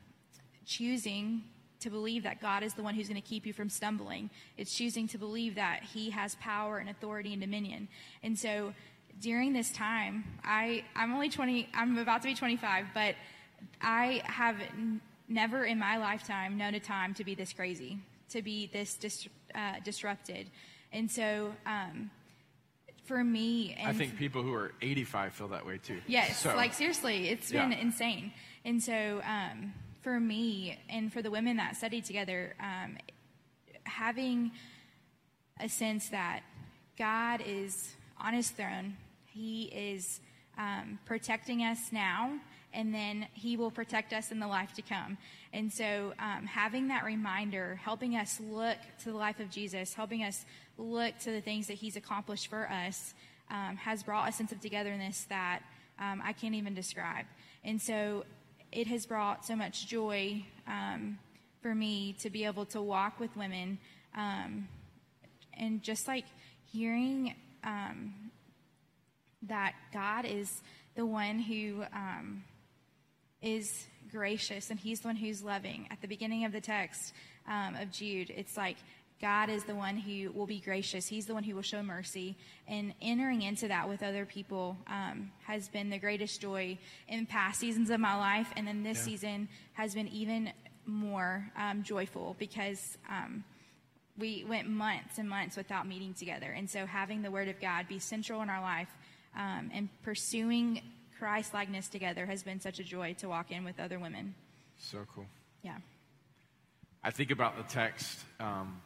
choosing 0.66 1.44
to 1.80 1.90
believe 1.90 2.24
that 2.24 2.42
God 2.42 2.64
is 2.64 2.74
the 2.74 2.84
one 2.84 2.96
who's 2.96 3.08
going 3.08 3.22
to 3.22 3.28
keep 3.28 3.46
you 3.46 3.54
from 3.54 3.70
stumbling. 3.70 4.30
It's 4.58 4.74
choosing 4.74 5.08
to 5.10 5.18
believe 5.18 5.56
that 5.56 5.84
He 5.84 6.10
has 6.10 6.36
power 6.36 6.78
and 6.78 6.90
authority 6.90 7.32
and 7.34 7.42
dominion. 7.42 7.88
And 8.24 8.38
so 8.38 8.74
during 9.22 9.54
this 9.54 9.72
time, 9.72 10.24
I, 10.44 10.84
I'm 10.96 11.14
only 11.14 11.30
20, 11.30 11.70
I'm 11.74 11.98
about 11.98 12.22
to 12.24 12.28
be 12.28 12.36
25, 12.36 12.88
but 12.94 13.16
I 13.82 14.22
have 14.26 14.56
n- 14.60 15.02
never 15.28 15.64
in 15.64 15.80
my 15.80 15.98
lifetime 15.98 16.58
known 16.58 16.76
a 16.76 16.80
time 16.80 17.14
to 17.16 17.24
be 17.24 17.36
this 17.36 17.54
crazy, 17.54 18.00
to 18.30 18.42
be 18.42 18.68
this 18.74 18.96
dis- 18.96 19.30
uh, 19.54 19.76
disrupted. 19.84 20.48
And 20.92 21.10
so, 21.10 21.54
um, 21.66 22.10
for 23.06 23.24
me, 23.24 23.78
I 23.86 23.94
think 23.94 24.18
people 24.18 24.42
who 24.42 24.54
are 24.54 24.72
85 24.82 25.34
feel 25.34 25.48
that 25.50 25.66
way 25.66 25.78
too. 25.78 26.02
Yes, 26.08 26.40
so, 26.40 26.56
like 26.56 26.74
seriously, 26.74 27.30
it's 27.30 27.52
been 27.52 27.72
yeah. 27.72 27.78
insane. 27.78 28.34
And 28.64 28.82
so, 28.82 29.22
um, 29.24 29.74
for 30.06 30.20
me 30.20 30.78
and 30.88 31.12
for 31.12 31.24
the 31.24 31.32
women 31.32 31.58
that 31.58 31.76
studied 31.76 32.06
together, 32.06 32.54
um, 32.60 32.96
having 33.86 34.52
a 35.60 35.68
sense 35.68 36.10
that 36.10 36.42
God 36.96 37.42
is 37.44 37.96
on 38.22 38.36
his 38.36 38.52
throne, 38.52 38.98
he 39.26 39.64
is 39.64 40.20
um, 40.60 41.00
protecting 41.06 41.62
us 41.64 41.92
now, 41.92 42.38
and 42.72 42.94
then 42.94 43.26
he 43.34 43.58
will 43.58 43.72
protect 43.72 44.14
us 44.14 44.32
in 44.32 44.40
the 44.40 44.48
life 44.48 44.74
to 44.74 44.84
come. 44.84 45.18
And 45.52 45.74
so, 45.74 46.14
um, 46.20 46.46
having 46.46 46.90
that 46.90 47.04
reminder, 47.04 47.80
helping 47.84 48.16
us 48.16 48.40
look 48.40 48.78
to 49.00 49.06
the 49.06 49.18
life 49.18 49.40
of 49.40 49.50
Jesus, 49.50 49.96
helping 49.96 50.22
us 50.22 50.46
look 50.78 51.18
to 51.22 51.32
the 51.32 51.42
things 51.42 51.66
that 51.66 51.78
he's 51.78 51.96
accomplished 51.96 52.46
for 52.48 52.70
us, 52.70 53.16
um, 53.50 53.76
has 53.78 54.04
brought 54.04 54.30
a 54.30 54.32
sense 54.32 54.52
of 54.52 54.62
togetherness 54.62 55.26
that 55.30 55.64
um, 55.98 56.22
I 56.24 56.34
can't 56.34 56.54
even 56.54 56.76
describe. 56.76 57.26
And 57.64 57.82
so, 57.82 58.24
it 58.76 58.88
has 58.88 59.06
brought 59.06 59.46
so 59.46 59.56
much 59.56 59.88
joy 59.88 60.44
um, 60.68 61.18
for 61.62 61.74
me 61.74 62.14
to 62.20 62.30
be 62.30 62.44
able 62.44 62.66
to 62.66 62.82
walk 62.82 63.20
with 63.22 63.36
women 63.38 63.80
um, 64.16 64.68
and 65.54 65.82
just 65.82 66.10
like 66.10 66.26
hearing 66.66 67.34
um, 67.64 68.14
that 69.44 69.74
God 69.94 70.26
is 70.26 70.62
the 70.96 71.06
one 71.06 71.40
who 71.40 71.84
um, 71.94 72.44
is 73.42 73.86
gracious 74.12 74.70
and 74.70 74.78
He's 74.78 75.00
the 75.00 75.08
one 75.08 75.16
who's 75.16 75.42
loving. 75.42 75.88
At 75.90 76.02
the 76.02 76.08
beginning 76.08 76.44
of 76.44 76.52
the 76.52 76.62
text 76.62 77.14
um, 77.48 77.76
of 77.76 77.92
Jude, 77.92 78.30
it's 78.36 78.58
like 78.58 78.78
God 79.26 79.50
is 79.50 79.64
the 79.64 79.74
one 79.74 79.98
who 79.98 80.32
will 80.34 80.46
be 80.46 80.60
gracious. 80.60 81.08
He's 81.08 81.26
the 81.26 81.34
one 81.34 81.42
who 81.42 81.56
will 81.56 81.64
show 81.64 81.82
mercy. 81.82 82.38
And 82.68 82.94
entering 83.02 83.42
into 83.42 83.68
that 83.70 83.90
with 83.90 84.04
other 84.04 84.24
people 84.24 84.78
um, 84.86 85.32
has 85.48 85.68
been 85.68 85.90
the 85.90 85.98
greatest 85.98 86.42
joy 86.42 86.78
in 87.08 87.26
past 87.26 87.60
seasons 87.60 87.90
of 87.90 88.00
my 88.00 88.16
life. 88.16 88.48
And 88.56 88.68
then 88.68 88.84
this 88.84 89.00
yeah. 89.00 89.04
season 89.04 89.50
has 89.74 89.96
been 89.96 90.08
even 90.10 90.52
more 90.86 91.52
um, 91.58 91.82
joyful 91.82 92.36
because 92.38 93.00
um, 93.10 93.44
we 94.16 94.46
went 94.48 94.70
months 94.70 95.18
and 95.18 95.28
months 95.28 95.58
without 95.58 95.88
meeting 95.88 96.14
together. 96.14 96.52
And 96.52 96.70
so 96.70 96.86
having 96.86 97.24
the 97.24 97.32
Word 97.32 97.48
of 97.48 97.60
God 97.60 97.88
be 97.88 97.98
central 97.98 98.44
in 98.44 98.50
our 98.52 98.62
life 98.62 98.90
um, 99.36 99.72
and 99.74 99.90
pursuing 100.04 100.84
Christ 101.18 101.52
likeness 101.52 101.88
together 101.88 102.28
has 102.28 102.44
been 102.44 102.60
such 102.60 102.78
a 102.78 102.84
joy 102.84 103.16
to 103.22 103.28
walk 103.28 103.50
in 103.50 103.64
with 103.64 103.80
other 103.80 103.98
women. 103.98 104.36
So 104.78 105.00
cool. 105.16 105.26
Yeah. 105.64 105.78
I 107.04 107.10
think 107.10 107.32
about 107.32 107.58
the 107.58 107.64
text 107.64 108.20
um, 108.40 108.80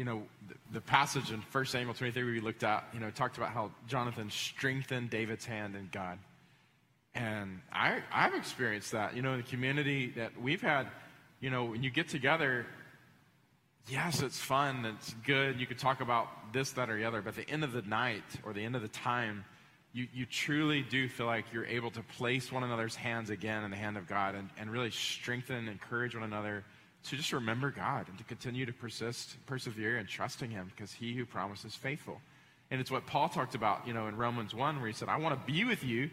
you 0.00 0.06
know, 0.06 0.22
the, 0.48 0.54
the, 0.72 0.80
passage 0.80 1.30
in 1.30 1.42
1 1.52 1.66
Samuel 1.66 1.92
23 1.92 2.24
we 2.24 2.40
looked 2.40 2.64
at, 2.64 2.88
you 2.94 3.00
know, 3.00 3.10
talked 3.10 3.36
about 3.36 3.50
how 3.50 3.70
Jonathan 3.86 4.30
strengthened 4.30 5.10
David's 5.10 5.44
hand 5.44 5.76
in 5.76 5.90
God. 5.92 6.18
And 7.14 7.60
I, 7.70 8.00
I've 8.10 8.32
experienced 8.32 8.92
that, 8.92 9.14
you 9.14 9.20
know, 9.20 9.32
in 9.32 9.42
the 9.42 9.46
community 9.46 10.10
that 10.16 10.40
we've 10.40 10.62
had, 10.62 10.86
you 11.38 11.50
know, 11.50 11.64
when 11.64 11.82
you 11.82 11.90
get 11.90 12.08
together, 12.08 12.64
yes, 13.88 14.22
it's 14.22 14.38
fun, 14.38 14.86
it's 14.86 15.14
good, 15.26 15.60
you 15.60 15.66
could 15.66 15.78
talk 15.78 16.00
about 16.00 16.54
this, 16.54 16.70
that, 16.70 16.88
or 16.88 16.96
the 16.96 17.04
other, 17.04 17.20
but 17.20 17.36
at 17.36 17.46
the 17.46 17.52
end 17.52 17.62
of 17.62 17.72
the 17.72 17.82
night 17.82 18.24
or 18.42 18.54
the 18.54 18.64
end 18.64 18.76
of 18.76 18.80
the 18.80 18.88
time, 18.88 19.44
you, 19.92 20.06
you 20.14 20.24
truly 20.24 20.80
do 20.80 21.10
feel 21.10 21.26
like 21.26 21.44
you're 21.52 21.66
able 21.66 21.90
to 21.90 22.00
place 22.16 22.50
one 22.50 22.64
another's 22.64 22.96
hands 22.96 23.28
again 23.28 23.64
in 23.64 23.70
the 23.70 23.76
hand 23.76 23.98
of 23.98 24.08
God 24.08 24.34
and, 24.34 24.48
and 24.58 24.70
really 24.70 24.92
strengthen 24.92 25.56
and 25.56 25.68
encourage 25.68 26.14
one 26.14 26.24
another 26.24 26.64
to 27.04 27.16
just 27.16 27.32
remember 27.32 27.70
God 27.70 28.08
and 28.08 28.18
to 28.18 28.24
continue 28.24 28.66
to 28.66 28.72
persist, 28.72 29.36
persevere, 29.46 29.96
and 29.96 30.08
trusting 30.08 30.50
Him 30.50 30.70
because 30.74 30.92
He 30.92 31.14
who 31.14 31.24
promises 31.24 31.74
faithful. 31.74 32.20
And 32.70 32.80
it's 32.80 32.90
what 32.90 33.06
Paul 33.06 33.28
talked 33.28 33.54
about, 33.54 33.86
you 33.86 33.92
know, 33.92 34.06
in 34.06 34.16
Romans 34.16 34.54
1, 34.54 34.76
where 34.76 34.86
he 34.86 34.92
said, 34.92 35.08
I 35.08 35.16
want 35.16 35.38
to 35.38 35.52
be 35.52 35.64
with 35.64 35.82
you 35.82 36.10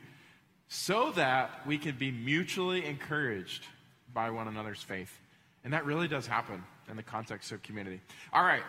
so 0.67 1.11
that 1.11 1.65
we 1.67 1.77
can 1.77 1.95
be 1.95 2.11
mutually 2.11 2.85
encouraged 2.85 3.65
by 4.13 4.31
one 4.31 4.47
another's 4.47 4.81
faith. 4.81 5.15
And 5.63 5.73
that 5.73 5.85
really 5.85 6.07
does 6.07 6.25
happen 6.25 6.63
in 6.89 6.97
the 6.97 7.03
context 7.03 7.51
of 7.51 7.61
community. 7.61 8.01
All 8.33 8.43
right. 8.43 8.63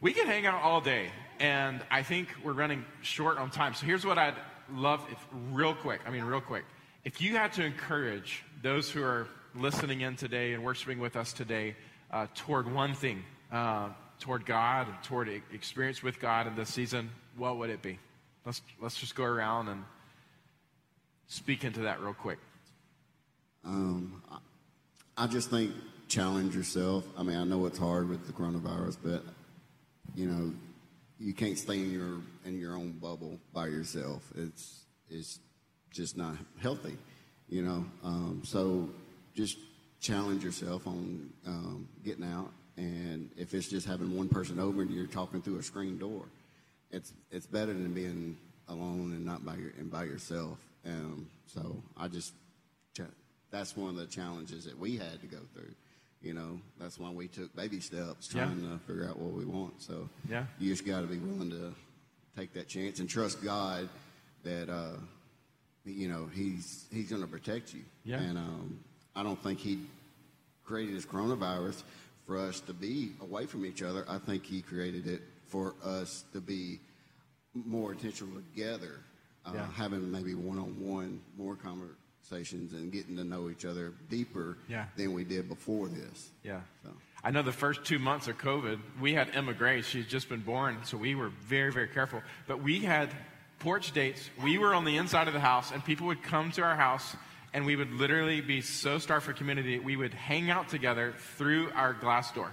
We 0.00 0.12
can 0.12 0.26
hang 0.26 0.44
out 0.44 0.60
all 0.62 0.80
day, 0.80 1.10
and 1.40 1.80
I 1.90 2.02
think 2.02 2.28
we're 2.44 2.52
running 2.52 2.84
short 3.00 3.38
on 3.38 3.50
time. 3.50 3.72
So 3.74 3.86
here's 3.86 4.04
what 4.04 4.18
I'd 4.18 4.34
love, 4.70 5.06
if, 5.10 5.18
real 5.52 5.74
quick. 5.74 6.00
I 6.06 6.10
mean, 6.10 6.24
real 6.24 6.40
quick. 6.40 6.64
If 7.04 7.22
you 7.22 7.36
had 7.36 7.52
to 7.54 7.64
encourage 7.64 8.42
those 8.62 8.90
who 8.90 9.02
are 9.02 9.26
listening 9.56 10.02
in 10.02 10.16
today 10.16 10.52
and 10.52 10.62
worshiping 10.62 10.98
with 10.98 11.16
us 11.16 11.32
today 11.32 11.76
uh, 12.10 12.26
toward 12.34 12.72
one 12.72 12.94
thing, 12.94 13.22
uh, 13.52 13.88
toward 14.20 14.46
God, 14.46 14.88
and 14.88 15.02
toward 15.02 15.28
experience 15.52 16.02
with 16.02 16.20
God 16.20 16.46
in 16.46 16.54
this 16.54 16.72
season, 16.72 17.10
what 17.36 17.58
would 17.58 17.70
it 17.70 17.82
be? 17.82 17.98
Let's 18.44 18.62
let's 18.80 18.98
just 18.98 19.14
go 19.14 19.24
around 19.24 19.68
and 19.68 19.82
speak 21.26 21.64
into 21.64 21.80
that 21.80 22.00
real 22.00 22.14
quick. 22.14 22.38
Um, 23.64 24.22
I 25.16 25.26
just 25.26 25.50
think 25.50 25.72
challenge 26.08 26.54
yourself. 26.54 27.04
I 27.16 27.22
mean, 27.22 27.36
I 27.36 27.44
know 27.44 27.66
it's 27.66 27.78
hard 27.78 28.08
with 28.08 28.26
the 28.26 28.32
coronavirus, 28.32 28.98
but 29.02 29.24
you 30.14 30.26
know, 30.26 30.52
you 31.18 31.34
can't 31.34 31.58
stay 31.58 31.80
in 31.80 31.92
your 31.92 32.20
in 32.44 32.58
your 32.58 32.74
own 32.74 32.92
bubble 32.92 33.38
by 33.52 33.66
yourself. 33.66 34.22
It's 34.36 34.84
it's 35.10 35.40
just 35.90 36.16
not 36.16 36.36
healthy, 36.60 36.96
you 37.48 37.62
know. 37.62 37.84
Um, 38.04 38.42
so 38.44 38.88
just 39.36 39.58
challenge 40.00 40.42
yourself 40.42 40.86
on 40.86 41.30
um, 41.46 41.88
getting 42.04 42.24
out, 42.24 42.50
and 42.76 43.30
if 43.36 43.54
it's 43.54 43.68
just 43.68 43.86
having 43.86 44.16
one 44.16 44.28
person 44.28 44.58
over 44.58 44.82
and 44.82 44.90
you're 44.90 45.06
talking 45.06 45.40
through 45.40 45.58
a 45.58 45.62
screen 45.62 45.98
door, 45.98 46.24
it's 46.90 47.12
it's 47.30 47.46
better 47.46 47.72
than 47.72 47.92
being 47.92 48.36
alone 48.68 49.12
and 49.12 49.24
not 49.24 49.44
by 49.44 49.54
your 49.54 49.70
and 49.78 49.90
by 49.90 50.04
yourself. 50.04 50.58
Um, 50.84 51.28
so 51.46 51.82
I 51.96 52.08
just 52.08 52.32
that's 53.50 53.76
one 53.76 53.90
of 53.90 53.96
the 53.96 54.06
challenges 54.06 54.64
that 54.64 54.78
we 54.78 54.96
had 54.96 55.20
to 55.20 55.26
go 55.26 55.38
through. 55.54 55.74
You 56.22 56.34
know, 56.34 56.60
that's 56.78 56.98
why 56.98 57.10
we 57.10 57.28
took 57.28 57.54
baby 57.54 57.80
steps 57.80 58.28
trying 58.28 58.60
yeah. 58.62 58.70
to 58.72 58.78
figure 58.86 59.08
out 59.08 59.18
what 59.18 59.32
we 59.32 59.44
want. 59.44 59.80
So 59.82 60.08
yeah, 60.28 60.46
you 60.58 60.70
just 60.70 60.86
got 60.86 61.00
to 61.00 61.06
be 61.06 61.18
willing 61.18 61.50
to 61.50 61.74
take 62.36 62.52
that 62.54 62.68
chance 62.68 63.00
and 63.00 63.08
trust 63.08 63.42
God 63.42 63.88
that 64.44 64.68
uh, 64.68 64.96
you 65.84 66.08
know 66.08 66.28
He's 66.34 66.86
He's 66.90 67.08
going 67.08 67.22
to 67.22 67.28
protect 67.28 67.74
you. 67.74 67.82
Yeah. 68.04 68.20
And 68.20 68.38
um, 68.38 68.80
I 69.16 69.22
don't 69.22 69.42
think 69.42 69.58
He 69.58 69.80
created 70.64 70.94
this 70.94 71.06
coronavirus 71.06 71.82
for 72.26 72.38
us 72.38 72.60
to 72.60 72.72
be 72.72 73.12
away 73.22 73.46
from 73.46 73.64
each 73.64 73.82
other. 73.82 74.04
I 74.08 74.18
think 74.18 74.44
He 74.44 74.62
created 74.62 75.06
it 75.06 75.22
for 75.48 75.74
us 75.82 76.24
to 76.32 76.40
be 76.40 76.80
more 77.54 77.92
intentional 77.92 78.34
together, 78.52 79.00
uh, 79.46 79.52
yeah. 79.54 79.66
having 79.72 80.10
maybe 80.10 80.34
one-on-one 80.34 81.20
more 81.38 81.56
conversations 81.56 82.72
and 82.72 82.92
getting 82.92 83.16
to 83.16 83.24
know 83.24 83.48
each 83.48 83.64
other 83.64 83.94
deeper 84.10 84.58
yeah. 84.68 84.86
than 84.96 85.12
we 85.14 85.24
did 85.24 85.48
before 85.48 85.88
this. 85.88 86.30
Yeah. 86.44 86.60
So. 86.84 86.90
I 87.24 87.30
know 87.30 87.42
the 87.42 87.52
first 87.52 87.84
two 87.84 87.98
months 87.98 88.28
of 88.28 88.38
COVID, 88.38 88.78
we 89.00 89.14
had 89.14 89.30
Emma 89.34 89.54
Grace. 89.54 89.86
She's 89.86 90.06
just 90.06 90.28
been 90.28 90.42
born, 90.42 90.78
so 90.84 90.96
we 90.96 91.14
were 91.14 91.30
very, 91.48 91.72
very 91.72 91.88
careful. 91.88 92.22
But 92.46 92.62
we 92.62 92.80
had 92.80 93.08
porch 93.58 93.92
dates. 93.92 94.28
We 94.42 94.58
were 94.58 94.74
on 94.74 94.84
the 94.84 94.96
inside 94.96 95.26
of 95.26 95.34
the 95.34 95.40
house, 95.40 95.72
and 95.72 95.84
people 95.84 96.06
would 96.08 96.22
come 96.22 96.52
to 96.52 96.62
our 96.62 96.76
house, 96.76 97.16
and 97.56 97.64
we 97.64 97.74
would 97.74 97.90
literally 97.94 98.42
be 98.42 98.60
so 98.60 98.98
starved 98.98 99.24
for 99.24 99.32
community, 99.32 99.78
we 99.78 99.96
would 99.96 100.12
hang 100.12 100.50
out 100.50 100.68
together 100.68 101.14
through 101.38 101.70
our 101.74 101.94
glass 101.94 102.30
door. 102.32 102.52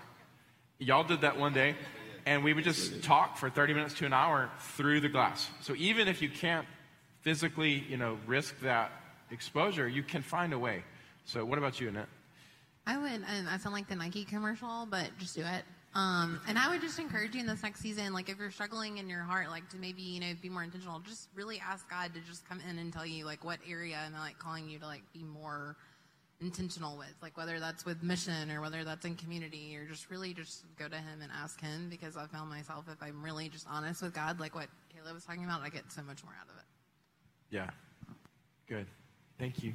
Y'all 0.80 1.04
did 1.04 1.20
that 1.22 1.38
one 1.38 1.54
day 1.54 1.76
and 2.26 2.42
we 2.42 2.54
would 2.54 2.64
just 2.64 3.04
talk 3.04 3.36
for 3.36 3.50
30 3.50 3.74
minutes 3.74 3.96
to 3.96 4.06
an 4.06 4.14
hour 4.14 4.50
through 4.78 5.02
the 5.02 5.10
glass. 5.10 5.50
So 5.60 5.76
even 5.76 6.08
if 6.08 6.22
you 6.22 6.30
can't 6.30 6.66
physically, 7.20 7.84
you 7.90 7.98
know, 7.98 8.18
risk 8.26 8.58
that 8.62 8.94
exposure, 9.30 9.90
you 9.90 10.04
can 10.04 10.22
find 10.22 10.54
a 10.54 10.58
way. 10.58 10.86
So 11.26 11.44
what 11.44 11.58
about 11.58 11.82
you, 11.82 11.90
Annette? 11.90 12.08
I 12.88 12.98
would, 12.98 13.26
and 13.28 13.50
I 13.50 13.58
sound 13.58 13.76
like 13.76 13.90
the 13.90 13.98
Nike 13.98 14.24
commercial, 14.24 14.88
but 14.90 15.10
just 15.20 15.36
do 15.36 15.42
it. 15.42 15.66
Um, 15.96 16.42
and 16.48 16.58
I 16.58 16.70
would 16.70 16.82
just 16.82 16.98
encourage 16.98 17.36
you 17.36 17.42
in 17.42 17.48
this 17.48 17.62
next 17.62 17.80
season, 17.80 18.14
like 18.14 18.28
if 18.28 18.40
you're 18.40 18.50
struggling 18.50 18.98
in 18.98 19.08
your 19.08 19.22
heart, 19.22 19.50
like 19.50 19.70
to 19.70 19.78
maybe 19.78 20.02
you 20.02 20.20
know 20.20 20.34
be 20.42 20.50
more 20.50 20.64
intentional. 20.64 21.00
Just 21.00 21.30
really 21.36 21.62
ask 21.66 21.88
God 21.90 22.14
to 22.16 22.20
just 22.22 22.48
come 22.50 22.60
in 22.68 22.80
and 22.80 22.92
tell 22.92 23.06
you 23.06 23.26
like 23.26 23.44
what 23.44 23.60
area 23.70 24.00
and 24.06 24.16
like 24.16 24.40
calling 24.40 24.68
you 24.68 24.80
to 24.80 24.86
like 24.86 25.04
be 25.14 25.24
more 25.24 25.76
intentional 26.42 26.98
with, 26.98 27.14
like 27.22 27.38
whether 27.38 27.60
that's 27.60 27.86
with 27.86 28.02
mission 28.04 28.52
or 28.52 28.60
whether 28.60 28.84
that's 28.84 29.06
in 29.06 29.16
community 29.16 29.78
or 29.78 29.86
just 29.86 30.10
really 30.10 30.34
just 30.34 30.64
go 30.78 30.88
to 30.88 30.96
Him 30.98 31.22
and 31.22 31.32
ask 31.32 31.62
Him 31.62 31.88
because 31.90 32.18
I 32.18 32.26
found 32.26 32.50
myself, 32.50 32.86
if 32.92 33.02
I'm 33.02 33.24
really 33.24 33.48
just 33.50 33.68
honest 33.70 34.02
with 34.02 34.14
God, 34.14 34.40
like 34.40 34.56
what 34.56 34.68
Caleb 34.94 35.14
was 35.14 35.26
talking 35.26 35.46
about, 35.46 35.62
I 35.62 35.70
get 35.70 35.92
so 35.92 36.02
much 36.02 36.24
more 36.24 36.34
out 36.40 36.50
of 36.50 36.58
it. 36.58 36.66
Yeah. 37.52 37.70
Good. 38.68 38.88
Thank 39.38 39.64
you. 39.64 39.74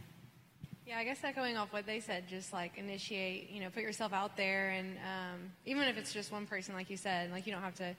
Yeah, 0.89 0.97
I 0.97 1.05
guess 1.05 1.22
echoing 1.22 1.59
off 1.59 1.70
what 1.70 1.84
they 1.84 2.01
said, 2.01 2.26
just 2.28 2.51
like 2.51 2.78
initiate, 2.78 3.51
you 3.51 3.61
know, 3.61 3.68
put 3.68 3.82
yourself 3.82 4.14
out 4.14 4.39
there, 4.39 4.70
and 4.70 4.97
um, 4.97 5.53
even 5.66 5.82
if 5.82 5.99
it's 5.99 6.14
just 6.14 6.32
one 6.32 6.47
person, 6.47 6.74
like 6.74 6.89
you 6.89 6.97
said, 6.97 7.30
like 7.30 7.47
you 7.47 7.53
don't 7.53 7.61
have 7.61 7.74
to, 7.74 7.95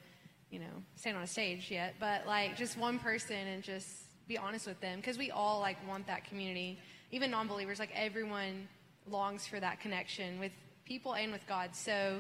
you 0.50 0.58
know, 0.58 0.84
stand 0.96 1.16
on 1.16 1.22
a 1.22 1.28
stage 1.28 1.70
yet, 1.70 1.94
but 2.00 2.26
like 2.26 2.58
just 2.58 2.80
one 2.80 2.98
person 2.98 3.36
and 3.36 3.62
just 3.62 3.88
be 4.28 4.40
honest 4.40 4.66
with 4.66 4.82
them 4.82 4.98
because 4.98 5.20
we 5.20 5.30
all 5.30 5.60
like 5.60 5.78
want 5.88 6.08
that 6.08 6.24
community 6.26 6.80
even 7.12 7.30
non 7.30 7.48
believers, 7.48 7.78
like 7.78 7.92
everyone 7.94 8.68
longs 9.08 9.46
for 9.46 9.60
that 9.60 9.80
connection 9.80 10.40
with 10.40 10.52
people 10.86 11.14
and 11.14 11.32
with 11.32 11.46
God. 11.48 11.76
So 11.76 12.20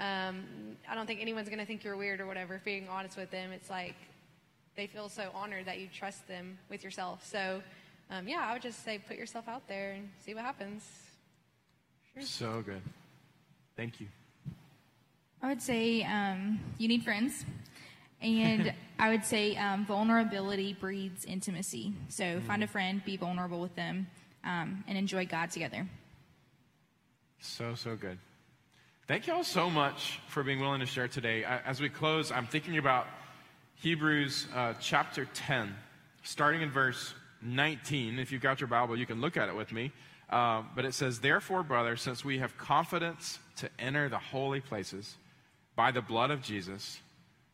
um, 0.00 0.44
I 0.88 0.96
don't 0.96 1.06
think 1.06 1.20
anyone's 1.20 1.48
going 1.48 1.60
to 1.60 1.64
think 1.64 1.84
you're 1.84 1.96
weird 1.96 2.20
or 2.20 2.26
whatever, 2.26 2.60
being 2.64 2.88
honest 2.88 3.16
with 3.16 3.30
them. 3.30 3.52
It's 3.52 3.70
like 3.70 3.94
they 4.76 4.86
feel 4.86 5.08
so 5.08 5.30
honored 5.34 5.66
that 5.66 5.78
you 5.78 5.88
trust 5.92 6.26
them 6.28 6.58
with 6.68 6.84
yourself. 6.84 7.24
So 7.26 7.62
um, 8.10 8.26
yeah, 8.26 8.46
I 8.48 8.52
would 8.52 8.62
just 8.62 8.84
say 8.84 8.98
put 8.98 9.16
yourself 9.16 9.48
out 9.48 9.68
there 9.68 9.92
and 9.92 10.08
see 10.24 10.34
what 10.34 10.44
happens. 10.44 10.84
Sure. 12.14 12.22
So 12.22 12.62
good. 12.64 12.82
Thank 13.76 14.00
you. 14.00 14.06
I 15.42 15.48
would 15.48 15.62
say 15.62 16.02
um, 16.02 16.58
you 16.78 16.88
need 16.88 17.04
friends. 17.04 17.44
And 18.20 18.74
I 18.98 19.10
would 19.10 19.24
say 19.24 19.56
um, 19.56 19.86
vulnerability 19.86 20.72
breeds 20.72 21.24
intimacy. 21.24 21.92
So 22.08 22.24
mm. 22.24 22.42
find 22.42 22.64
a 22.64 22.66
friend, 22.66 23.04
be 23.04 23.16
vulnerable 23.16 23.60
with 23.60 23.74
them, 23.76 24.08
um, 24.44 24.84
and 24.88 24.98
enjoy 24.98 25.26
God 25.26 25.50
together. 25.50 25.86
So, 27.40 27.74
so 27.74 27.94
good. 27.94 28.18
Thank 29.06 29.26
you 29.26 29.32
all 29.32 29.44
so 29.44 29.70
much 29.70 30.20
for 30.28 30.42
being 30.42 30.60
willing 30.60 30.80
to 30.80 30.86
share 30.86 31.08
today. 31.08 31.44
As 31.44 31.80
we 31.80 31.88
close, 31.88 32.32
I'm 32.32 32.46
thinking 32.46 32.78
about 32.78 33.06
Hebrews 33.76 34.48
uh, 34.54 34.74
chapter 34.80 35.24
10, 35.24 35.74
starting 36.24 36.62
in 36.62 36.70
verse 36.70 37.14
19. 37.42 38.18
If 38.18 38.32
you've 38.32 38.42
got 38.42 38.60
your 38.60 38.68
Bible, 38.68 38.98
you 38.98 39.06
can 39.06 39.20
look 39.20 39.36
at 39.36 39.48
it 39.48 39.56
with 39.56 39.72
me. 39.72 39.92
Uh, 40.30 40.62
but 40.74 40.84
it 40.84 40.94
says, 40.94 41.20
Therefore, 41.20 41.62
brothers, 41.62 42.02
since 42.02 42.24
we 42.24 42.38
have 42.38 42.56
confidence 42.58 43.38
to 43.56 43.70
enter 43.78 44.08
the 44.08 44.18
holy 44.18 44.60
places 44.60 45.16
by 45.74 45.90
the 45.90 46.02
blood 46.02 46.30
of 46.30 46.42
Jesus, 46.42 47.00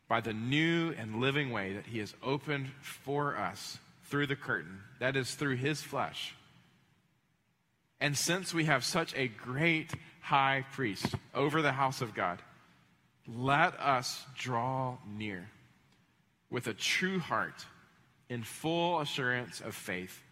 by 0.08 0.20
the 0.20 0.32
new 0.32 0.92
and 0.98 1.20
living 1.20 1.50
way 1.50 1.74
that 1.74 1.86
he 1.86 1.98
has 1.98 2.14
opened 2.22 2.68
for 2.80 3.36
us 3.36 3.78
through 4.04 4.26
the 4.26 4.36
curtain, 4.36 4.80
that 4.98 5.16
is, 5.16 5.34
through 5.34 5.56
his 5.56 5.82
flesh 5.82 6.34
and 8.04 8.18
since 8.18 8.52
we 8.52 8.64
have 8.64 8.84
such 8.84 9.14
a 9.14 9.28
great 9.28 9.90
high 10.20 10.66
priest 10.72 11.14
over 11.34 11.62
the 11.62 11.72
house 11.72 12.02
of 12.02 12.12
God, 12.12 12.42
let 13.26 13.80
us 13.80 14.26
draw 14.36 14.98
near 15.16 15.48
with 16.50 16.66
a 16.66 16.74
true 16.74 17.18
heart 17.18 17.64
in 18.28 18.42
full 18.42 19.00
assurance 19.00 19.60
of 19.60 19.74
faith, 19.74 20.22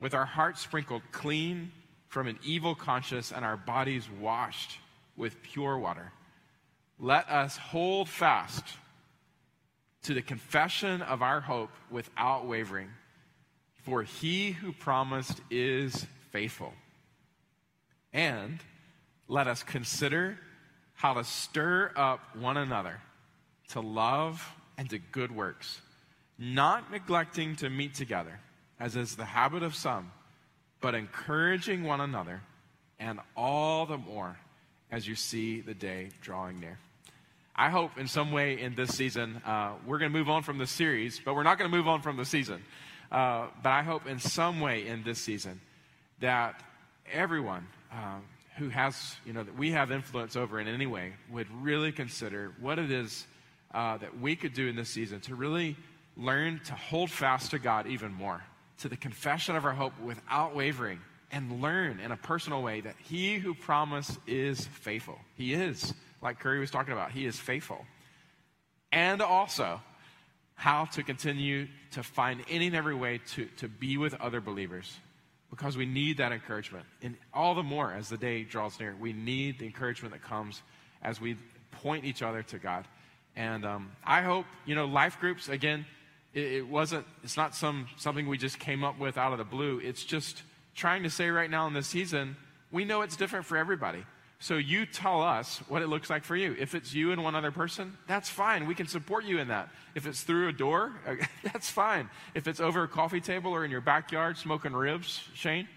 with 0.00 0.14
our 0.14 0.24
hearts 0.24 0.60
sprinkled 0.60 1.02
clean 1.12 1.70
from 2.08 2.26
an 2.26 2.38
evil 2.44 2.74
conscience 2.74 3.32
and 3.32 3.44
our 3.44 3.56
bodies 3.56 4.08
washed 4.20 4.78
with 5.16 5.42
pure 5.42 5.78
water. 5.78 6.12
Let 6.98 7.28
us 7.28 7.56
hold 7.56 8.08
fast 8.08 8.64
to 10.04 10.14
the 10.14 10.22
confession 10.22 11.02
of 11.02 11.22
our 11.22 11.40
hope 11.40 11.70
without 11.90 12.46
wavering, 12.46 12.90
for 13.82 14.02
he 14.02 14.52
who 14.52 14.72
promised 14.72 15.40
is 15.50 16.06
faithful. 16.30 16.72
And 18.12 18.60
let 19.26 19.48
us 19.48 19.62
consider 19.62 20.38
how 20.94 21.14
to 21.14 21.24
stir 21.24 21.90
up 21.96 22.36
one 22.36 22.56
another 22.56 23.00
to 23.68 23.80
love 23.80 24.46
and 24.78 24.88
to 24.90 24.98
good 24.98 25.34
works, 25.34 25.80
not 26.38 26.90
neglecting 26.90 27.56
to 27.56 27.70
meet 27.70 27.94
together, 27.94 28.40
as 28.80 28.96
is 28.96 29.16
the 29.16 29.24
habit 29.24 29.62
of 29.62 29.74
some, 29.74 30.10
but 30.80 30.94
encouraging 30.94 31.84
one 31.84 32.00
another, 32.00 32.40
and 32.98 33.20
all 33.36 33.86
the 33.86 33.98
more 33.98 34.36
as 34.90 35.06
you 35.08 35.14
see 35.14 35.60
the 35.60 35.74
day 35.74 36.10
drawing 36.20 36.60
near. 36.60 36.78
I 37.56 37.68
hope 37.68 37.98
in 37.98 38.08
some 38.08 38.32
way 38.32 38.60
in 38.60 38.74
this 38.74 38.96
season, 38.96 39.40
uh, 39.46 39.74
we're 39.86 39.98
going 39.98 40.10
to 40.12 40.18
move 40.18 40.28
on 40.28 40.42
from 40.42 40.58
the 40.58 40.66
series, 40.66 41.20
but 41.24 41.34
we're 41.34 41.44
not 41.44 41.56
going 41.56 41.70
to 41.70 41.76
move 41.76 41.86
on 41.86 42.02
from 42.02 42.16
the 42.16 42.24
season. 42.24 42.62
Uh, 43.12 43.46
but 43.62 43.70
I 43.70 43.82
hope 43.82 44.08
in 44.08 44.18
some 44.18 44.60
way 44.60 44.88
in 44.88 45.04
this 45.04 45.20
season 45.20 45.60
that 46.20 46.60
everyone 47.12 47.66
uh, 47.92 48.18
who 48.56 48.68
has, 48.70 49.16
you 49.24 49.32
know, 49.32 49.44
that 49.44 49.56
we 49.56 49.70
have 49.70 49.92
influence 49.92 50.34
over 50.34 50.58
in 50.58 50.66
any 50.66 50.86
way 50.86 51.12
would 51.30 51.46
really 51.62 51.92
consider 51.92 52.52
what 52.60 52.78
it 52.78 52.90
is 52.90 53.26
uh, 53.72 53.98
that 53.98 54.18
we 54.18 54.34
could 54.34 54.52
do 54.52 54.66
in 54.68 54.74
this 54.74 54.88
season 54.88 55.20
to 55.20 55.34
really 55.34 55.76
learn 56.16 56.60
to 56.66 56.74
hold 56.74 57.10
fast 57.10 57.50
to 57.50 57.58
God 57.58 57.86
even 57.86 58.12
more. 58.12 58.42
to 58.78 58.88
the 58.88 58.96
confession 58.96 59.56
of 59.56 59.64
our 59.64 59.72
hope 59.72 59.92
without 60.00 60.54
wavering 60.54 61.00
and 61.30 61.62
learn 61.62 62.00
in 62.00 62.12
a 62.12 62.16
personal 62.16 62.62
way 62.62 62.80
that 62.80 62.94
he 62.98 63.38
who 63.38 63.54
promised 63.54 64.18
is 64.26 64.66
faithful. 64.66 65.18
He 65.36 65.54
is, 65.54 65.94
like 66.20 66.38
Curry 66.38 66.58
was 66.58 66.70
talking 66.70 66.92
about, 66.92 67.10
he 67.10 67.24
is 67.24 67.38
faithful. 67.38 67.84
And 68.92 69.22
also, 69.22 69.80
how 70.54 70.84
to 70.86 71.02
continue 71.02 71.66
to 71.92 72.02
find 72.02 72.42
any 72.48 72.66
and 72.68 72.76
every 72.76 72.94
way 72.94 73.20
to, 73.34 73.46
to 73.56 73.68
be 73.68 73.96
with 73.96 74.14
other 74.20 74.40
believers 74.40 74.96
because 75.50 75.76
we 75.76 75.86
need 75.86 76.18
that 76.18 76.32
encouragement. 76.32 76.84
And 77.02 77.16
all 77.32 77.54
the 77.54 77.62
more 77.62 77.92
as 77.92 78.08
the 78.08 78.16
day 78.16 78.44
draws 78.44 78.78
near, 78.78 78.94
we 78.98 79.12
need 79.12 79.58
the 79.58 79.66
encouragement 79.66 80.12
that 80.12 80.22
comes 80.22 80.62
as 81.02 81.20
we 81.20 81.36
point 81.70 82.04
each 82.04 82.22
other 82.22 82.42
to 82.44 82.58
God. 82.58 82.86
And 83.36 83.64
um, 83.64 83.90
I 84.04 84.22
hope, 84.22 84.46
you 84.64 84.74
know, 84.74 84.84
life 84.84 85.18
groups, 85.20 85.48
again, 85.48 85.86
it, 86.34 86.52
it 86.52 86.68
wasn't, 86.68 87.06
it's 87.22 87.36
not 87.36 87.54
some, 87.54 87.86
something 87.96 88.28
we 88.28 88.36
just 88.36 88.58
came 88.58 88.84
up 88.84 88.98
with 88.98 89.16
out 89.16 89.32
of 89.32 89.38
the 89.38 89.44
blue. 89.44 89.80
It's 89.82 90.04
just 90.04 90.42
trying 90.74 91.04
to 91.04 91.10
say 91.10 91.30
right 91.30 91.50
now 91.50 91.66
in 91.66 91.72
this 91.72 91.86
season, 91.86 92.36
we 92.70 92.84
know 92.84 93.02
it's 93.02 93.16
different 93.16 93.46
for 93.46 93.56
everybody. 93.56 94.04
So 94.40 94.56
you 94.56 94.84
tell 94.84 95.22
us 95.22 95.62
what 95.68 95.80
it 95.80 95.86
looks 95.86 96.10
like 96.10 96.24
for 96.24 96.36
you. 96.36 96.54
If 96.58 96.74
it's 96.74 96.92
you 96.92 97.12
and 97.12 97.22
one 97.22 97.34
other 97.34 97.52
person, 97.52 97.96
that's 98.06 98.28
fine. 98.28 98.66
We 98.66 98.74
can 98.74 98.86
support 98.86 99.24
you 99.24 99.38
in 99.38 99.48
that. 99.48 99.70
If 99.94 100.06
it's 100.06 100.22
through 100.22 100.48
a 100.48 100.52
door, 100.52 100.92
that's 101.44 101.70
fine. 101.70 102.10
If 102.34 102.46
it's 102.46 102.60
over 102.60 102.82
a 102.82 102.88
coffee 102.88 103.20
table 103.20 103.52
or 103.52 103.64
in 103.64 103.70
your 103.70 103.80
backyard 103.80 104.36
smoking 104.36 104.72
ribs, 104.72 105.22
Shane, 105.34 105.68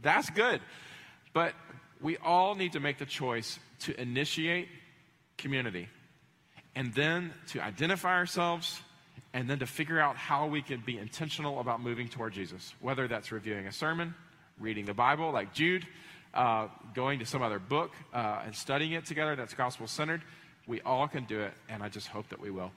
that's 0.00 0.30
good. 0.30 0.60
But 1.32 1.54
we 2.00 2.18
all 2.18 2.54
need 2.54 2.74
to 2.74 2.80
make 2.80 2.98
the 2.98 3.06
choice 3.06 3.58
to 3.80 4.00
initiate 4.00 4.68
community 5.36 5.88
and 6.74 6.94
then 6.94 7.32
to 7.48 7.60
identify 7.60 8.14
ourselves 8.14 8.80
and 9.32 9.48
then 9.48 9.58
to 9.58 9.66
figure 9.66 10.00
out 10.00 10.16
how 10.16 10.46
we 10.46 10.62
can 10.62 10.80
be 10.84 10.98
intentional 10.98 11.60
about 11.60 11.80
moving 11.80 12.08
toward 12.08 12.32
Jesus, 12.32 12.74
whether 12.80 13.06
that's 13.08 13.30
reviewing 13.30 13.66
a 13.66 13.72
sermon, 13.72 14.14
reading 14.58 14.84
the 14.84 14.94
Bible 14.94 15.30
like 15.30 15.52
Jude, 15.52 15.86
uh, 16.34 16.68
going 16.94 17.18
to 17.18 17.26
some 17.26 17.42
other 17.42 17.58
book 17.58 17.92
uh, 18.12 18.42
and 18.44 18.54
studying 18.54 18.92
it 18.92 19.04
together 19.06 19.36
that's 19.36 19.54
gospel 19.54 19.86
centered. 19.86 20.22
We 20.66 20.80
all 20.82 21.08
can 21.08 21.24
do 21.24 21.40
it, 21.40 21.52
and 21.68 21.82
I 21.82 21.88
just 21.88 22.08
hope 22.08 22.28
that 22.28 22.40
we 22.40 22.50
will. 22.50 22.70